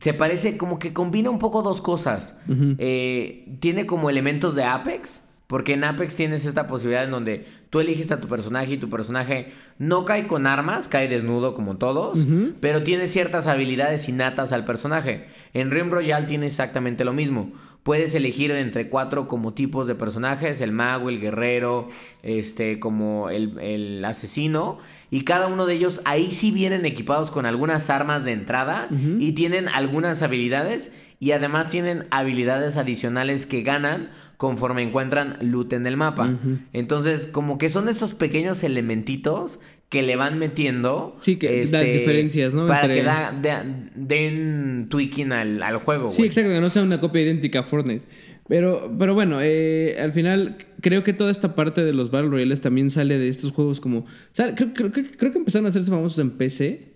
[0.00, 2.38] se parece como que combina un poco dos cosas.
[2.78, 5.23] Eh, tiene como elementos de Apex.
[5.46, 8.88] Porque en Apex tienes esta posibilidad en donde tú eliges a tu personaje y tu
[8.88, 12.26] personaje no cae con armas, cae desnudo como todos,
[12.60, 15.26] pero tiene ciertas habilidades innatas al personaje.
[15.52, 17.52] En Rim Royale tiene exactamente lo mismo.
[17.82, 21.90] Puedes elegir entre cuatro como tipos de personajes, el mago, el guerrero,
[22.22, 24.78] este, como el, el asesino.
[25.10, 28.88] Y cada uno de ellos ahí sí vienen equipados con algunas armas de entrada
[29.18, 35.86] y tienen algunas habilidades y además tienen habilidades adicionales que ganan conforme encuentran loot en
[35.86, 36.38] el mapa.
[36.72, 39.58] Entonces, como que son estos pequeños elementitos
[39.88, 41.14] que le van metiendo.
[41.18, 42.66] este, Sí, que das diferencias, ¿no?
[42.66, 43.64] Para Entre- que da-
[43.94, 48.02] den tweaking al, al juego, Sí, exacto, que no sea una copia idéntica a Fortnite.
[48.48, 52.60] Pero, pero bueno, eh, al final creo que toda esta parte de los Battle Royales
[52.60, 54.04] también sale de estos juegos como...
[54.32, 56.92] sale- creo, creo que- creo que empezaron a hacerse famosos en PC.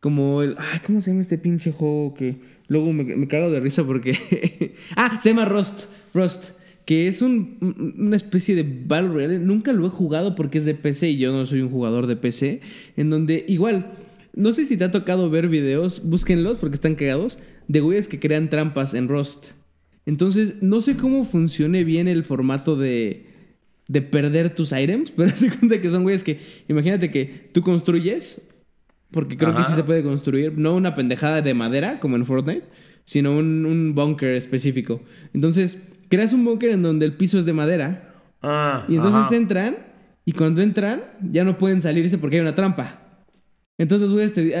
[0.00, 0.56] Como el...
[0.58, 2.36] Ay, ¿Cómo se llama este pinche juego que
[2.68, 4.74] luego me, me cago de risa porque...
[4.96, 5.84] ah, se llama Rust.
[6.12, 6.50] Rust.
[6.84, 9.38] Que es un- un- una especie de Battle Royale.
[9.38, 12.16] Nunca lo he jugado porque es de PC y yo no soy un jugador de
[12.16, 12.60] PC.
[12.96, 13.92] En donde igual...
[14.36, 18.18] No sé si te ha tocado ver videos, búsquenlos porque están cagados, de güeyes que
[18.18, 19.52] crean trampas en Rust.
[20.06, 23.26] Entonces, no sé cómo funcione bien el formato de,
[23.86, 28.40] de perder tus items, pero se cuenta que son güeyes que, imagínate que tú construyes,
[29.12, 32.64] porque creo que sí se puede construir, no una pendejada de madera como en Fortnite,
[33.04, 35.00] sino un, un bunker específico.
[35.32, 35.78] Entonces,
[36.14, 38.10] creas un bunker en donde el piso es de madera,
[38.42, 39.34] Ah, y entonces ajá.
[39.36, 39.76] entran,
[40.26, 41.02] y cuando entran,
[41.32, 43.00] ya no pueden salirse porque hay una trampa.
[43.76, 44.54] Entonces, güey, te,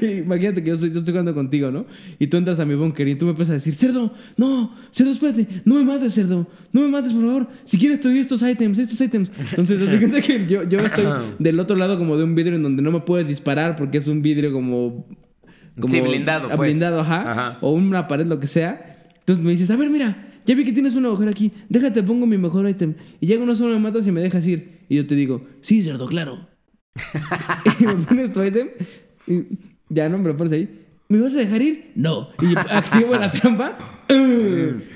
[0.24, 1.84] imagínate que yo, soy- yo estoy jugando contigo, ¿no?
[2.18, 5.10] Y tú entras a mi búnker y tú me empiezas a decir, cerdo, no, cerdo,
[5.10, 7.48] espérate, no me mates, cerdo, no me mates, por favor.
[7.64, 9.30] Si quieres te doy estos ítems, estos ítems.
[9.50, 11.04] Entonces, de cuenta que yo, yo estoy
[11.38, 14.06] del otro lado como de un vidrio en donde no me puedes disparar porque es
[14.08, 15.06] un vidrio como...
[15.78, 16.58] como Sí, blindado, pues.
[16.60, 17.58] Blindado, ajá, Ajá.
[17.60, 18.94] O una pared, lo que sea.
[19.18, 22.26] Entonces me dices, a ver, mira, ya vi que tienes un agujero aquí, déjate, pongo
[22.26, 22.94] mi mejor ítem.
[23.20, 24.78] Y llega uno solo me matas y me dejas ir.
[24.88, 26.46] Y yo te digo, sí, cerdo, claro.
[27.80, 28.68] y me pones tu ítem
[29.26, 29.42] y
[29.88, 30.82] ya no me lo pones ahí.
[31.08, 31.92] ¿Me vas a dejar ir?
[31.94, 32.30] No.
[32.40, 34.02] Y activo la trampa.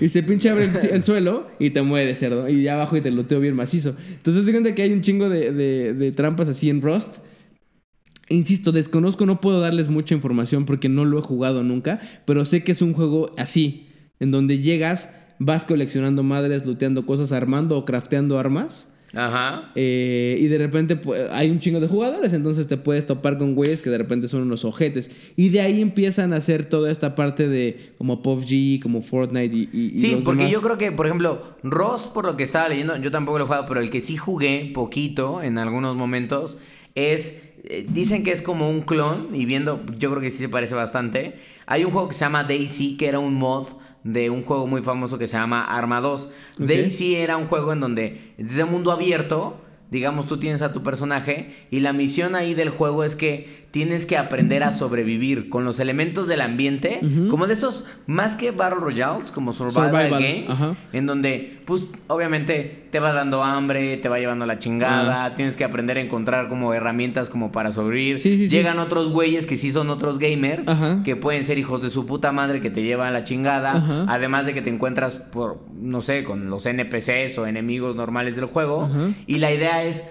[0.01, 2.49] y se pinche abre el, el suelo y te mueres, cerdo.
[2.49, 3.95] Y ya abajo y te loteo bien macizo.
[4.11, 7.19] Entonces, se cuenta que hay un chingo de, de- de trampas así en Rust.
[8.29, 12.63] Insisto, desconozco, no puedo darles mucha información porque no lo he jugado nunca, pero sé
[12.63, 13.87] que es un juego así,
[14.21, 18.87] en donde llegas, vas coleccionando madres, looteando cosas, armando o crafteando armas.
[19.13, 19.73] Ajá.
[19.75, 23.57] eh, y de repente pues, hay un chingo de jugadores, entonces te puedes topar con
[23.57, 25.11] güeyes que de repente son unos ojetes.
[25.35, 29.99] Y de ahí empiezan a hacer toda esta parte de como PUBG, como Fortnite y,
[29.99, 30.53] Sí, los porque demás.
[30.53, 33.47] yo creo que, por ejemplo, Ross, por lo que estaba leyendo, yo tampoco lo he
[33.49, 36.57] jugado, pero el que sí jugué poquito en algunos momentos
[36.95, 37.35] es.
[37.65, 40.77] eh, Dicen que es como un clon, y viendo, yo creo que sí se parece
[40.77, 41.35] bastante.
[41.67, 43.67] Hay un juego que se llama Daisy, que era un mod
[44.05, 46.25] de un juego muy famoso que se llama Arma 2.
[46.25, 46.31] Ok.
[46.59, 51.55] Daisy era un juego en donde, desde mundo abierto, digamos, tú tienes a tu personaje,
[51.71, 55.79] y la misión ahí del juego es que tienes que aprender a sobrevivir con los
[55.79, 57.01] elementos del ambiente,
[57.31, 60.75] como de estos, más que Battle Royales, como Survival, Survival, Games, ajá.
[60.93, 65.63] en donde, pues, obviamente te va dando hambre, te va llevando la chingada, tienes que
[65.63, 68.19] aprender a encontrar como herramientas como para sobrevivir.
[68.19, 68.57] Sí, sí, sí.
[68.57, 70.67] Llegan otros güeyes que sí son otros gamers,
[71.05, 74.55] que pueden ser hijos de su puta madre que te llevan la chingada, además de
[74.55, 78.91] que te encuentras por, no sé, con los NPCs o enemigos normales del juego,
[79.29, 80.05] y la idea es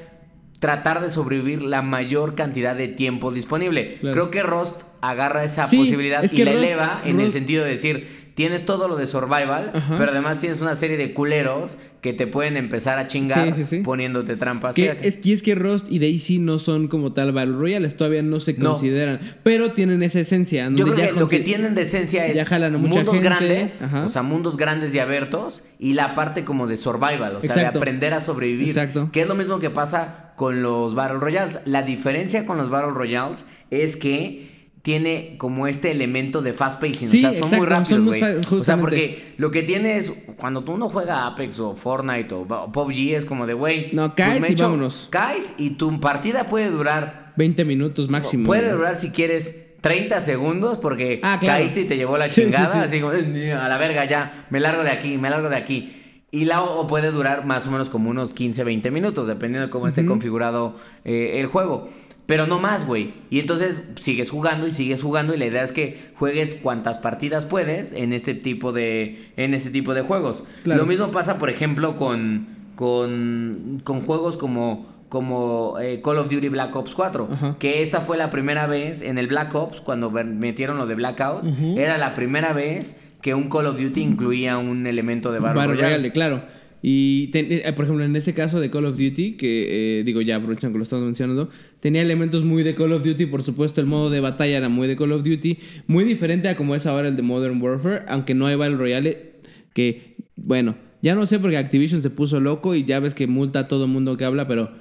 [0.59, 3.97] tratar de sobrevivir la mayor cantidad de tiempo disponible.
[4.01, 4.13] Claro.
[4.13, 7.63] Creo que Rust agarra esa Sí, posibilidad es y la Rust- eleva en el sentido
[7.63, 9.95] de decir, tienes todo lo de survival, Ajá.
[9.97, 13.65] pero además tienes una serie de culeros que te pueden empezar a chingar Sí, sí,
[13.65, 13.83] sí.
[13.83, 14.75] poniéndote trampas.
[14.75, 18.21] Que es, y es que Rust y Daisy no son como tal Battle Royales, todavía
[18.21, 18.69] no se No.
[18.71, 20.69] consideran, pero tienen esa esencia.
[20.73, 23.13] Yo creo ya que lo que tienen de esencia es ya jalan a mucha mundos
[23.15, 24.05] gente, grandes, ajá.
[24.05, 27.65] o sea, mundos grandes y abiertos, y la parte como de survival, o sea, de
[27.65, 28.69] aprender a sobrevivir.
[28.69, 29.09] Exacto.
[29.11, 31.59] Que es lo mismo que pasa con los Battle Royales.
[31.65, 34.48] La diferencia con los Battle Royales es que
[34.81, 38.21] tiene como este elemento de fast pacing, Sí, o sea, son muy rápidos, güey.
[38.51, 42.41] O sea, porque lo que tiene es cuando tú uno juega Apex o Fortnite o
[42.41, 45.07] o PUBG es como de, güey, No, pues, caes me y vámonos.
[45.09, 48.45] Caes y tu partida puede durar 20 minutos máximo.
[48.45, 51.59] Puede durar si quieres 30 segundos porque Ah, claro.
[51.59, 52.79] caíste y te llevó la sí, chingada, sí.
[52.79, 55.95] así como a la verga ya, me largo de aquí, me largo de aquí.
[56.31, 59.71] Y la o puede durar más o menos como unos 15, 20 minutos, dependiendo de
[59.71, 61.89] cómo esté configurado eh, el juego.
[62.29, 63.15] Pero no más, güey.
[63.31, 67.47] Y entonces sigues jugando y sigues jugando y la idea es que juegues cuantas partidas
[67.47, 70.43] puedes en este tipo de, en este tipo de juegos.
[70.63, 70.81] Claro.
[70.81, 76.49] Lo mismo pasa, por ejemplo, con, con, con juegos como, como eh, Call of Duty
[76.49, 77.29] Black Ops 4.
[77.31, 77.55] Ajá.
[77.57, 81.43] Que esta fue la primera vez en el Black Ops, cuando metieron lo de Blackout,
[81.77, 85.65] era la primera vez que un Call of Duty incluía un elemento de Battle.
[85.65, 86.43] Royale, claro.
[86.81, 90.37] Y eh, por ejemplo, en ese caso de Call of Duty, que eh, digo ya
[90.37, 91.49] aprovechan que lo estamos mencionando,
[91.79, 94.87] tenía elementos muy de Call of Duty, por supuesto el modo de batalla era muy
[94.87, 95.57] de Call of Duty,
[95.87, 99.33] muy diferente a como es ahora el de Modern Warfare, aunque no hay Battle Royale,
[99.73, 103.59] que bueno, ya no sé porque Activision se puso loco y ya ves que multa
[103.59, 104.71] a todo mundo que habla, pero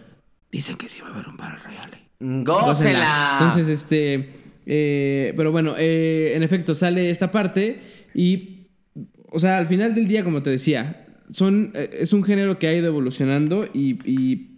[0.53, 2.09] dicen que sí va a haber un Battle Royale.
[2.20, 2.66] ¡Gócela!
[2.66, 3.38] Gócenla.
[3.40, 4.30] Entonces, este.
[4.66, 7.80] eh, pero bueno, eh, en efecto, sale esta parte.
[8.14, 8.66] Y.
[9.30, 12.66] O sea, al final del día, como te decía, son, eh, es un género que
[12.68, 13.68] ha ido evolucionando.
[13.72, 14.57] Y, y,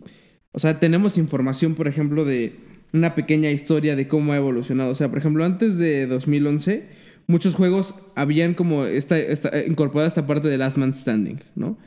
[0.52, 2.54] O sea, tenemos información, por ejemplo, de
[2.92, 4.90] una pequeña historia de cómo ha evolucionado.
[4.90, 6.88] O sea, por ejemplo, antes de 2011,
[7.28, 11.78] muchos juegos habían como esta, esta, eh, incorporada esta parte de Last Man Standing, ¿no?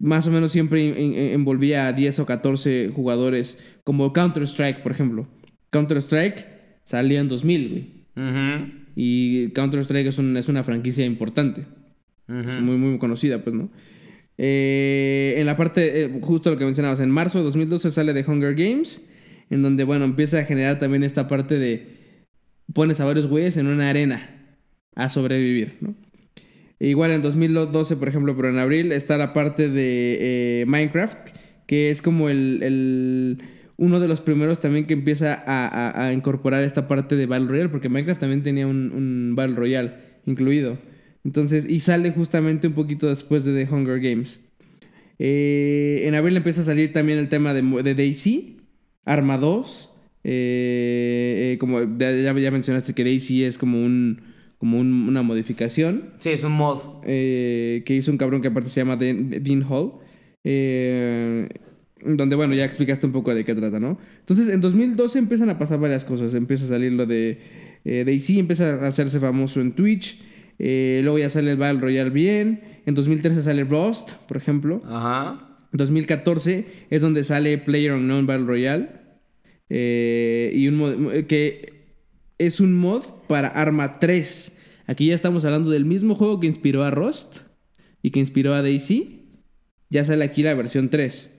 [0.00, 4.90] más o menos siempre en- en- envolvía a 10 o 14 jugadores, como Counter-Strike, por
[4.90, 5.28] ejemplo.
[5.70, 6.46] Counter-Strike
[6.82, 8.28] salió en 2000, güey.
[8.28, 11.62] Ujú, Y Counter-Strike es, un- es una franquicia importante,
[12.28, 12.60] ujú.
[12.60, 13.70] muy, muy conocida, pues, ¿no?
[14.38, 18.28] Eh, en la parte, eh, justo lo que mencionabas, en marzo de 2012 sale The
[18.28, 19.04] Hunger Games,
[19.50, 21.86] en donde, bueno, empieza a generar también esta parte de
[22.72, 24.30] pones a varios güeyes en una arena
[24.96, 25.94] a sobrevivir, ¿no?
[26.80, 31.18] E Igual en 2012, por ejemplo, pero en abril está la parte de eh, Minecraft,
[31.66, 33.42] que es como el, el-
[33.76, 37.48] uno de los primeros también que empieza a, a- a incorporar esta parte de Battle
[37.48, 39.92] Royale, porque Minecraft también tenía un, un Battle Royale
[40.26, 40.78] incluido.
[41.24, 44.40] Entonces, y sale justamente un poquito después de The Hunger Games.
[45.18, 48.58] Eh, en abril empieza a salir también el tema de, Daisy,
[49.04, 49.90] Arma 2.
[50.26, 54.22] eh, eh, como ya, mencionaste que Daisy es como un
[54.58, 56.78] como un- una modificación Sí, es un mod.
[57.04, 59.92] eh, que hizo un cabrón que aparte se llama Dean, Hall.
[60.44, 61.48] eh,
[62.06, 63.98] donde, bueno, ya explicaste un poco de qué trata, ¿no?
[64.20, 66.32] Entonces, en 2012 empiezan a pasar varias cosas.
[66.34, 67.38] Empieza a salir lo de
[67.84, 70.20] Daisy, empieza a hacerse famoso en Twitch.
[70.58, 72.62] Eh, luego ya sale el Battle Royale bien.
[72.86, 74.82] En 2013 sale Rust, por ejemplo.
[74.86, 75.56] Ajá.
[75.72, 78.88] 2014 es donde sale Player Unknown Battle Royale.
[79.70, 80.94] eh, y un mod
[81.26, 81.72] que
[82.38, 84.56] es un mod para Arma 3.
[84.86, 87.38] Aquí ya estamos hablando del mismo juego que inspiró a Rust
[88.02, 89.22] y que inspiró a Daisy.
[89.90, 91.30] Ya sale aquí la versión 3.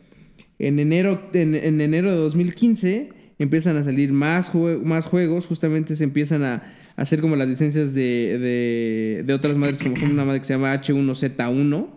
[0.57, 5.45] En enero, en, en enero de 2015 empiezan a salir más, jue- más juegos.
[5.45, 9.97] Justamente se empiezan a hacer como las licencias de, de, de otras madres, como por
[9.97, 11.87] ejemplo una madre que se llama H1Z1.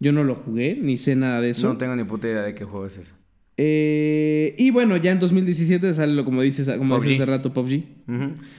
[0.00, 1.68] Yo no lo jugué, ni sé nada de eso.
[1.68, 3.12] No tengo ni puta idea de qué juego es eso.
[3.56, 7.04] Eh, y bueno, ya en 2017 sale lo como dices, como PUBG.
[7.04, 7.82] dices hace rato, PUBG.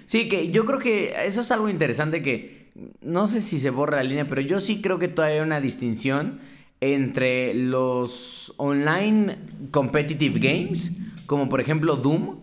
[0.06, 2.68] Sí, que yo creo que eso es algo interesante que
[3.02, 5.62] no sé si se borra la línea, pero yo sí creo que todavía hay una
[5.62, 6.40] distinción
[6.82, 9.38] entre los online
[9.72, 10.92] competitive games,
[11.26, 12.38] como por ejemplo Doom.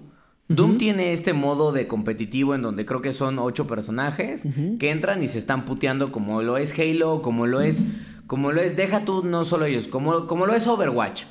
[0.48, 4.46] Doom tiene este modo de competitivo en donde creo que son ocho personajes
[4.78, 7.82] que entran y se están puteando como lo es Halo, como lo es,
[8.28, 11.24] como lo es, deja tú no solo ellos, como, como lo es Overwatch.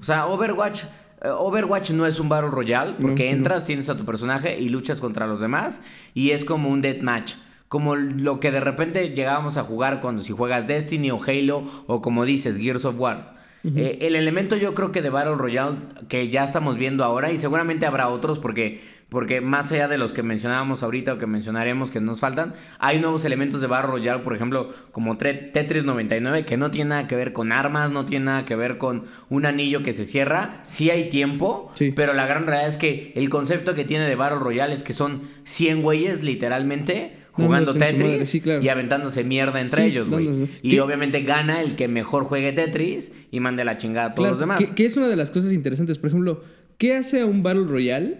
[0.00, 0.82] O sea, Overwatch,
[1.22, 3.30] eh, Overwatch no es un Battle Royale No, porque no.
[3.38, 5.80] entras, tienes a tu personaje y luchas contra los demás
[6.12, 7.34] y es como un deathmatch.
[7.68, 12.00] Como lo que de repente llegábamos a jugar cuando si juegas Destiny o Halo o
[12.00, 13.37] como dices Gears of War.
[13.64, 15.76] Eh, el elemento yo creo que de Battle Royale
[16.08, 20.12] que ya estamos viendo ahora y seguramente habrá otros porque, porque más allá de los
[20.12, 24.22] que mencionábamos ahorita o que mencionaremos que nos faltan, hay nuevos elementos de Battle Royale,
[24.22, 28.26] por ejemplo, como Tetris 99 que no tiene nada que ver con armas, no tiene
[28.26, 31.90] nada que ver con un anillo que se cierra, sí hay tiempo, Sí.
[31.90, 34.92] pero la gran realidad es que el concepto que tiene de Battle Royale es que
[34.92, 38.62] son 100 güeyes literalmente jugando Tetris madre, sí, claro.
[38.62, 40.48] y aventándose mierda entre Sí, ellos, güey.
[40.62, 40.80] Y ¿Qué?
[40.80, 44.40] obviamente gana el que mejor juegue Tetris y mande la chingada a todos Claro, los
[44.40, 44.58] demás.
[44.58, 45.98] Que, que es una de las cosas interesantes.
[45.98, 46.42] Por ejemplo,
[46.78, 48.18] ¿qué hace a un Battle Royale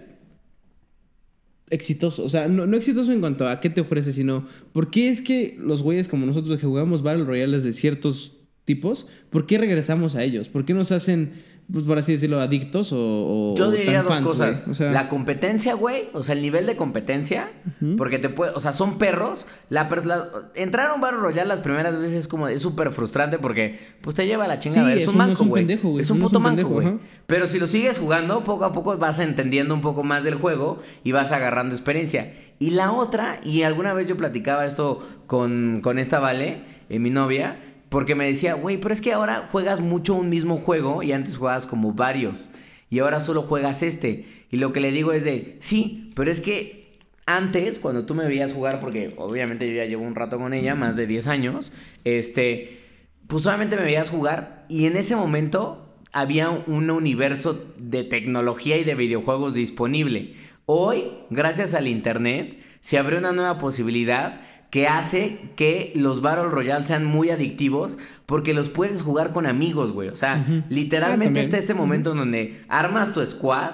[1.69, 2.23] exitoso?
[2.23, 5.21] O sea, no, no exitoso en cuanto a qué te ofrece, sino ¿por qué es
[5.21, 8.35] que los güeyes como nosotros que jugamos Battle Royales de ciertos
[8.65, 10.47] tipos, ¿por qué regresamos a ellos?
[10.47, 11.31] ¿Por qué nos hacen,
[11.71, 14.59] pues por así decirlo, adictos o, o- Yo diría tan dos fans, cosas.
[14.61, 14.71] güey?
[14.71, 16.09] O sea, La competencia, güey.
[16.13, 17.51] O sea, el nivel de competencia.
[17.97, 18.51] Porque te puede.
[18.53, 19.45] O sea, son perros.
[19.69, 22.47] La, la- entrar a un Battle Royale las primeras veces es como.
[22.47, 23.79] Es súper frustrante porque.
[24.01, 24.87] Pues te lleva a la chingada.
[24.89, 25.63] Sí, es es un manco, es un güey.
[25.71, 26.87] Es un No es puto un manco, güey.
[27.27, 30.81] Pero si lo sigues jugando, poco a poco vas entendiendo un poco más del juego
[31.03, 32.33] y vas agarrando experiencia.
[32.57, 37.09] Y la otra, y alguna vez yo platicaba esto con, con esta Vale, eh, mi
[37.09, 37.55] novia,
[37.89, 41.37] porque me decía, güey, pero es que ahora juegas mucho un mismo juego y antes
[41.37, 42.49] jugabas como varios.
[42.89, 44.25] y ahora solo juegas este.
[44.51, 46.79] Y lo que le digo es de, sí, pero es que
[47.27, 50.73] antes, cuando tú me veías jugar, porque obviamente yo ya llevo un rato con ella,
[50.73, 51.71] más de 10 años,
[52.03, 52.79] este,
[53.27, 58.83] pues solamente me veías jugar y en ese momento había un universo de tecnología y
[58.83, 60.33] de videojuegos disponible.
[60.65, 66.85] Hoy, gracias al Internet, se abre una nueva posibilidad que hace que los Battle Royale
[66.85, 70.09] sean muy adictivos porque los puedes jugar con amigos, güey.
[70.09, 73.71] O sea, literalmente Ah, está este momento en donde armas tu squad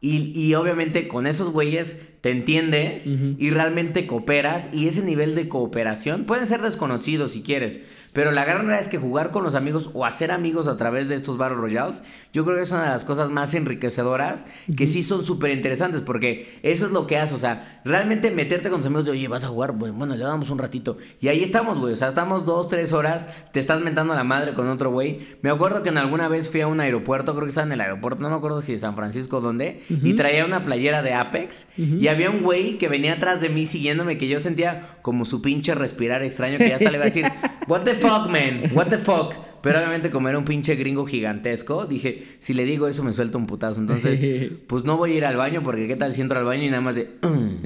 [0.00, 5.48] y, y obviamente con esos güeyes te entiendes y realmente cooperas y ese nivel de
[5.48, 7.80] cooperación pueden ser desconocidos si quieres.
[8.12, 11.08] Pero la gran realidad es que jugar con los amigos o hacer amigos a través
[11.08, 12.02] de estos Battle Royales,
[12.32, 14.44] yo creo que es una de las cosas más enriquecedoras
[14.76, 17.34] que sí son súper interesantes porque eso es lo que hace.
[17.34, 20.24] O sea, realmente meterte con tus amigos de, oye, vas a jugar, bueno, bueno, le
[20.24, 20.98] damos un ratito.
[21.20, 21.94] Y ahí estamos, güey.
[21.94, 25.20] O sea, estamos dos, tres horas, te estás mentando a la madre con otro güey.
[25.40, 27.80] Me acuerdo que en alguna vez fui a un aeropuerto, creo que estaba en el
[27.80, 31.14] aeropuerto, no me acuerdo si de San Francisco o dónde, y traía una playera de
[31.14, 31.68] Apex.
[31.76, 35.40] Y había un güey que venía atrás de mí siguiéndome que yo sentía como su
[35.40, 37.24] pinche respirar extraño que ya hasta le iba a decir,
[37.68, 39.34] what the fuck, man, what the fuck.
[39.62, 43.38] Pero obviamente como era un pinche gringo gigantesco, dije, si le digo eso me suelta
[43.38, 43.80] un putazo.
[43.80, 46.64] Entonces, pues no voy a ir al baño porque qué tal si entro al baño
[46.64, 47.08] y nada más de...
[47.22, 47.64] "Mm".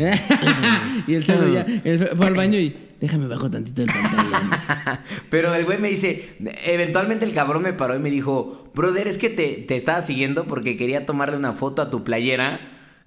[1.11, 4.51] y el cerdo ya él fue al baño y déjame bajo tantito el pantalón.
[5.31, 6.37] Pero el güey me dice,
[6.67, 10.45] eventualmente el cabrón me paró y me dijo, brother, es que te, te estaba siguiendo
[10.45, 12.61] porque quería tomarle una foto a tu playera.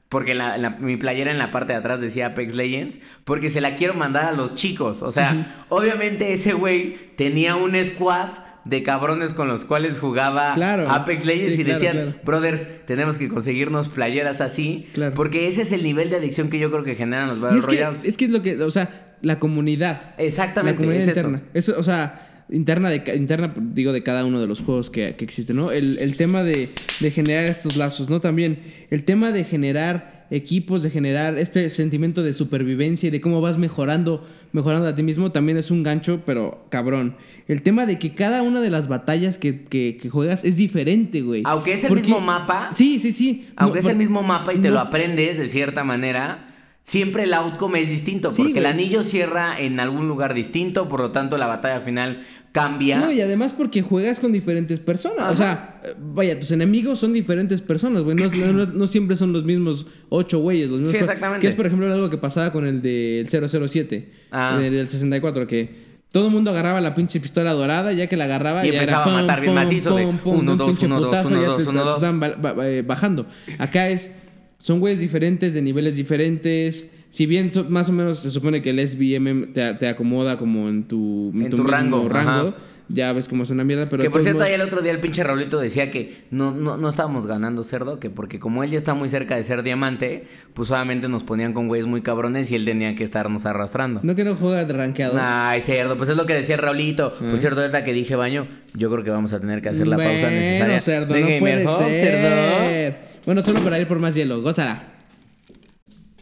[0.09, 2.99] Porque la- la- mi playera en la parte de atrás decía Apex Legends.
[3.23, 5.01] Porque se la quiero mandar a los chicos.
[5.03, 8.29] O sea, obviamente ese güey tenía un squad
[8.65, 10.89] de cabrones con los cuales jugaba Claro.
[10.91, 12.13] Apex Legends Sí, y claro, decían, claro.
[12.25, 14.87] brothers, tenemos que conseguirnos playeras así.
[14.93, 15.13] Claro.
[15.13, 17.65] Porque ese es el nivel de adicción que yo creo que generan los Battle es
[17.67, 18.03] que, Royales.
[18.03, 20.13] es que es lo que, o sea, la comunidad.
[20.17, 21.27] Exactamente, La comunidad es eso.
[21.27, 21.47] interna.
[21.53, 25.25] Eso, o sea, interna, de, interna, digo, de cada uno de los juegos que, que
[25.25, 25.71] existen, ¿no?
[25.71, 26.69] El, el tema de,
[26.99, 28.19] de generar estos lazos, ¿no?
[28.21, 28.57] También
[28.89, 33.57] el tema de generar equipos, de generar este sentimiento de supervivencia y de cómo vas
[33.57, 37.15] mejorando, mejorando a ti mismo, también es un gancho, pero cabrón.
[37.47, 41.21] El tema de que cada una de las batallas que, que- que juegas es diferente,
[41.21, 41.41] güey.
[41.45, 43.47] Aunque es el Porque- mismo mapa, Sí, sí, sí.
[43.55, 46.48] Aunque No, es el mismo mapa y te no- lo aprendes de cierta manera,
[46.89, 48.31] siempre el outcome es distinto.
[48.31, 52.23] Sí, Porque el anillo cierra en algún lugar distinto, por lo tanto la batalla final
[52.51, 52.97] cambia.
[52.97, 55.19] No, y además porque juegas con diferentes personas.
[55.19, 55.31] Ajá.
[55.31, 58.15] O sea, vaya, tus enemigos son diferentes personas, güey.
[58.15, 60.67] No, no- no- no siempre son los mismos ocho güeyes.
[60.71, 61.41] Los mismos Sí, exactamente.
[61.41, 64.57] Que es, por ejemplo, algo que pasaba con el del 007, Ah.
[64.59, 68.23] del, del 64, que todo el mundo agarraba la pinche pistola dorada, ya que la
[68.23, 71.25] agarraba Y ya empezaba era a matar bien macizo de uno, un dos, uno, dos,
[71.25, 72.85] uno, dos, uno, dos.
[72.87, 73.27] bajando.
[73.59, 74.11] Acá es,
[74.59, 76.91] son güeyes diferentes, de niveles diferentes.
[77.11, 80.69] Si bien so- más o menos se supone que el SBM te, te acomoda como
[80.69, 82.53] en tu, En tu rango, ajá.
[82.87, 84.03] ya ves cómo es una mierda, pero...
[84.03, 86.77] que por cierto, modos- ahí el otro día el pinche Raulito decía que no, no,
[86.77, 90.25] no estábamos ganando cerdo, que porque como él ya está muy cerca de ser diamante,
[90.53, 94.01] pues solamente nos ponían con güeyes muy cabrones y él tenía que estarnos arrastrando.
[94.03, 95.17] No que no juega de rankeado.
[95.19, 97.13] Ay, cerdo, pues es lo que decía el Raulito.
[97.15, 97.25] Ah.
[97.29, 98.45] Por cierto, ahorita que dije baño,
[98.75, 100.79] yo creo que vamos a tener que hacer la pausa necesaria.
[100.79, 103.08] cerdo, no puede ser.
[103.29, 104.41] Bueno, solo para ir por más hielo.
[104.41, 104.81] Gózala.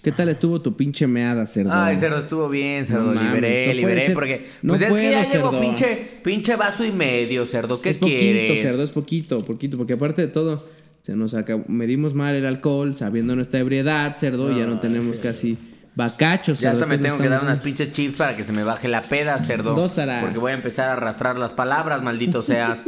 [0.04, 1.72] ¿Qué tal estuvo tu pinche meada, cerdo?
[1.72, 3.14] Ay, cerdo, estuvo bien, cerdo.
[3.14, 4.14] No mames, liberé, no liberé, ser.
[4.14, 4.48] porque.
[4.62, 5.62] No Pues es que ya llevo cerdo.
[5.62, 7.82] pinche, pinche vaso y medio, cerdo.
[7.82, 8.62] ¿Qué es poquito, quieres?
[8.62, 9.78] cerdo, es poquito, poquito.
[9.78, 10.68] Porque aparte de todo,
[11.02, 15.18] se nos acabó, medimos mal el alcohol, sabiendo nuestra ebriedad, cerdo, y ya no tenemos
[15.20, 15.58] casi
[15.96, 18.90] bacachos, Ya hasta me tengo que dar unas pinches chips para que se me baje
[18.90, 19.76] la peda, cerdo.
[19.76, 20.20] Gózala.
[20.20, 22.82] Porque voy a empezar a arrastrar las palabras, maldito seas.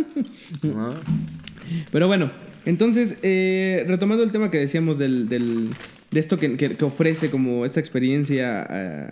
[1.91, 5.69] Pero bueno, entonces, eh, retomando el tema que decíamos del, del-
[6.11, 9.09] de esto que, que- ofrece como esta experiencia eh,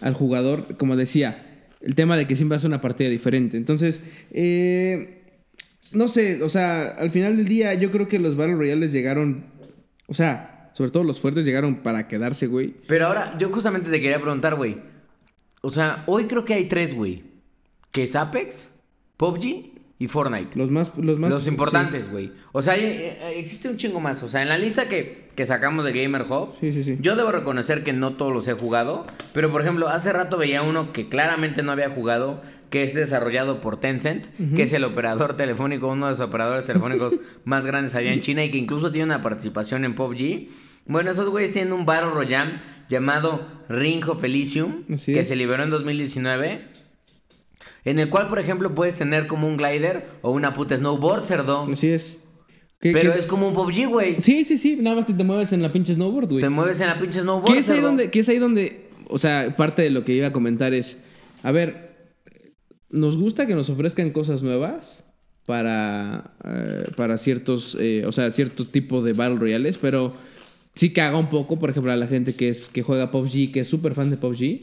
[0.00, 1.44] al jugador, como decía,
[1.80, 3.56] el tema de que siempre hace una partida diferente.
[3.56, 4.00] Entonces,
[4.30, 5.22] eh,
[5.92, 9.46] no sé, o sea, al final del día yo creo que los Battle Royales llegaron,
[10.06, 12.74] o sea, sobre todo los fuertes llegaron para quedarse, güey.
[12.86, 14.76] Pero ahora, yo justamente te quería preguntar, güey.
[15.60, 17.24] O sea, hoy creo que hay tres, güey.
[17.90, 18.68] Que es Apex,
[19.16, 20.50] PUBG y Fortnite.
[20.54, 20.92] Los más...
[20.96, 22.32] Los, más, Los importantes, güey.
[22.52, 24.22] O sea, eh, existe un chingo más.
[24.22, 26.98] O sea, en la lista que, que sacamos de Gamer Hub, Sí, sí, sí.
[27.00, 29.06] yo debo reconocer que no todos los he jugado.
[29.34, 33.60] Pero, por ejemplo, hace rato veía uno que claramente no había jugado, que es desarrollado
[33.60, 37.14] por Tencent, que es el operador telefónico, uno de los operadores telefónicos
[37.44, 40.48] más grandes allá en China y que incluso tiene una participación en PUBG.
[40.86, 45.28] Bueno, esos güeyes tienen un Battle Royale llamado Ring of Elysium, Así que es.
[45.28, 46.60] se liberó en 2019.
[47.88, 51.66] En el cual, por ejemplo, puedes tener como un glider o una puta snowboard, cerdo.
[51.72, 52.18] Así es.
[52.80, 54.20] Pero es como un PUBG, güey.
[54.20, 56.40] Sí, sí, sí, nada más que te mueves en la pinche snowboard, güey.
[56.40, 57.52] Te mueves en la pinche snowboard.
[57.52, 60.28] ¿Qué es ahí donde, qué es ahí donde, o sea, parte de lo que iba
[60.28, 60.96] a comentar es,
[61.42, 61.96] a ver,
[62.90, 65.02] nos gusta que nos ofrezcan cosas nuevas,
[65.48, 70.12] para, eh, para ciertos, eh, o sea, cierto tipo de Battle Royales, pero
[70.74, 73.60] sí caga un poco, por ejemplo, a la gente que, es, que juega PUBG, que
[73.60, 74.60] es súper fan de PUBG,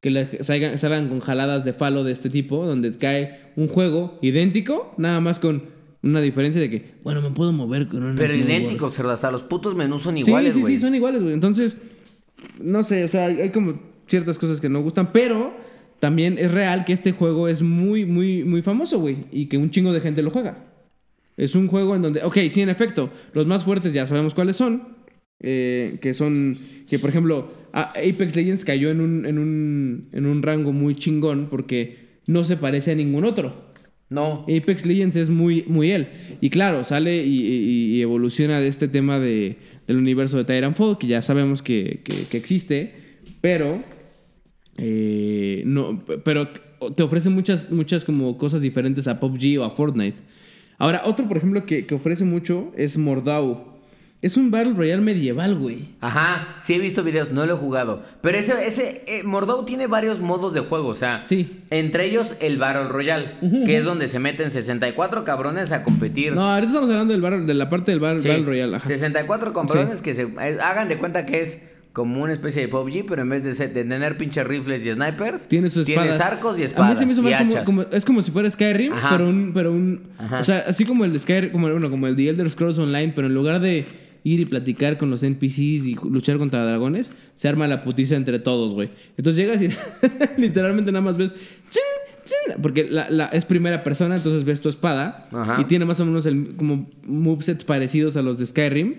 [0.00, 4.18] que le salgan, salgan con jaladas de falo de este tipo, donde cae un juego
[4.22, 5.64] idéntico, nada más con
[6.02, 8.94] una diferencia de que, bueno, me puedo mover con una Pero Wars.
[8.94, 9.10] cerdo.
[9.10, 10.74] Hasta los putos menús son Sí, iguales, sí, güey.
[10.76, 11.34] sí, son iguales, güey.
[11.34, 11.76] Entonces,
[12.60, 15.52] no sé, o sea, hay, como ciertas cosas que no gustan, pero
[15.98, 19.70] también es real que este juego es muy, muy, muy famoso, güey, y que un
[19.70, 20.64] chingo de gente lo juega.
[21.36, 24.54] Es un juego en donde, ok, sí, en efecto, los más fuertes ya sabemos cuáles
[24.56, 24.96] son,
[25.40, 26.54] eh, que son,
[26.88, 31.48] que por ejemplo, Apex Legends cayó en un, en, un, en un rango muy chingón
[31.50, 33.68] porque no se parece a ningún otro.
[34.10, 34.42] No.
[34.44, 36.08] Apex Legends es muy, muy él.
[36.40, 40.96] Y claro, sale y, y- y evoluciona de este tema de, del universo de Titanfall,
[40.98, 42.94] que ya sabemos que, que- que existe,
[43.42, 43.82] pero.
[44.78, 46.48] eh, no, pero
[46.94, 50.18] te ofrece muchas, muchas como cosas diferentes a PUBG o a Fortnite.
[50.78, 53.67] Ahora, otro, por ejemplo, que, que ofrece mucho es Mordau.
[54.20, 55.90] Es un Battle Royale medieval, güey.
[56.00, 58.02] Ajá, sí he visto videos, no lo he jugado.
[58.20, 61.22] Pero ese, ese, eh, Mordau tiene varios modos de juego, o sea.
[61.26, 61.60] Sí.
[61.70, 63.34] Entre ellos el Battle Royale,
[63.64, 66.32] que es donde se meten 64 cabrones a competir.
[66.32, 68.76] No, ahorita estamos hablando del bar- de la parte del Battle, Sí, Battle Royale.
[68.76, 68.88] Ajá.
[68.88, 71.62] 64 cabrones que se eh, hagan de cuenta que es
[71.92, 74.92] como una especie de PUBG, pero en vez de, ser- de tener pinches rifles y
[74.92, 76.10] snipers, Tiene sus espadas.
[76.16, 76.90] tienes arcos y A espadas.
[76.90, 79.10] mí se me hizo más como, es como si fuera Skyrim, Ajá.
[79.16, 80.40] pero un, pero un, Ajá.
[80.40, 83.26] o sea, así como el Skyrim, como bueno, como el de Elder Scrolls Online, pero
[83.28, 87.66] en lugar de ir y platicar con los NPCs y luchar contra dragones, se arma
[87.66, 88.90] la putiza entre todos, güey.
[89.16, 89.68] Entonces llegas y
[90.40, 91.30] literalmente nada más ves,
[91.70, 91.82] ¡chin!
[92.62, 95.60] porque la, la- es primera persona, entonces ves tu espada Ajá.
[95.60, 98.96] y tiene más o menos el, como movesets parecidos a los de Skyrim,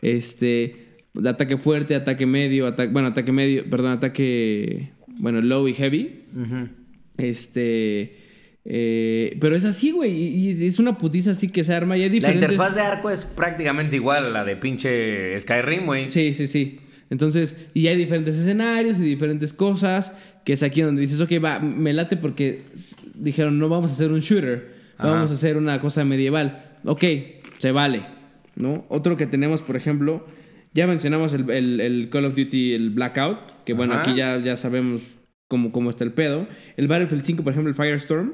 [0.00, 0.86] este,
[1.26, 6.20] ataque fuerte, ataque medio, ataque, bueno, ataque medio, perdón, ataque, bueno, low y heavy.
[7.18, 8.16] Este.
[8.64, 10.12] Eh, pero es así, güey.
[10.12, 11.96] Y, es una putiza así que se arma.
[11.96, 12.50] Y hay La diferentes.
[12.52, 16.10] interfaz de arco es prácticamente igual a la de pinche Skyrim, güey.
[16.10, 16.80] Sí, sí, sí.
[17.10, 20.12] Entonces, y hay diferentes escenarios y diferentes cosas.
[20.44, 22.62] Que es aquí donde dices, ok, va, me late porque
[23.14, 24.74] dijeron, no vamos a hacer un shooter.
[24.96, 25.10] Ajá.
[25.10, 26.76] Vamos a hacer una cosa medieval.
[26.84, 27.04] Ok,
[27.58, 28.02] se vale.
[28.56, 28.84] ¿No?
[28.88, 30.26] Otro que tenemos, por ejemplo,
[30.74, 33.64] ya mencionamos el, el- el Call of Duty, el Blackout.
[33.64, 35.18] Que bueno, aquí ya, ya sabemos
[35.48, 36.46] cómo, cómo está el pedo.
[36.76, 38.32] El Battlefield 5, por ejemplo, el Firestorm.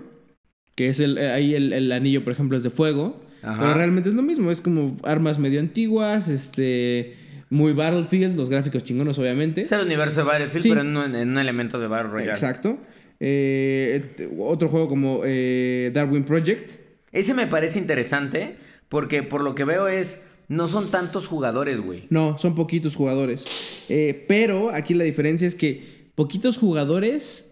[0.77, 3.21] Que es el, eh, ahí el, el anillo, por ejemplo, es de fuego.
[3.43, 3.61] Ajá.
[3.61, 4.51] Pero realmente es lo mismo.
[4.53, 7.17] Es como armas medio antiguas, este...
[7.49, 9.63] Muy Battlefield, los gráficos chingones, obviamente.
[9.63, 10.69] Es el universo de Battlefield, Sí.
[10.69, 12.33] pero en un, en un elemento de Battle Royale.
[12.33, 12.77] Exacto.
[13.21, 16.73] Eh, otro juego como eh, Darwin Project.
[17.13, 18.57] Ese me parece interesante
[18.89, 20.21] porque por lo que veo es...
[20.49, 22.05] No son tantos jugadores, güey.
[22.11, 23.87] No, son poquitos jugadores.
[23.89, 25.83] Eh, pero aquí la diferencia es que
[26.15, 27.46] poquitos jugadores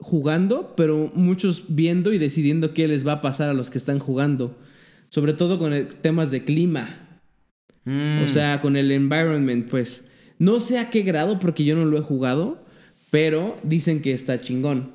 [0.00, 3.98] jugando, pero muchos viendo y decidiendo qué les va a pasar a los que están
[3.98, 4.56] jugando.
[5.10, 7.18] Sobre todo con el- temas de clima.
[7.84, 8.22] Mm.
[8.24, 10.02] O sea, con el environment, pues.
[10.38, 12.64] No sé a qué grado, porque yo no lo he jugado,
[13.10, 14.90] pero dicen que está chingón.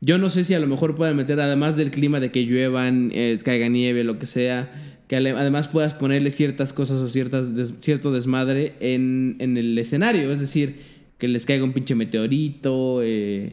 [0.00, 3.10] Yo no sé si a lo mejor pueden meter, además del clima de que lluevan,
[3.14, 4.72] eh, caiga nieve, lo que sea,
[5.08, 10.32] que además puedas ponerle ciertas cosas o ciertas des- cierto desmadre en, en el escenario.
[10.32, 10.76] Es decir,
[11.18, 13.52] que les caiga un pinche meteorito, eh,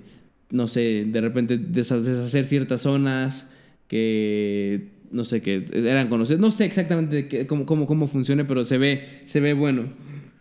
[0.51, 3.49] no sé, de repente deshacer ciertas zonas
[3.87, 6.39] que no sé que eran conocidas.
[6.39, 9.83] No sé exactamente qué- cómo, cómo, cómo funcione, pero se ve, se ve bueno.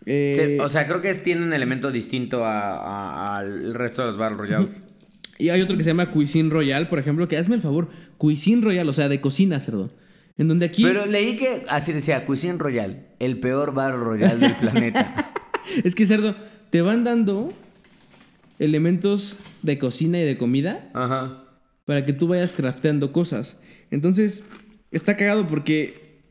[0.05, 4.37] Eh, Sí, o sea, creo que tiene un elemento distinto al resto de los Battle
[4.37, 4.81] Royales.
[5.37, 8.61] y hay otro que se llama Cuisine Royal, por ejemplo, que hazme el favor, Cuisine
[8.61, 9.91] Royal, o sea, de cocina, cerdo.
[10.37, 14.53] En donde aquí Pero leí que así decía, Cuisine Royal, el peor Battle Royale del
[14.55, 15.31] planeta.
[15.83, 16.35] es que cerdo
[16.69, 17.51] te van dando
[18.63, 21.43] elementos de cocina y de comida Ajá.
[21.85, 23.57] para que tú vayas crafteando cosas.
[23.89, 24.43] Entonces,
[24.91, 26.21] está cagado porque.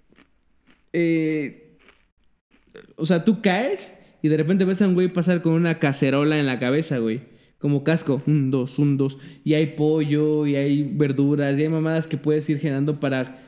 [0.92, 1.76] eh,
[2.96, 3.92] o sea, tú caes
[4.22, 7.20] y de repente ves a un güey pasar con una cacerola en la cabeza, güey.
[7.58, 8.22] Como casco.
[8.26, 9.18] Un, dos, un, dos.
[9.44, 13.38] Y hay pollo, y hay verduras, y hay mamadas que puedes ir generando para.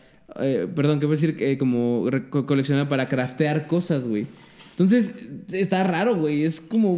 [0.41, 4.27] eh, perdón, que puedes ir eh, como co- coleccionar para craftear cosas, güey.
[4.73, 5.15] Entonces,
[5.53, 6.45] está raro, güey.
[6.45, 6.97] Es como.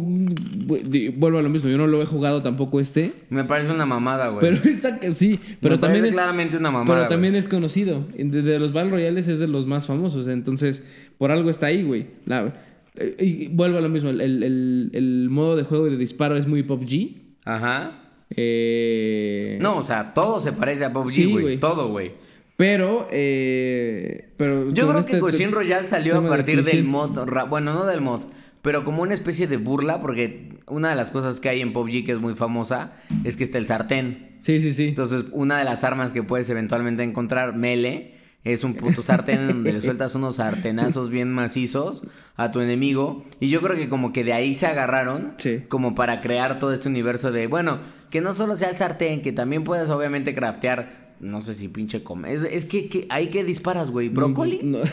[0.65, 1.69] güey, Vuelvo a lo mismo.
[1.69, 3.13] Yo no lo he jugado tampoco este.
[3.29, 4.39] Me parece una mamada, güey.
[4.41, 4.99] Pero está.
[5.13, 6.05] Sí, pero Me también.
[6.05, 6.95] es- claramente una mamada.
[6.97, 7.41] pero también güey.
[7.41, 8.05] es conocido.
[8.17, 10.27] De, los Battle Royales es de los más famosos.
[10.27, 10.83] Entonces,
[11.17, 12.07] por algo está ahí, güey.
[12.25, 12.53] La-
[12.95, 14.09] eh, y vuelvo a lo mismo.
[14.09, 17.17] El, el- el- el modo de juego y de disparo es muy PUBG.
[17.43, 18.01] Ajá.
[18.37, 21.43] Eh, No, o sea, todo se parece a PUBG, Sí, güey.
[21.43, 21.59] güey.
[21.59, 22.13] todo, güey.
[22.57, 24.69] Pero, eh, pero.
[24.71, 27.27] Yo creo este que Cuisine te- Royale salió a de partir del mod.
[27.49, 28.21] Bueno, no del mod.
[28.61, 32.05] pero como una especie de burla, porque una de las cosas que hay en PUBG
[32.05, 34.37] que es muy famosa es que está el sartén.
[34.41, 34.87] Sí, sí, sí.
[34.89, 38.13] Entonces, una de las armas que puedes eventualmente encontrar, mele,
[38.43, 42.03] es un puto sartén donde le sueltas unos sartenazos bien macizos
[42.37, 43.25] a tu enemigo.
[43.39, 45.61] Y yo creo que como que de ahí se agarraron Sí.
[45.67, 47.79] como para crear todo este universo de, bueno,
[48.09, 52.03] que no solo sea el sartén, que también puedas obviamente craftear, no sé si pinche
[52.03, 52.33] come.
[52.33, 54.59] Es, es que, que ahí que disparas, güey, brócoli.
[54.63, 54.79] No.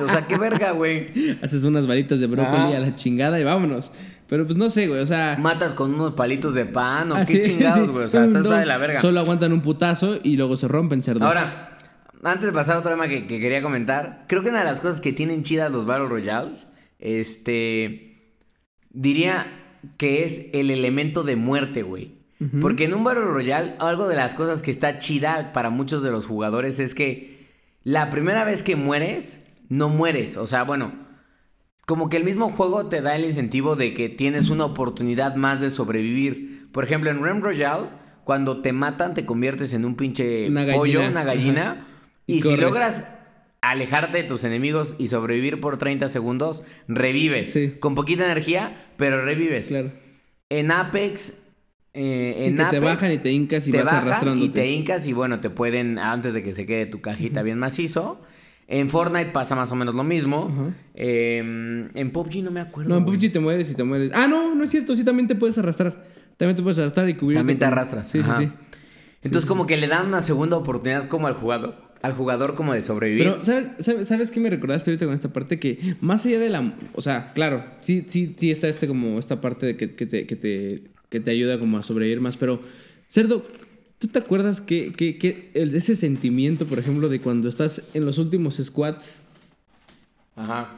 [0.00, 1.38] O sea, qué verga, güey.
[1.42, 2.76] Haces unas varitas de brócoli Ah.
[2.76, 3.90] a la chingada y vámonos.
[4.28, 5.36] Pero pues no sé, güey, o sea...
[5.40, 8.04] Matas con unos palitos de pan o qué chingados, sí, güey.
[8.04, 9.00] O sea, está, está de la verga.
[9.00, 11.26] Solo aguantan un putazo y luego se rompen, cerdo.
[11.26, 11.78] Ahora,
[12.22, 14.80] antes de pasar a otro tema que, que quería comentar, creo que una de las
[14.80, 16.66] cosas que tienen chidas los Battle Royales,
[16.98, 18.32] este,
[18.90, 19.46] diría
[19.96, 22.21] que es el elemento de muerte, güey.
[22.60, 26.10] Porque en un Battle Royale, algo de las cosas que está chida para muchos de
[26.10, 27.48] los jugadores es que
[27.84, 30.36] la primera vez que mueres, no mueres.
[30.36, 30.92] O sea, bueno,
[31.86, 35.60] como que el mismo juego te da el incentivo de que tienes una oportunidad más
[35.60, 36.68] de sobrevivir.
[36.72, 37.88] Por ejemplo, en Rem Royale,
[38.24, 41.72] cuando te matan, te conviertes en un pinche Una pollo, una gallina.
[41.72, 41.86] Ajá.
[42.26, 43.08] Y, Y si logras
[43.60, 47.52] alejarte de tus enemigos y sobrevivir por 30 segundos, revives.
[47.52, 47.74] Sí.
[47.80, 49.68] Con poquita energía, pero revives.
[49.68, 49.92] Claro.
[50.50, 51.38] En Apex.
[51.94, 54.46] Eh, Sí, en que te Apex, bajan y te hincas y te vas bajan arrastrándote.
[54.46, 57.58] y te hincas y bueno, te pueden, antes de que se quede tu cajita bien
[57.58, 58.20] macizo.
[58.68, 60.72] En Fortnite pasa más o menos lo mismo.
[60.94, 61.38] Eh,
[61.94, 62.88] en PUBG no me acuerdo.
[62.90, 63.04] No, en.
[63.04, 64.12] PUBG te mueres y te mueres.
[64.14, 64.94] Ah, no, no es cierto.
[64.94, 66.04] Sí, también te puedes arrastrar.
[66.38, 67.40] También te puedes arrastrar y cubrirte.
[67.40, 68.08] También te con- arrastras.
[68.08, 68.38] Sí, ajá.
[68.38, 68.52] sí, sí.
[69.24, 72.82] Entonces como que le dan una segunda oportunidad como al jugador, al jugador como de
[72.82, 73.24] sobrevivir.
[73.24, 75.60] Pero, ¿sabes, sabes, ¿sabes qué me recordaste ahorita con esta parte?
[75.60, 76.72] Que más allá de la...
[76.94, 80.26] O sea, claro, sí, sí, sí está este como esta parte de que, que te,
[80.26, 80.82] que, te,
[81.12, 82.36] que te ayuda como a sobrevivir más.
[82.36, 82.60] Pero,
[83.08, 83.46] Cerdo,
[83.98, 88.04] ¿tú te acuerdas que, que, que el, ese sentimiento, por ejemplo, de cuando estás en
[88.06, 89.18] los últimos squats,
[90.34, 90.74] Ajá.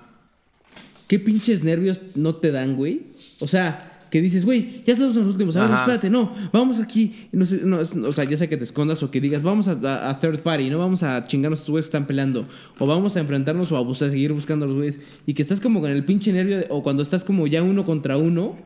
[1.09, 3.03] qué pinches nervios no te dan, güey?
[3.41, 3.91] O sea...
[4.11, 5.57] Que dices, güey, ya estamos en los últimos.
[5.57, 7.27] A ver, espérate, no, vamos aquí.
[7.33, 9.73] No sé, no, o sea, ya sea que te escondas o que digas, vamos a,
[9.73, 12.47] a- a third party, no vamos a chingarnos a estos güeyes que están peleando.
[12.79, 15.01] O vamos a enfrentarnos o a, bus- a seguir buscando a los güeyes.
[15.27, 17.85] Y que estás como con el pinche nervio, de- o cuando estás como ya uno
[17.85, 18.57] contra uno,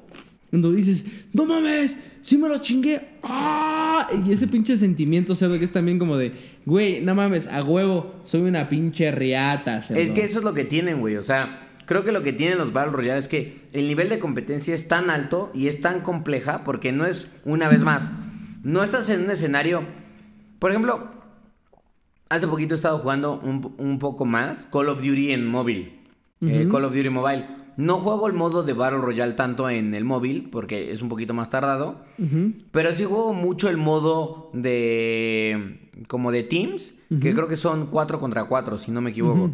[0.51, 3.01] cuando dices, no mames, sí me lo chingué.
[3.23, 4.09] ¡Ah!
[4.27, 6.33] Y ese pinche sentimiento, cerdo, que es también como de,
[6.65, 10.01] güey, no mames, a huevo, soy una pinche riata, cerdo.
[10.01, 11.17] Es que eso es lo que tienen, güey.
[11.17, 14.19] O sea, creo que lo que tienen los Battle Royale es que el nivel de
[14.19, 18.09] competencia es tan alto y es tan compleja porque no es, una vez más,
[18.63, 19.83] no estás en un escenario...
[20.59, 21.09] Por ejemplo,
[22.29, 25.93] hace poquito he estado jugando un, un poco más Call of Duty en móvil.
[26.41, 26.67] eh.
[26.71, 27.47] Call of Duty Mobile.
[27.79, 31.33] No juego el modo de Battle Royale tanto en el móvil porque es un poquito
[31.33, 32.05] más tardado.
[32.73, 35.89] Pero sí juego mucho el modo de.
[36.09, 39.53] como de Teams, que creo que son 4 contra 4, si no me equivoco.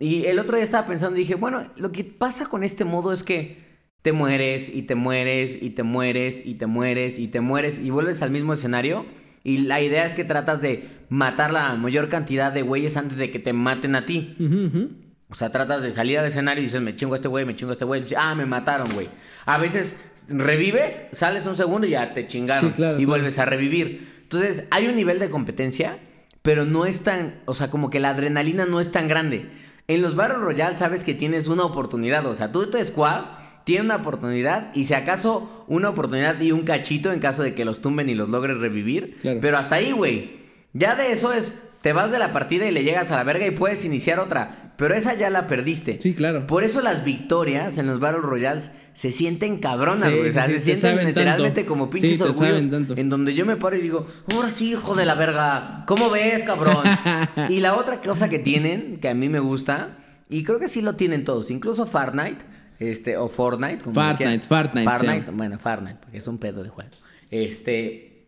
[0.00, 3.12] Y el otro día estaba pensando y dije, bueno, lo que pasa con este modo
[3.12, 3.58] es que
[4.00, 7.90] te mueres y te mueres y te mueres y te mueres y te mueres y
[7.90, 9.04] vuelves al mismo escenario.
[9.44, 13.30] Y la idea es que tratas de matar la mayor cantidad de güeyes antes de
[13.30, 14.34] que te maten a ti.
[14.40, 15.03] Ujú.
[15.34, 17.56] O sea, tratas de salir al escenario y dices, me chingo a este güey, me
[17.56, 18.06] chingo a este güey.
[18.16, 19.08] Ah, me mataron, güey.
[19.46, 19.96] A veces
[20.28, 22.68] revives, sales un segundo y ya te chingaron.
[22.68, 23.08] Sí, claro, y claro.
[23.08, 24.14] vuelves a revivir.
[24.22, 25.98] Entonces, hay un nivel de competencia,
[26.42, 27.40] pero no es tan.
[27.46, 29.50] O sea, como que la adrenalina no es tan grande.
[29.88, 32.24] En los Battle Royale sabes que tienes una oportunidad.
[32.26, 33.24] O sea, tú y tu squad
[33.64, 37.64] tienen una oportunidad y si acaso una oportunidad y un cachito en caso de que
[37.64, 39.18] los tumben y los logres revivir.
[39.20, 39.40] Claro.
[39.42, 40.44] Pero hasta ahí, güey.
[40.74, 41.60] Ya de eso es.
[41.82, 44.63] Te vas de la partida y le llegas a la verga y puedes iniciar otra.
[44.76, 45.98] Pero esa ya la perdiste.
[46.00, 46.46] Sí, claro.
[46.46, 50.30] Por eso las victorias en los Battle Royales se sienten cabronas, Sí, güey.
[50.30, 51.68] o sea, sí, se te sienten literalmente tanto.
[51.68, 52.62] como pinches Sí, orgullos.
[52.96, 55.84] En donde yo me paro y digo, ahora sí, hijo de la verga.
[55.86, 56.84] ¿Cómo ves, cabrón?
[57.48, 59.98] y la otra cosa que tienen, que a mí me gusta,
[60.28, 62.38] y creo que sí lo tienen todos, incluso Fortnite,
[62.78, 64.46] este, o Fortnite, como Fortnite.
[64.46, 66.90] Fortnite, Fortnite, bueno, Fortnite, porque es un pedo de juego.
[67.30, 68.26] Este,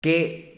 [0.00, 0.53] que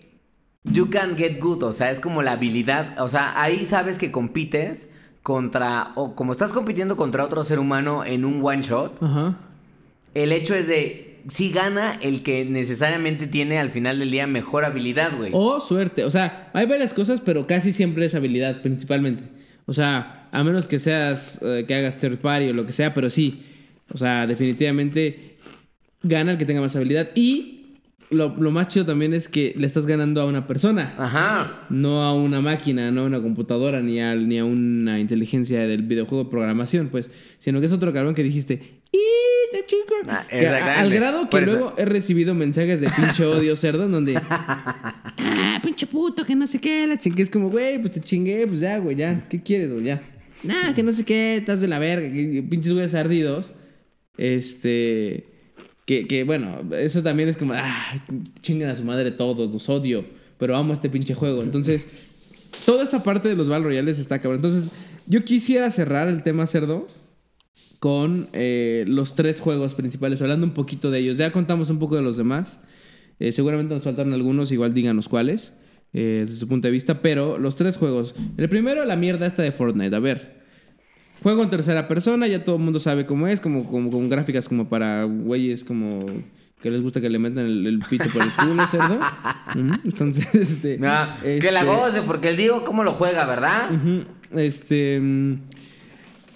[0.72, 4.10] you can get good, o sea, es como la habilidad, o sea, ahí sabes que
[4.10, 4.88] compites
[5.22, 9.36] contra, o como estás compitiendo contra otro ser humano en un one shot, Ajá.
[10.14, 14.64] el hecho es de, si gana el que necesariamente tiene al final del día mejor
[14.64, 15.32] habilidad, güey.
[15.34, 16.04] O suerte.
[16.04, 19.24] O sea, hay varias cosas, pero casi siempre es habilidad, principalmente.
[19.66, 22.94] O sea, a menos que seas, eh, que hagas third party o lo que sea,
[22.94, 23.42] pero sí.
[23.92, 25.36] O sea, definitivamente
[26.02, 27.08] gana el que tenga más habilidad.
[27.14, 27.55] Y
[28.10, 30.94] lo, lo más chido también es que le estás ganando a una persona.
[30.98, 31.66] Ajá.
[31.70, 35.82] No a una máquina, no a una computadora, ni a, ni a una inteligencia del
[35.82, 37.10] videojuego de programación, pues.
[37.40, 38.60] Sino que es otro cabrón que dijiste.
[38.92, 38.98] ¡Y
[39.52, 39.94] te chico!
[40.08, 40.24] Ah,
[40.78, 44.16] al grado que Por eso- luego he recibido mensajes de pinche odio cerdo en donde.
[44.28, 46.24] ¡Ah, pinche puto!
[46.24, 46.86] Que no sé qué.
[46.86, 47.22] La chingue.
[47.22, 49.26] Es como, güey, pues te chingué, pues ya, güey, ya.
[49.28, 49.84] ¿Qué quieres, güey?
[49.84, 50.02] Ya.
[50.44, 53.52] nah, que no sé qué, estás de la verga, que pinches güeyes ardidos.
[54.16, 55.26] Este.
[55.86, 57.94] Que, que bueno, eso también es como, ah,
[58.42, 60.04] chingan a su madre todos, los odio,
[60.36, 61.42] pero amo este pinche juego.
[61.44, 61.86] Entonces,
[62.64, 64.44] toda esta parte de los Battle Royales está cabrón.
[64.44, 64.72] Entonces,
[65.06, 66.88] yo quisiera cerrar el tema cerdo
[67.78, 71.18] con eh, los tres juegos principales, hablando un poquito de ellos.
[71.18, 72.58] Ya contamos un poco de los demás.
[73.20, 75.52] Eh, seguramente nos faltaron algunos, igual díganos cuáles,
[75.92, 77.00] eh, desde su punto de vista.
[77.00, 78.16] Pero los tres juegos.
[78.36, 79.94] El primero, la mierda esta de Fortnite.
[79.94, 80.35] A ver.
[81.26, 84.48] Juego en tercera persona, ya todo el mundo sabe cómo es, como, como con gráficas
[84.48, 86.06] como para güeyes como
[86.62, 89.00] que les gusta que le metan el, el pito por el culo, cerdo.
[89.82, 90.78] Entonces, este...
[90.78, 93.70] No, que la este, goce, porque el Diego cómo lo juega, ¿verdad?
[94.36, 95.02] Este.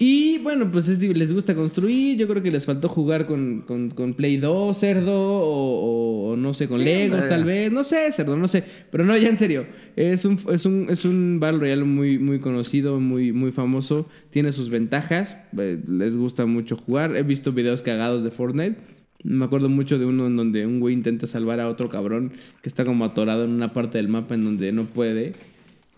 [0.03, 2.17] Y bueno, pues es les gusta construir.
[2.17, 6.67] Yo creo que les faltó jugar con, con, con Play 2, cerdo, o, no sé,
[6.67, 7.29] con Sí, Legos hombre.
[7.29, 7.71] tal vez.
[7.71, 8.63] No sé, cerdo, no sé.
[8.89, 9.67] Pero no, ya en serio.
[9.95, 14.07] Es un, es un, es un Battle Royale muy, muy conocido, muy, muy famoso.
[14.31, 15.37] Tiene sus ventajas.
[15.55, 17.15] eh, Les gusta mucho jugar.
[17.15, 18.77] He visto videos cagados de Fortnite.
[19.23, 22.31] Me acuerdo mucho de uno en donde un güey intenta salvar a otro cabrón
[22.63, 25.33] que está como atorado en una parte del mapa en donde no puede.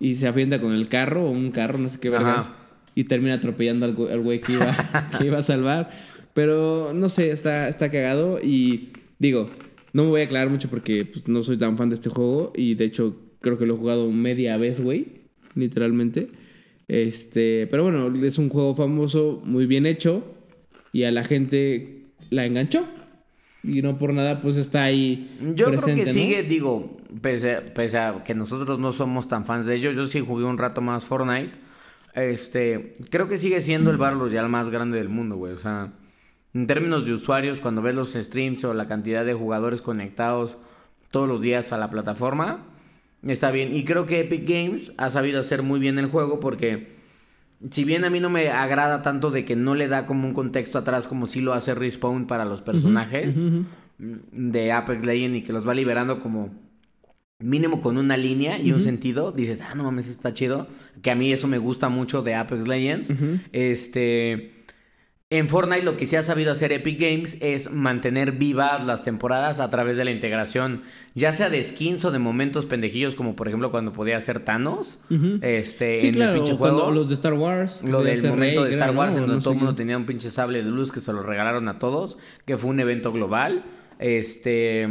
[0.01, 2.53] Y se afienda con el carro o un carro, no sé qué Ajá.
[2.95, 5.91] Y termina atropellando al, al güey que iba, que iba a salvar.
[6.33, 8.39] Pero no sé, está, está cagado.
[8.41, 8.89] Y
[9.19, 9.49] digo,
[9.93, 12.51] no me voy a aclarar mucho porque pues, no soy tan fan de este juego.
[12.55, 15.23] Y de hecho, creo que lo he jugado media vez, güey.
[15.55, 16.29] Literalmente.
[16.87, 20.23] Este, pero bueno, es un juego famoso, muy bien hecho.
[20.91, 22.85] Y a la gente la enganchó.
[23.63, 25.29] Y no por nada, pues está ahí.
[25.55, 26.13] Yo creo presente, que ¿no?
[26.13, 30.19] sigue, digo, pese, pese a que nosotros no somos tan fans de ellos, yo sí
[30.19, 31.51] jugué un rato más Fortnite.
[32.15, 35.53] Este, creo que sigue siendo el Battle Royale más grande del mundo, güey.
[35.53, 35.93] O sea,
[36.53, 40.57] en términos de usuarios, cuando ves los streams o la cantidad de jugadores conectados
[41.09, 42.65] todos los días a la plataforma,
[43.23, 43.75] está bien.
[43.75, 46.93] Y creo que Epic Games ha sabido hacer muy bien el juego porque
[47.71, 50.33] si bien a mí no me agrada tanto de que no le da como un
[50.33, 53.35] contexto atrás como si lo hace Respawn para los personajes
[53.97, 56.49] de Apex Legends y que los va liberando como
[57.43, 60.67] mínimo con una línea y un sentido, dices, ah, no mames, eso está chido.
[61.01, 63.09] Que a mí eso me gusta mucho de Apex Legends.
[63.51, 64.51] Este.
[65.29, 69.59] En Fortnite lo que se ha sabido hacer Epic Games es mantener vivas las temporadas
[69.59, 70.83] a través de la integración,
[71.15, 74.99] ya sea de skins o de momentos pendejillos, como por ejemplo cuando podía hacer Thanos,
[75.41, 76.91] este, Sí, en claro, el pinche juego.
[76.91, 77.81] los de Star Wars.
[77.83, 79.21] Lo del momento rey, de Star Wars, ¿no?
[79.21, 81.23] en donde no todo el mundo tenía un pinche sable de luz que se lo
[81.23, 83.63] regalaron a todos, que fue un evento global.
[83.97, 84.87] Este.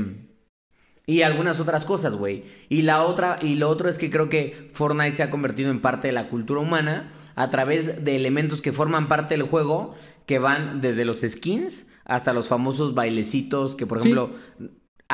[1.06, 2.44] Y algunas otras cosas, güey.
[2.68, 5.80] Y la otra, y lo otro es que creo que Fortnite se ha convertido en
[5.80, 9.94] parte de la cultura humana a través de elementos que forman parte del juego,
[10.26, 14.14] que van desde los skins hasta los famosos bailecitos, que por Sí.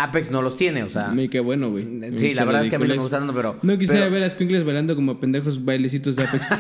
[0.03, 1.09] Apex no los tiene, o sea.
[1.09, 1.85] Me qué bueno, güey.
[2.17, 3.59] Sí, la verdad es que a mí no me gustaron, pero.
[3.63, 6.47] No quisiera pero- ver a Squinkles bailando como pendejos bailecitos de Apex.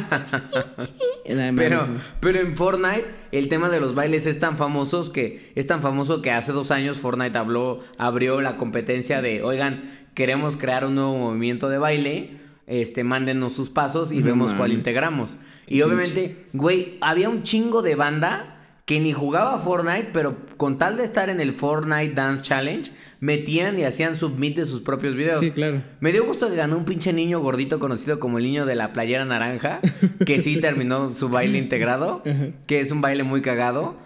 [1.56, 1.86] Pero,
[2.20, 6.22] pero en Fortnite el tema de los bailes es tan famoso que es tan famoso
[6.22, 11.18] que hace dos años Fortnite habló, abrió la competencia de, oigan, queremos crear un nuevo
[11.18, 15.36] movimiento de baile, este, mándenos sus pasos y No vemos cuál integramos.
[15.66, 18.54] Y obviamente, güey, había un chingo de banda
[18.86, 22.90] que ni jugaba Fortnite, pero con tal de estar en el Fortnite Dance Challenge,
[23.20, 25.40] metían y hacían submit de sus propios videos.
[25.40, 25.82] Sí, claro.
[26.00, 28.92] Me dio gusto que ganó un pinche niño gordito conocido como el niño de la
[28.92, 29.80] playera naranja,
[30.26, 32.22] que sí terminó su baile integrado,
[32.66, 33.96] que es un baile muy cagado.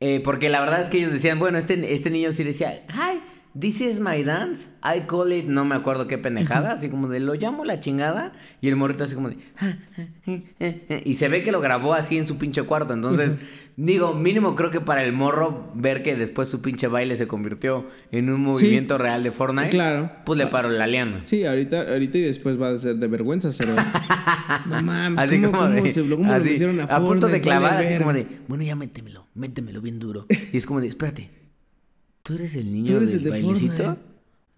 [0.00, 3.20] Eh, porque la verdad es que ellos decían, bueno, este, este niño sí decía, hi,
[3.58, 7.20] this is my dance, I call it, no me acuerdo qué pendejada, así como de,
[7.20, 9.38] lo llamo la chingada, y el morrito así como de,
[11.04, 13.38] y se ve que lo grabó así en su pinche cuarto, entonces,
[13.76, 17.86] digo, mínimo creo que para el morro, ver que después su pinche baile se convirtió
[18.10, 20.10] en un movimiento real de Fortnite, Claro.
[20.24, 21.20] pues le paró la liana.
[21.24, 23.74] Sí, ahorita, ahorita y después va a ser de vergüenza, pero.
[24.66, 27.28] no mames, Así ¿cómo, como cómo de, se- cómo lo así, metieron a, a punto
[27.28, 30.26] de clavar, así como de, bueno, ya métemelo, métemelo bien duro.
[30.52, 31.30] Y es como de, espérate,
[32.22, 33.74] ¿tú eres el niño ¿Tú eres del el de bailecito?
[33.84, 34.00] Fortnite?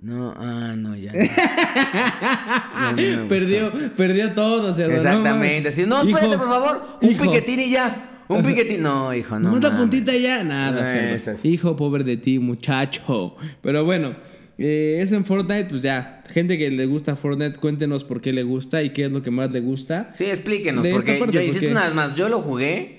[0.00, 1.12] No, ah, no, ya.
[1.12, 1.18] no.
[1.18, 3.28] Ya no me gusta.
[3.28, 4.92] Perdió, perdió todo, cerdo.
[4.94, 7.24] Exactamente, así, no, espérate, por favor, un hijo.
[7.24, 8.14] piquetín y ya.
[8.28, 9.50] Un piquetín, no, hijo, no.
[9.52, 9.80] No, mames.
[9.80, 10.44] puntita ya.
[10.44, 11.14] Nada.
[11.14, 11.48] Eso sí.
[11.48, 13.36] Hijo, pobre de ti, muchacho.
[13.62, 14.14] Pero bueno,
[14.58, 16.22] eh, eso en Fortnite, pues ya.
[16.28, 19.30] Gente que le gusta Fortnite, cuéntenos por qué le gusta y qué es lo que
[19.30, 20.10] más le gusta.
[20.14, 22.98] Sí, explíquenos, De porque parte, yo insisto porque- una vez más, yo lo jugué.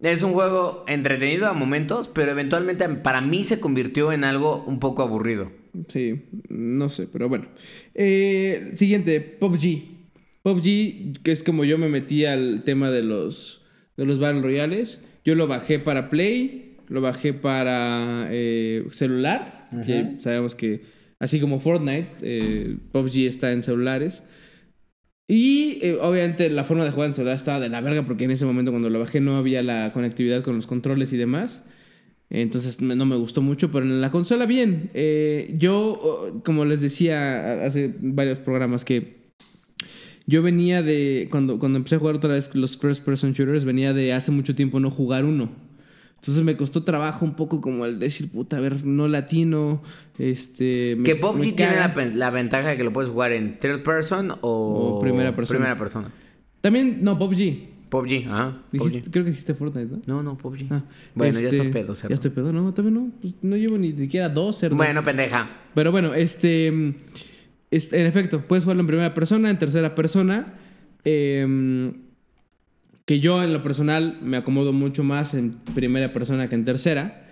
[0.00, 4.78] Es un juego entretenido a momentos, pero eventualmente para mí se convirtió en algo un
[4.78, 5.50] poco aburrido.
[5.88, 7.46] Sí, no sé, pero bueno.
[7.94, 9.96] Eh, siguiente, PUBG.
[10.42, 13.62] PUBG, que es como yo me metí al tema de los,
[13.96, 15.00] de los Battle Royales.
[15.24, 20.82] Yo lo bajé para Play, lo bajé para eh, celular, que sabemos que
[21.18, 24.22] así como Fortnite, eh, PUBG está en celulares.
[25.28, 28.30] Y eh, obviamente la forma de jugar en celular estaba de la verga porque en
[28.30, 31.64] ese momento cuando lo bajé no había la conectividad con los controles y demás.
[32.30, 34.90] Entonces no me gustó mucho, pero en la consola bien.
[34.94, 39.15] Eh, yo, oh, como les decía hace varios programas, que
[40.26, 43.92] yo venía de, cuando, cuando empecé a jugar otra vez los first person shooters, venía
[43.92, 45.50] de hace mucho tiempo no jugar uno.
[46.16, 49.82] Entonces me costó trabajo un poco como el decir, puta, a ver, no latino,
[50.18, 50.98] este...
[51.04, 51.76] Que PUBG tiene
[52.14, 55.58] la, ventaja de que lo puedes jugar en third person o, O primera persona.
[55.58, 56.10] Primera persona.
[56.60, 57.76] También, no, PUBG.
[57.88, 58.62] PUBG, ajá.
[58.72, 60.16] Dijiste- creo que dijiste Fortnite, ¿no?
[60.16, 60.66] No, no, PUBG.
[60.70, 60.82] Ah,
[61.14, 62.08] bueno, ya este, estás pedo, cerdo.
[62.08, 63.10] Ya estoy pedo, no, también no.
[63.20, 64.74] Pues no llevo ni siquiera dos, cerdo.
[64.74, 65.48] Bueno, pendeja.
[65.74, 66.94] Pero bueno, este,
[67.70, 70.54] En efecto, puedes jugarlo en primera persona, en tercera persona.
[71.04, 71.92] em,
[73.04, 77.24] que yo, en lo personal, me acomodo mucho más en primera persona que en tercera.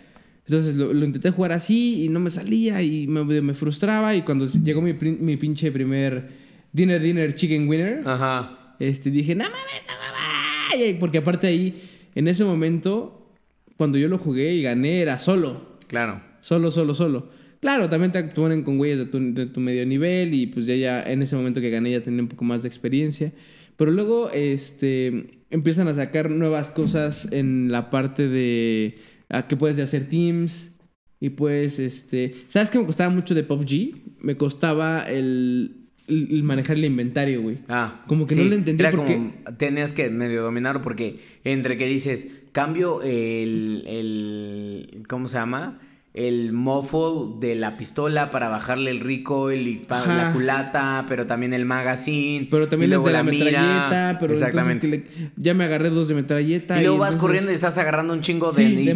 [0.47, 4.15] Entonces lo, lo intenté jugar así y no me salía y me, me frustraba.
[4.15, 6.28] Y cuando llegó mi, mi pinche primer
[6.73, 8.02] Dinner Dinner Chicken Winner.
[8.06, 8.77] Ajá.
[8.78, 10.97] Este, dije, no mames, no mames.
[10.98, 11.82] Porque aparte ahí,
[12.15, 13.31] en ese momento,
[13.77, 15.78] cuando yo lo jugué y gané, era solo.
[15.86, 16.20] Claro.
[16.40, 17.28] Solo, solo, solo.
[17.65, 20.74] Claro, también te ponen con güeyes de tu, de tu medio nivel y pues ya,
[20.74, 23.32] ya en ese momento que gané ya tenía un poco más de experiencia.
[23.78, 28.99] Pero luego, este, empiezan a sacar nuevas cosas en la parte de
[29.31, 30.77] a que puedes de hacer teams
[31.20, 33.95] y pues, este, ¿sabes qué me costaba mucho de PUBG?
[34.20, 37.57] Me costaba el, el- manejar el inventario, güey.
[37.69, 41.78] Ah, Como que no lo entendí Era porque- como, tenías que medio dominarlo porque entre
[41.78, 45.81] que dices, cambio el, el ¿cómo se llama?
[46.15, 51.65] El muffle de la pistola para bajarle el recoil y la culata, pero también el
[51.65, 52.47] magazine.
[52.49, 54.86] Pero también es de la, metralleta, pero Exactamente.
[54.86, 55.05] le-
[55.36, 56.78] ya me agarré dos de metralleta.
[56.78, 58.95] y luego vas entonces- corriendo y estás agarrando un chingo de Sí, de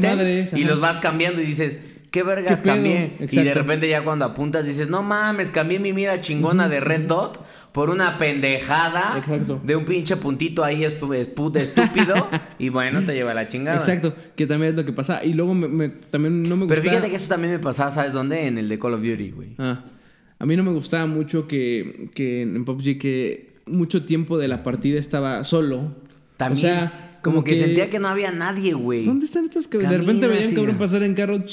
[0.61, 0.70] y ajá.
[0.70, 1.81] los vas cambiando y dices,
[2.11, 3.13] ¿qué vergas ¿Qué cambié?
[3.31, 7.03] Y de repente ya cuando apuntas dices, no mames, cambié mi mira chingona de Red
[7.07, 9.61] Dot por una pendejada Exacto.
[9.63, 12.29] de un pinche puntito ahí estúpido
[12.59, 13.79] y bueno, te lleva la chingada.
[13.79, 15.25] Exacto, que también es lo que pasa.
[15.25, 16.97] Y luego me, me- también no me Pero gustaba...
[16.99, 18.47] fíjate que eso también me pasaba, ¿sabes dónde?
[18.47, 19.49] En el de Call of Duty, güey.
[19.59, 19.85] Ah,
[20.39, 24.63] a mí no me gustaba mucho que, que en PUBG que mucho tiempo de la
[24.63, 25.95] partida estaba solo.
[26.37, 29.05] También, O sea, como, que, sentía que no había nadie, güey.
[29.05, 31.45] ¿Dónde están estos que de repente veían cabrón pasar en carro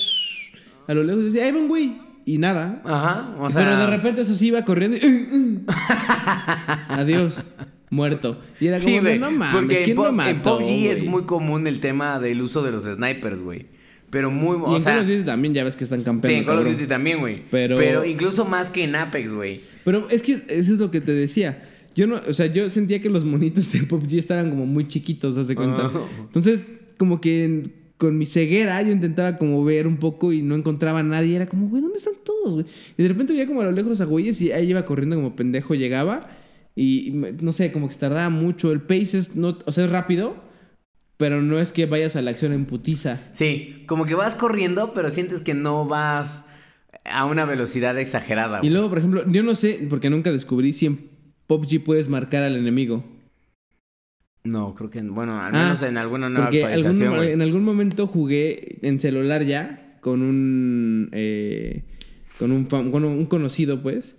[0.87, 1.97] a lo lejos y decía, ahí van, güey.
[2.27, 2.81] Y nada.
[2.83, 3.63] Ajá, o sea...
[3.63, 5.59] Pero de repente eso sí iba corriendo y...
[6.89, 7.43] Adiós.
[7.89, 8.41] Muerto.
[8.59, 11.09] Y era como, Sí, de, no mames, porque en, ¿quién me en PUBG es güey?"
[11.09, 13.67] muy común el tema del uso de los snipers, güey.
[14.09, 14.57] Pero muy...
[14.57, 16.39] Y O en sea, Call of Duty también ya ves que están Sí, campeando.
[16.39, 16.71] en Call of.
[16.73, 17.43] Duty también, güey.
[17.51, 18.03] Pero- Pero...
[18.05, 19.61] incluso más que en Apex, güey.
[19.83, 21.63] Pero es que eso es lo que te decía.
[21.95, 25.37] Yo no, o sea, yo sentía que los monitos de PUBG estaban como muy chiquitos,
[25.37, 25.91] ¿haz de cuenta?
[25.93, 26.01] Ah.
[26.21, 26.63] Entonces,
[26.97, 30.99] como que en- con mi ceguera yo intentaba como ver un poco y no encontraba
[30.99, 31.35] a nadie.
[31.35, 32.65] Era como, güey, ¿dónde están todos, güey?
[32.97, 35.35] Y de repente veía como a lo lejos a güeyes y ahí iba corriendo como
[35.35, 36.30] pendejo, llegaba
[36.76, 37.11] y,
[37.41, 38.72] no sé, como que tardaba mucho.
[38.72, 40.35] El pace es, no, o sea, es rápido,
[41.17, 43.22] pero no es que vayas a la acción en putiza.
[43.31, 46.45] Sí, como que vas corriendo, pero sientes que no vas
[47.05, 48.59] a una velocidad exagerada.
[48.61, 51.09] Y luego, por ejemplo, yo no sé, porque nunca descubrí si en
[51.47, 53.14] PUBG puedes marcar al enemigo.
[54.45, 55.01] No, creo que...
[55.01, 59.43] Bueno, al Ah, menos en alguna nueva Porque actualización, en algún momento jugué en celular
[59.43, 61.84] ya con un eh,
[62.39, 64.15] con un, con un conocido, pues.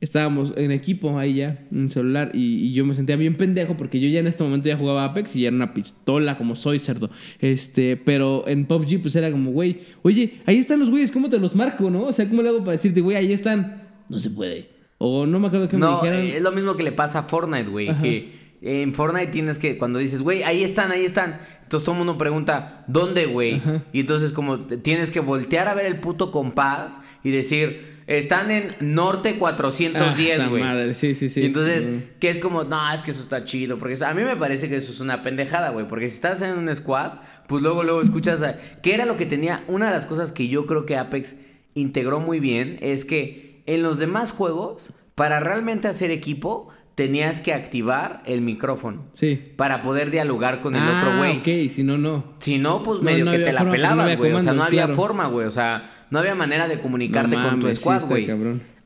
[0.00, 4.00] Estábamos en equipo ahí ya, en celular, y, y yo me sentía bien pendejo porque
[4.00, 6.78] yo ya en este momento ya jugaba Apex y ya era una pistola, como soy
[6.78, 7.10] cerdo.
[7.38, 11.38] Este, pero en PUBG pues era como, güey, oye, ahí están los güeyes, ¿cómo te
[11.38, 12.04] los marco, no?
[12.04, 13.88] O sea, ¿cómo le hago para decirte, güey, ahí están?
[14.08, 14.70] No se puede.
[14.96, 16.20] O no me acuerdo qué me No, dijeron.
[16.22, 17.88] eh, es lo mismo que le pasa a Fortnite, güey.
[18.00, 21.40] Que en Fortnite tienes que, cuando dices, güey, ahí están, ahí están.
[21.62, 23.56] Entonces todo el mundo pregunta, ¿dónde, güey?
[23.56, 23.82] Ajá.
[23.92, 28.74] Y entonces como tienes que voltear a ver el puto compás y decir, están en
[28.80, 30.62] norte Ah, 410, esta güey.
[30.64, 31.42] madre, sí, sí, sí.
[31.42, 31.88] Y entonces,
[32.18, 33.78] que es como, no, es que eso está chido.
[33.78, 35.86] Porque eso- a mí me parece que eso es una pendejada, güey.
[35.86, 38.42] Porque si estás en un squad, pues luego, luego escuchas.
[38.42, 39.62] a- que era lo que tenía.
[39.68, 41.36] Una de las cosas que yo creo que Apex
[41.74, 46.68] integró muy bien es que en los demás juegos, para realmente hacer equipo,
[47.00, 49.04] tenías que activar el micrófono.
[49.14, 49.40] Sí.
[49.56, 51.38] Para poder dialogar con el ah, otro güey.
[51.38, 52.24] ok, si no, no.
[52.40, 54.32] Si no, pues No, medio no que te la forma, pelabas, güey.
[54.34, 54.94] o sea, no había claro.
[54.96, 55.46] forma, güey.
[55.46, 58.28] O sea, no había manera de comunicarte con tu squad, güey.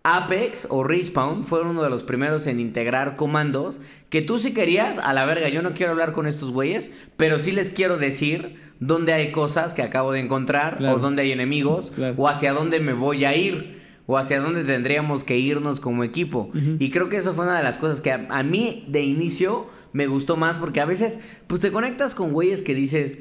[0.04, 3.80] Apex o Respawn fueron uno de los primeros en integrar comandos
[4.10, 7.40] que tú sí querías, a la verga, yo no quiero hablar con estos güeyes, pero
[7.40, 10.96] sí les quiero decir dónde hay cosas que acabo de encontrar, Claro.
[10.96, 12.14] o dónde hay enemigos, Claro.
[12.16, 16.50] o hacia dónde me voy a ir, o hacia dónde tendríamos que irnos como equipo.
[16.78, 19.66] Y creo que eso fue una de las cosas que a, a mí de inicio
[19.92, 23.16] me gustó más, porque a veces, pues te conectas con güeyes que dices,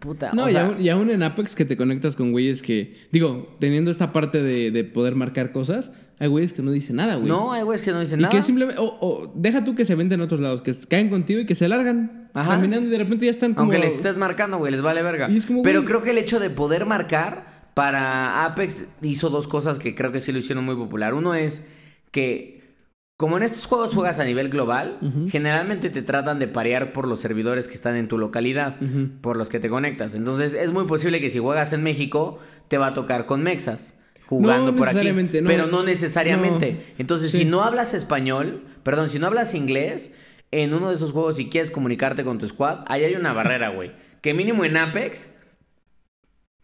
[0.00, 2.60] puta, No, o y, sea, aún, y aún en Apex que te conectas con güeyes
[2.60, 6.96] que, digo, teniendo esta parte de, de poder marcar cosas, hay güeyes que no dicen
[6.96, 7.28] nada, güey.
[7.28, 8.34] No, hay güeyes que no dicen y nada.
[8.34, 11.46] que simplemente, o, deja tú que se venden en otros lados, que caen contigo y
[11.46, 12.56] que se largan Ajá.
[12.56, 13.70] caminando y de repente ya están como...
[13.70, 15.30] Aunque les estés marcando, güey, les vale verga.
[15.30, 15.88] Y es como, Pero güey.
[15.88, 20.18] creo que el hecho de poder marcar para Apex hizo dos cosas que creo que
[20.18, 21.14] sí lo hicieron muy popular.
[21.14, 21.64] Uno es
[22.10, 22.74] que,
[23.16, 24.98] como en estos juegos juegas a nivel global,
[25.30, 28.74] generalmente te tratan de parear por los servidores que están en tu localidad,
[29.20, 30.16] por los que te conectas.
[30.16, 33.94] Entonces es muy posible que si juegas en México, te va a tocar con Mexas.
[34.26, 35.12] Jugando No por aquí.
[35.12, 35.46] no.
[35.46, 36.72] Pero no necesariamente.
[36.72, 36.80] No.
[36.98, 37.38] Entonces, Sí.
[37.38, 40.12] si no hablas español, perdón, si no hablas inglés,
[40.50, 43.68] en uno de esos juegos, si quieres comunicarte con tu squad, ahí hay una barrera,
[43.68, 43.92] güey.
[44.20, 45.32] Que mínimo en Apex,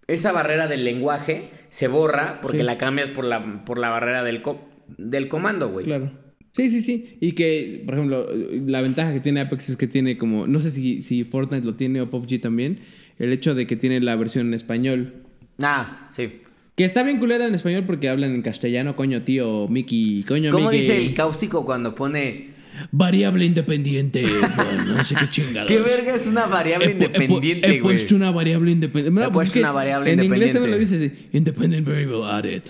[0.08, 2.62] esa barrera del lenguaje se borra porque Sí.
[2.64, 4.60] la cambias por la, por la barrera del, co-
[4.98, 5.84] del comando, güey.
[5.86, 6.10] Claro.
[6.52, 7.16] Sí, sí, sí.
[7.20, 8.28] Y que, por ejemplo,
[8.66, 11.74] la ventaja que tiene Apex es que tiene como, no sé si, si Fortnite lo
[11.74, 12.78] tiene o PUBG también,
[13.18, 15.14] el hecho de que tiene la versión en español.
[15.60, 16.40] Ah, sí.
[16.76, 20.70] Que está bien culera en español porque hablan en castellano, coño tío, Mickey, coño ¿Cómo
[20.70, 20.80] Mickey.
[20.82, 22.53] dice el cáustico cuando pone...
[22.92, 24.22] Variable independiente.
[24.22, 25.68] no, no sé qué chingados.
[25.68, 27.94] ¿Qué verga es una variable He he independiente, He, güey?
[27.94, 29.24] puesto una variable independiente.
[29.24, 31.08] He puesto una variable en inglés también lo independiente.
[31.08, 32.62] dice así, independent variable added.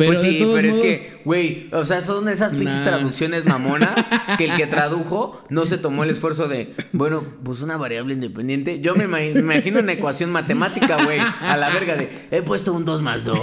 [0.00, 2.84] Pero pues sí, pero modos, es que, güey, o sea, son esas pinches Nah.
[2.86, 3.94] traducciones mamonas
[4.38, 8.80] que el que tradujo no se tomó el esfuerzo de, bueno, pues una variable independiente.
[8.80, 12.72] Yo me, ima- me imagino una ecuación matemática, güey, a la verga de, he puesto
[12.72, 13.38] un 2 más 2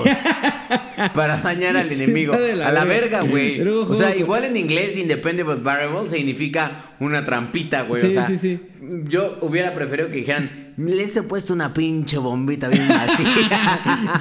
[1.14, 2.34] para dañar al enemigo.
[2.36, 3.22] la a la verga.
[3.22, 3.62] güey.
[3.62, 8.02] O sea, igual en inglés, independent variable significa una trampita, güey.
[8.02, 8.60] Sí, o sea, sí, sí.
[9.08, 14.20] yo hubiera preferido que dijeran, les he puesto una pinche bombita bien vacía.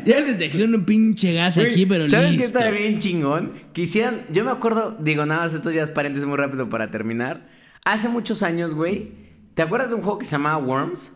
[0.04, 2.58] ya les dejé un pinche gas aquí, pero ¿Saben qué listo.
[2.58, 3.52] está bien chingón?
[3.72, 7.48] Quisieran, yo me acuerdo, digo nada más, esto ya es paréntesis muy rápido para terminar.
[7.84, 9.12] Hace muchos años, güey,
[9.60, 11.12] ¿te acuerdas de un juego que se llamaba Worms?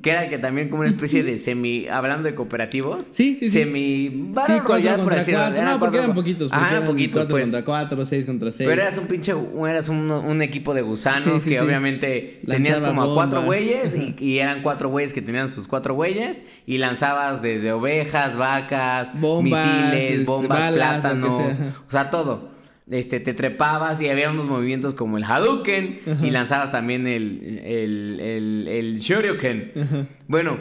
[0.00, 3.06] Que era que también como una especie de semi, hablando de cooperativos.
[3.10, 3.50] Sí, sí, sí.
[3.50, 5.50] Semi, Sí, cuatro por decirlo.
[5.64, 6.50] No, porque eran poquitos.
[6.52, 7.42] Porque eran eran poquitos, Cuatro pues.
[7.42, 8.68] contra cuatro, seis contra seis.
[8.68, 9.34] Pero eras un pinche,
[9.68, 13.42] eras un, un equipo de gusanos Sí, sí, que obviamente Lanzaba tenías como a cuatro
[13.42, 18.36] güeyes y, y eran cuatro güeyes que tenían sus cuatro güeyes y lanzabas desde ovejas,
[18.36, 21.58] vacas, Bombas, misiles, este, bombas, balas, plátanos,
[21.88, 22.49] o sea, todo.
[22.90, 26.26] Este, te trepabas y había unos movimientos como el Hadouken Ajá.
[26.26, 29.72] y lanzabas también el, el, el, el Shoryuken.
[29.80, 30.06] Ajá.
[30.26, 30.58] Bueno,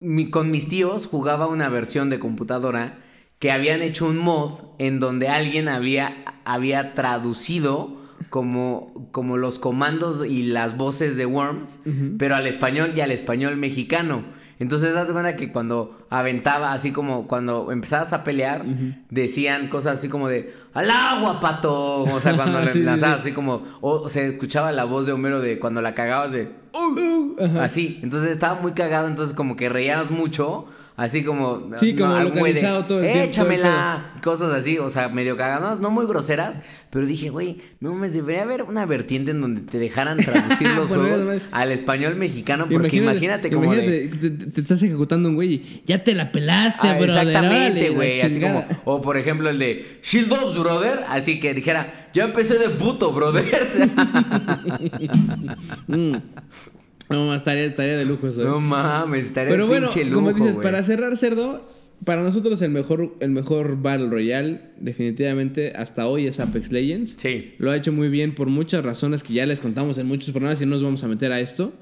[0.00, 2.98] mi- con mis tíos jugaba una versión de computadora
[3.38, 8.00] que habían hecho un mod en donde alguien había, había traducido
[8.30, 11.80] como, como los comandos y las voces de Worms,
[12.18, 14.24] pero al español y al español mexicano.
[14.58, 18.64] Entonces, das cuenta que cuando aventaba, así como cuando empezabas a pelear,
[19.10, 22.02] decían cosas así como de ¡Al agua, pato!
[22.02, 23.28] O sea, cuando Sí, lanzabas sí.
[23.28, 23.62] así como.
[23.80, 26.48] O se escuchaba la voz de Homero de cuando la cagabas de.
[26.72, 27.36] Uh.
[27.60, 30.66] Así, entonces estaba muy cagado, entonces como que reíamos mucho,
[30.96, 31.70] así como...
[31.76, 35.90] Sí, como de, localizado todo el tiempo, Échamela, cosas así, o sea, medio cagadas, no
[35.90, 36.60] muy groseras,
[36.92, 40.90] pero dije, güey, no me debería haber una vertiente en donde te dejaran traducir los
[40.90, 43.82] juegos al español mexicano, porque imagínate, como de...
[44.04, 47.28] imagínate, te, te estás ejecutando un güey y ya te la pelaste, Ah, brother.
[47.28, 48.20] exactamente, güey.
[48.20, 51.00] Así como, o por ejemplo el de Shield Ups, brother.
[51.08, 53.42] Así que dijera, yo empecé de puto, brother.
[55.86, 56.16] Mm.
[57.08, 58.42] No, estaría, estaría de lujo eso.
[58.42, 58.44] ¿eh?
[58.44, 61.66] no mames, estaría Pero de bueno, pinche lujo, como dices, para cerrar cerdo,
[62.04, 67.14] para nosotros el mejor, el mejor Battle Royale, definitivamente hasta hoy es Apex Legends.
[67.18, 67.52] Sí.
[67.58, 70.60] Lo ha hecho muy bien por muchas razones que ya les contamos en muchos programas
[70.60, 71.72] y no nos vamos a meter a esto.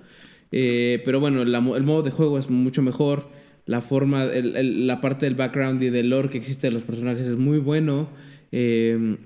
[0.53, 3.29] Eh, pero bueno, la el modo de juego es mucho mejor.
[3.67, 6.83] La forma, el- el- la parte del background y del lore que existe de los
[6.83, 8.09] personajes es muy bueno.
[8.53, 9.17] Eh,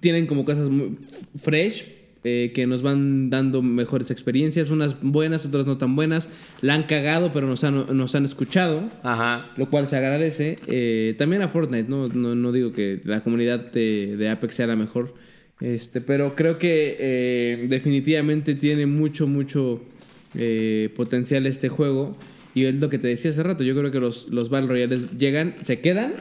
[0.00, 0.96] tienen como cosas muy
[1.42, 1.84] fresh
[2.24, 6.28] eh, que nos van dando mejores experiencias, unas buenas, otras no tan buenas.
[6.62, 9.50] La han cagado, pero nos han, nos han escuchado, Ajá.
[9.56, 10.56] lo cual se agradece.
[10.66, 12.08] Eh, también a Fortnite, ¿no?
[12.08, 15.14] No, no digo que la comunidad de, de Apex sea la mejor,
[15.60, 19.82] este, pero creo que eh, definitivamente tiene mucho, mucho
[20.34, 22.16] eh, potencial este juego.
[22.54, 25.08] Y es lo que te decía hace rato, yo creo que los, los Battle Royales
[25.18, 26.14] llegan, se quedan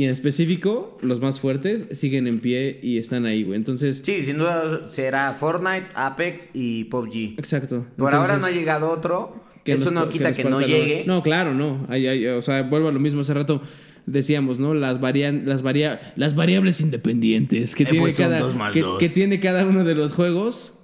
[0.00, 3.56] y en específico, los más fuertes siguen en pie y están ahí, güey.
[3.58, 7.34] Entonces, Sí, sin duda será Fortnite, Apex y PUBG.
[7.38, 7.84] exacto.
[7.98, 9.44] Por ahora no ha llegado otro.
[9.62, 11.04] que Eso nos- no quita que, no llegue.
[11.06, 11.86] No, claro, no.
[12.38, 13.60] O sea, vuelvo a lo mismo hace rato.
[14.06, 14.72] Decíamos, ¿no?
[14.72, 19.08] Las, varian, las, varia, las variables independientes que He tiene, puesto un cada, que, que
[19.10, 20.78] tiene cada uno de los juegos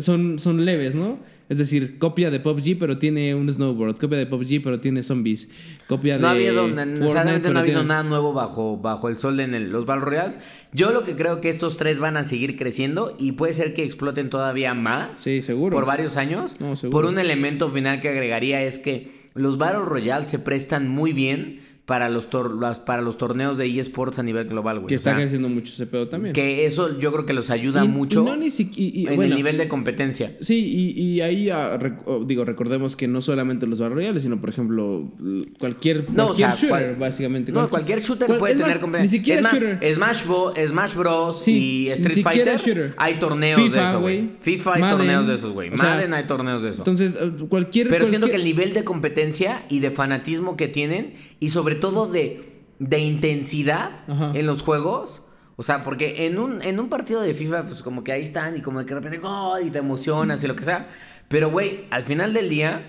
[0.00, 1.18] son, son leves, ¿no?
[1.52, 3.98] Es decir, copia de PUBG, pero tiene un snowboard.
[3.98, 5.50] Copia de PUBG, pero tiene zombies.
[5.86, 6.48] Copia No ha de.
[6.48, 9.52] habido, Fortnite, necesariamente pero no ha habido tiene- nada nuevo bajo, bajo el sol en
[9.54, 10.38] el- los Battle Royales.
[10.72, 13.84] Yo lo que creo que estos tres van a seguir creciendo y puede ser que
[13.84, 15.18] exploten todavía más.
[15.18, 15.76] Sí, seguro.
[15.76, 16.56] Por varios años.
[16.58, 16.96] No, seguro.
[17.02, 21.60] por un elemento final que agregaría es que los Battle Royale se prestan muy bien
[21.84, 24.86] para los, tor- las- para los torneos de eSports a nivel global, güey.
[24.86, 26.32] Que O está sea, creciendo mucho ese pedo también.
[26.32, 29.06] que eso yo creo que los ayuda Y- y mucho no ni siqui- y- y,
[29.08, 30.36] en bueno, el nivel de competencia.
[30.40, 30.64] Sí,
[30.96, 34.40] y, y ahí, ah, rec- oh, digo, recordemos que no solamente los Battle Royales, sino,
[34.40, 35.10] por ejemplo,
[35.58, 37.52] cualquier, No, o cualquier sea, shooter, cual- básicamente.
[37.52, 39.12] No, cualquier shooter cual- puede tener más, competencia.
[39.12, 39.94] Ni siquiera es más, shooter.
[39.94, 41.42] Smash, Bro- Smash Bros.
[41.42, 41.52] Sí,
[41.86, 42.94] y Street Fighter shooter.
[42.96, 44.30] hay torneos de eso, güey.
[44.40, 45.74] FIFA hay Madden, torneos de esos, güey.
[45.74, 46.78] o sea, Madden hay torneos de eso.
[46.78, 47.88] Entonces, eh, cualquier...
[47.88, 51.71] Pero siento que cualquier- el nivel de competencia y de fanatismo que tienen y sobre
[51.74, 54.32] todo de, de intensidad Ajá.
[54.34, 55.22] en los juegos.
[55.56, 58.56] O sea, porque en un, en un partido de FIFA, pues como que ahí están
[58.56, 60.88] y como de que de repente gol y te emocionas y lo que sea.
[61.28, 62.82] Pero, güey, al final del día,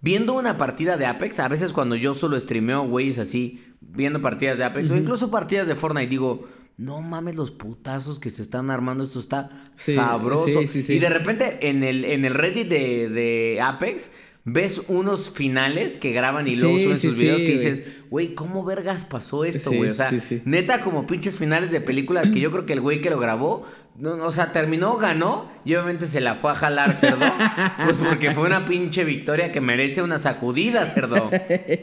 [0.00, 4.20] viendo una partida de Apex, a veces cuando yo solo streameo, güey, es así, viendo
[4.20, 8.42] partidas de Apex o incluso partidas de Fortnite, digo, no mames los putazos que se
[8.42, 10.60] están armando, esto está Sí, sabroso.
[10.60, 10.94] sí, sí, sí.
[10.94, 14.10] Y de repente en el, en el Reddit de, de Apex
[14.52, 17.82] ves unos finales que graban y luego Sí, suben sí, sus videos sí, que dices,
[18.10, 19.90] güey, ¿cómo vergas pasó esto, güey?
[19.90, 20.12] o sea,
[20.44, 23.66] neta como pinches finales de películas que yo creo que el güey que lo grabó,
[23.98, 27.26] no, o sea, terminó, ganó y obviamente se la fue a jalar, cerdo.
[27.84, 31.30] pues porque fue una pinche victoria que merece una sacudida, cerdo.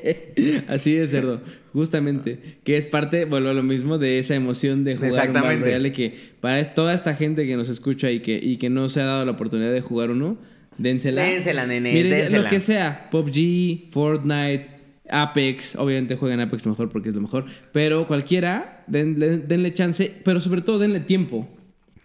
[0.69, 1.41] Así es, cerdo.
[1.73, 2.57] Justamente.
[2.63, 5.61] Que es parte, vuelvo a lo mismo, de esa emoción de jugar un.
[5.61, 9.01] Royale que para toda esta gente que nos escucha y que, y que no se
[9.01, 10.37] ha dado la oportunidad de jugar uno,
[10.77, 11.23] dénsela.
[11.23, 12.43] Dénsela, nene, Miren, dénsela.
[12.43, 13.09] lo que sea.
[13.11, 14.67] PUBG, Fortnite,
[15.09, 15.75] Apex.
[15.75, 17.45] Obviamente jueguen Apex mejor porque es lo mejor.
[17.71, 20.11] Pero cualquiera, denle, denle chance.
[20.23, 21.47] Pero sobre todo denle tiempo.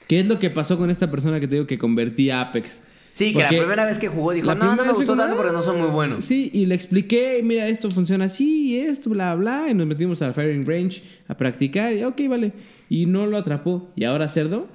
[0.06, 2.80] ¿Qué es lo que pasó con esta persona que te digo que convertía a Apex?
[3.12, 5.52] Sí, que Porque la primera vez que jugó dijo, no, no me gustó tanto porque
[5.52, 6.24] no son muy buenos.
[6.24, 10.32] Sí, y le expliqué, mira, esto funciona así, esto, bla, bla, y nos metimos al
[10.32, 12.52] firing range a practicar, y ok, vale.
[12.88, 13.90] Y no lo atrapó.
[13.94, 14.68] Y ahora cerdo,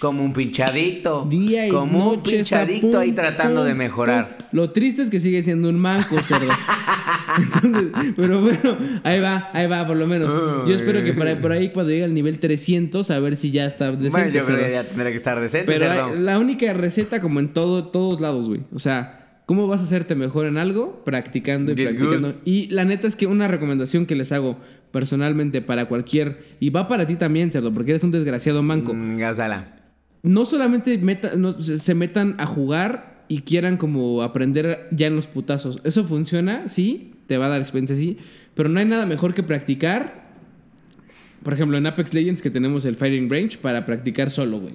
[0.00, 1.26] Como un pinchadicto.
[1.28, 4.38] día y Como un noche pinchadicto ahí tratando de mejorar.
[4.52, 6.48] Lo triste es que sigue siendo un manco, cerdo.
[7.38, 10.32] Entonces, pero bueno, ahí va, ahí va, por lo menos.
[10.66, 13.66] Yo espero que para, por ahí cuando llegue al nivel 300, a ver si ya
[13.66, 16.72] está decente, Bueno, yo creo que ya tendría que estar decente, Pero hay- la única
[16.72, 18.62] receta como en todo, todos lados, güey.
[18.74, 21.02] O sea, ¿cómo vas a hacerte mejor en algo?
[21.04, 22.28] Practicando y Get practicando.
[22.28, 22.36] good.
[22.44, 24.56] Y la neta es que una recomendación que les hago
[24.90, 26.42] personalmente para cualquier...
[26.58, 28.92] Y va para ti también, cerdo, porque eres un desgraciado manco.
[28.92, 29.76] Mm, gásala.
[30.22, 35.26] No solamente meta- no, se, metan a jugar y quieran como aprender ya en los
[35.26, 35.80] putazos.
[35.84, 38.18] Eso funciona, sí, te va a dar experiencia, sí.
[38.54, 40.28] Pero no hay nada mejor que practicar.
[41.42, 44.74] Por ejemplo, en Apex Legends que tenemos el Firing Range para practicar solo, güey.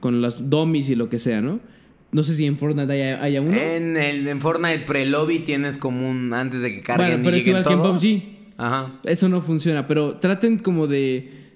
[0.00, 1.58] Con las dummies y lo que sea, ¿no?
[2.12, 3.56] No sé si en Fortnite haya, haya uno.
[3.56, 6.32] En, el, en Fortnite pre-lobby tienes como un...
[6.32, 7.82] Antes de que carguen bueno, pero y es que en.
[7.82, 8.38] PUBG.
[8.58, 9.00] Ajá.
[9.04, 11.47] Eso no funciona, pero traten como de,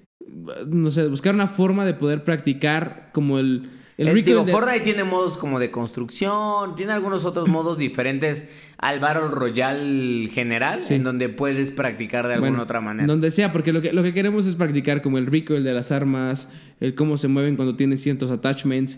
[0.67, 3.69] no sé, buscar una forma de poder practicar como el...
[3.95, 7.77] El Eh, recoil digo, de- Fortnite tiene modos como de construcción, tiene algunos otros modos
[7.77, 8.49] diferentes
[8.79, 10.95] al Battle Royale general, Sí.
[10.95, 13.05] en donde puedes practicar de alguna Bueno, otra manera.
[13.05, 15.91] Donde sea, porque lo que, lo que queremos es practicar como el recoil de las
[15.91, 16.49] armas,
[16.79, 18.97] el cómo se mueven cuando tienes ciertos attachments,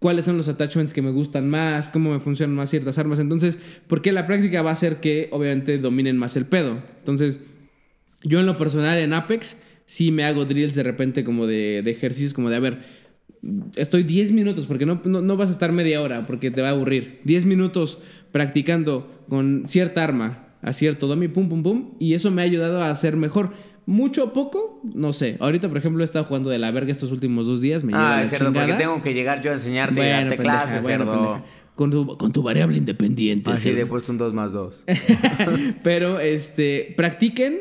[0.00, 3.20] cuáles son los attachments que me gustan más, cómo me funcionan más ciertas armas.
[3.20, 3.56] Entonces,
[3.86, 6.78] porque la práctica va a hacer que obviamente dominen más el pedo.
[6.98, 7.38] Entonces,
[8.24, 9.56] yo en lo personal en Apex
[9.86, 12.78] sí me hago drills de repente como de, de ejercicios, como de, a ver,
[13.76, 16.68] estoy 10 minutos, porque no, no, no vas a estar media hora, porque te va
[16.68, 17.20] a aburrir.
[17.24, 18.00] 10 minutos
[18.30, 22.82] practicando con cierta arma, a cierto dummy, pum, pum, pum, y eso me ha ayudado
[22.82, 23.50] a hacer mejor.
[23.84, 25.36] Mucho o poco, no sé.
[25.40, 28.20] Ahorita, por ejemplo, he estado jugando de la verga estos últimos dos días, me ah,
[28.22, 28.66] la cerdo, chingada.
[28.66, 31.44] porque tengo que llegar yo a enseñarte y Bueno, darte pendeja, clases, bueno, cerdo.
[31.74, 33.50] Con tu, con tu variable independiente.
[33.50, 34.84] Así le he puesto un 2 más 2.
[35.82, 37.58] pero este, practiquen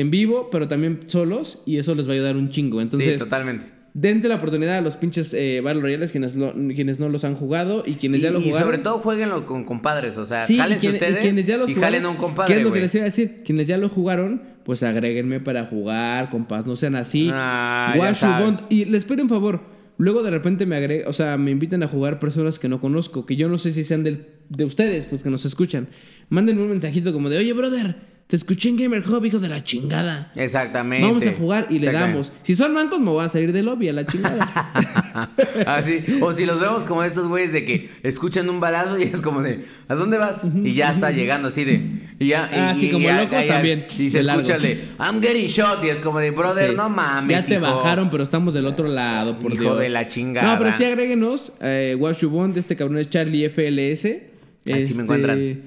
[0.00, 2.80] en vivo, pero también solos, y eso les va a ayudar un chingo.
[2.80, 3.66] Entonces, sí, totalmente.
[3.92, 7.34] dense la oportunidad a los pinches eh, Battle Royales quienes, lo- quienes no los han
[7.34, 8.62] jugado y quienes Y, ya lo y jugaron.
[8.68, 11.56] sobre todo jueguenlo con compadres, o sea, Sí, y, jálense quien- y ustedes quienes ya
[11.56, 13.42] los y jugaron, jalen a un compadre, ¿Qué es lo que les iba a decir?
[13.44, 17.28] Quienes ya lo jugaron, pues agréguenme para jugar, compas, no sean así.
[17.32, 18.60] Ah, Wash bond.
[18.68, 19.60] Y les pido un favor.
[19.98, 23.26] Luego de repente me agregan, o sea, me invitan a jugar personas que no conozco,
[23.26, 25.88] que yo no sé si sean del- de ustedes, pues que nos escuchan.
[26.30, 27.96] Mándenme un mensajito como de, oye, brother,
[28.30, 30.30] te escuché en Gamer Hub, hijo de la chingada.
[30.36, 31.04] Exactamente.
[31.06, 32.32] Vamos a jugar y le damos.
[32.44, 34.70] Si son mancos, me voy a salir del lobby a la chingada.
[35.66, 36.04] Así.
[36.20, 39.42] O si los vemos como estos güeyes de que escuchan un balazo y es como
[39.42, 40.42] de, ¿a dónde vas?
[40.62, 41.82] Y ya está llegando así de.
[42.18, 44.42] Y ya, y- Ah, sí, y como ya- locos ya- también, Y se largo.
[44.42, 45.82] escucha el de, I'm getting shot.
[45.84, 46.76] Y es como de, brother, Sí.
[46.76, 47.36] no mames.
[47.36, 47.62] Ya te hijo".
[47.62, 49.78] bajaron, pero estamos del otro lado, por Hijo Dios.
[49.80, 50.52] de la chingada.
[50.52, 51.52] No, pero sí agréguenos.
[51.60, 54.04] Eh, Wash You Bond, este cabrón es Charlie FLS.
[54.04, 55.62] Así Este, me encuentran.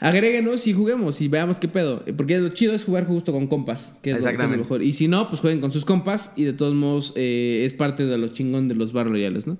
[0.00, 2.02] Agréguenos y juguemos y veamos qué pedo.
[2.16, 4.62] Porque lo chido es jugar justo con compas, que es es lo Exactamente.
[4.62, 4.82] mejor.
[4.82, 8.04] Y si no, pues jueguen con sus compas y de todos modos eh, es parte
[8.04, 9.56] de lo chingón de los Bar Royales, ¿no?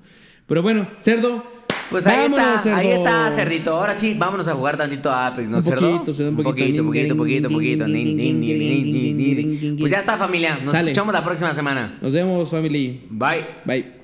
[0.46, 1.42] Pero bueno, Cerdo,
[1.90, 2.98] Pues ahí Vámonos, está, ahí cerdo.
[3.04, 3.70] está, Cerrito.
[3.76, 5.92] Ahora sí, vámonos a jugar tantito a Apex, ¿no, Un Cerdo?
[5.92, 7.16] poquito, Cerdo, un un poquito, poquito.
[7.16, 9.76] poquito, poquito, poquito.
[9.78, 10.58] Pues ya está, familia.
[10.62, 10.90] Nos Sale.
[10.90, 11.98] escuchamos la próxima semana.
[12.02, 13.02] Nos vemos, family.
[13.10, 13.44] Bye.
[13.64, 14.03] Bye.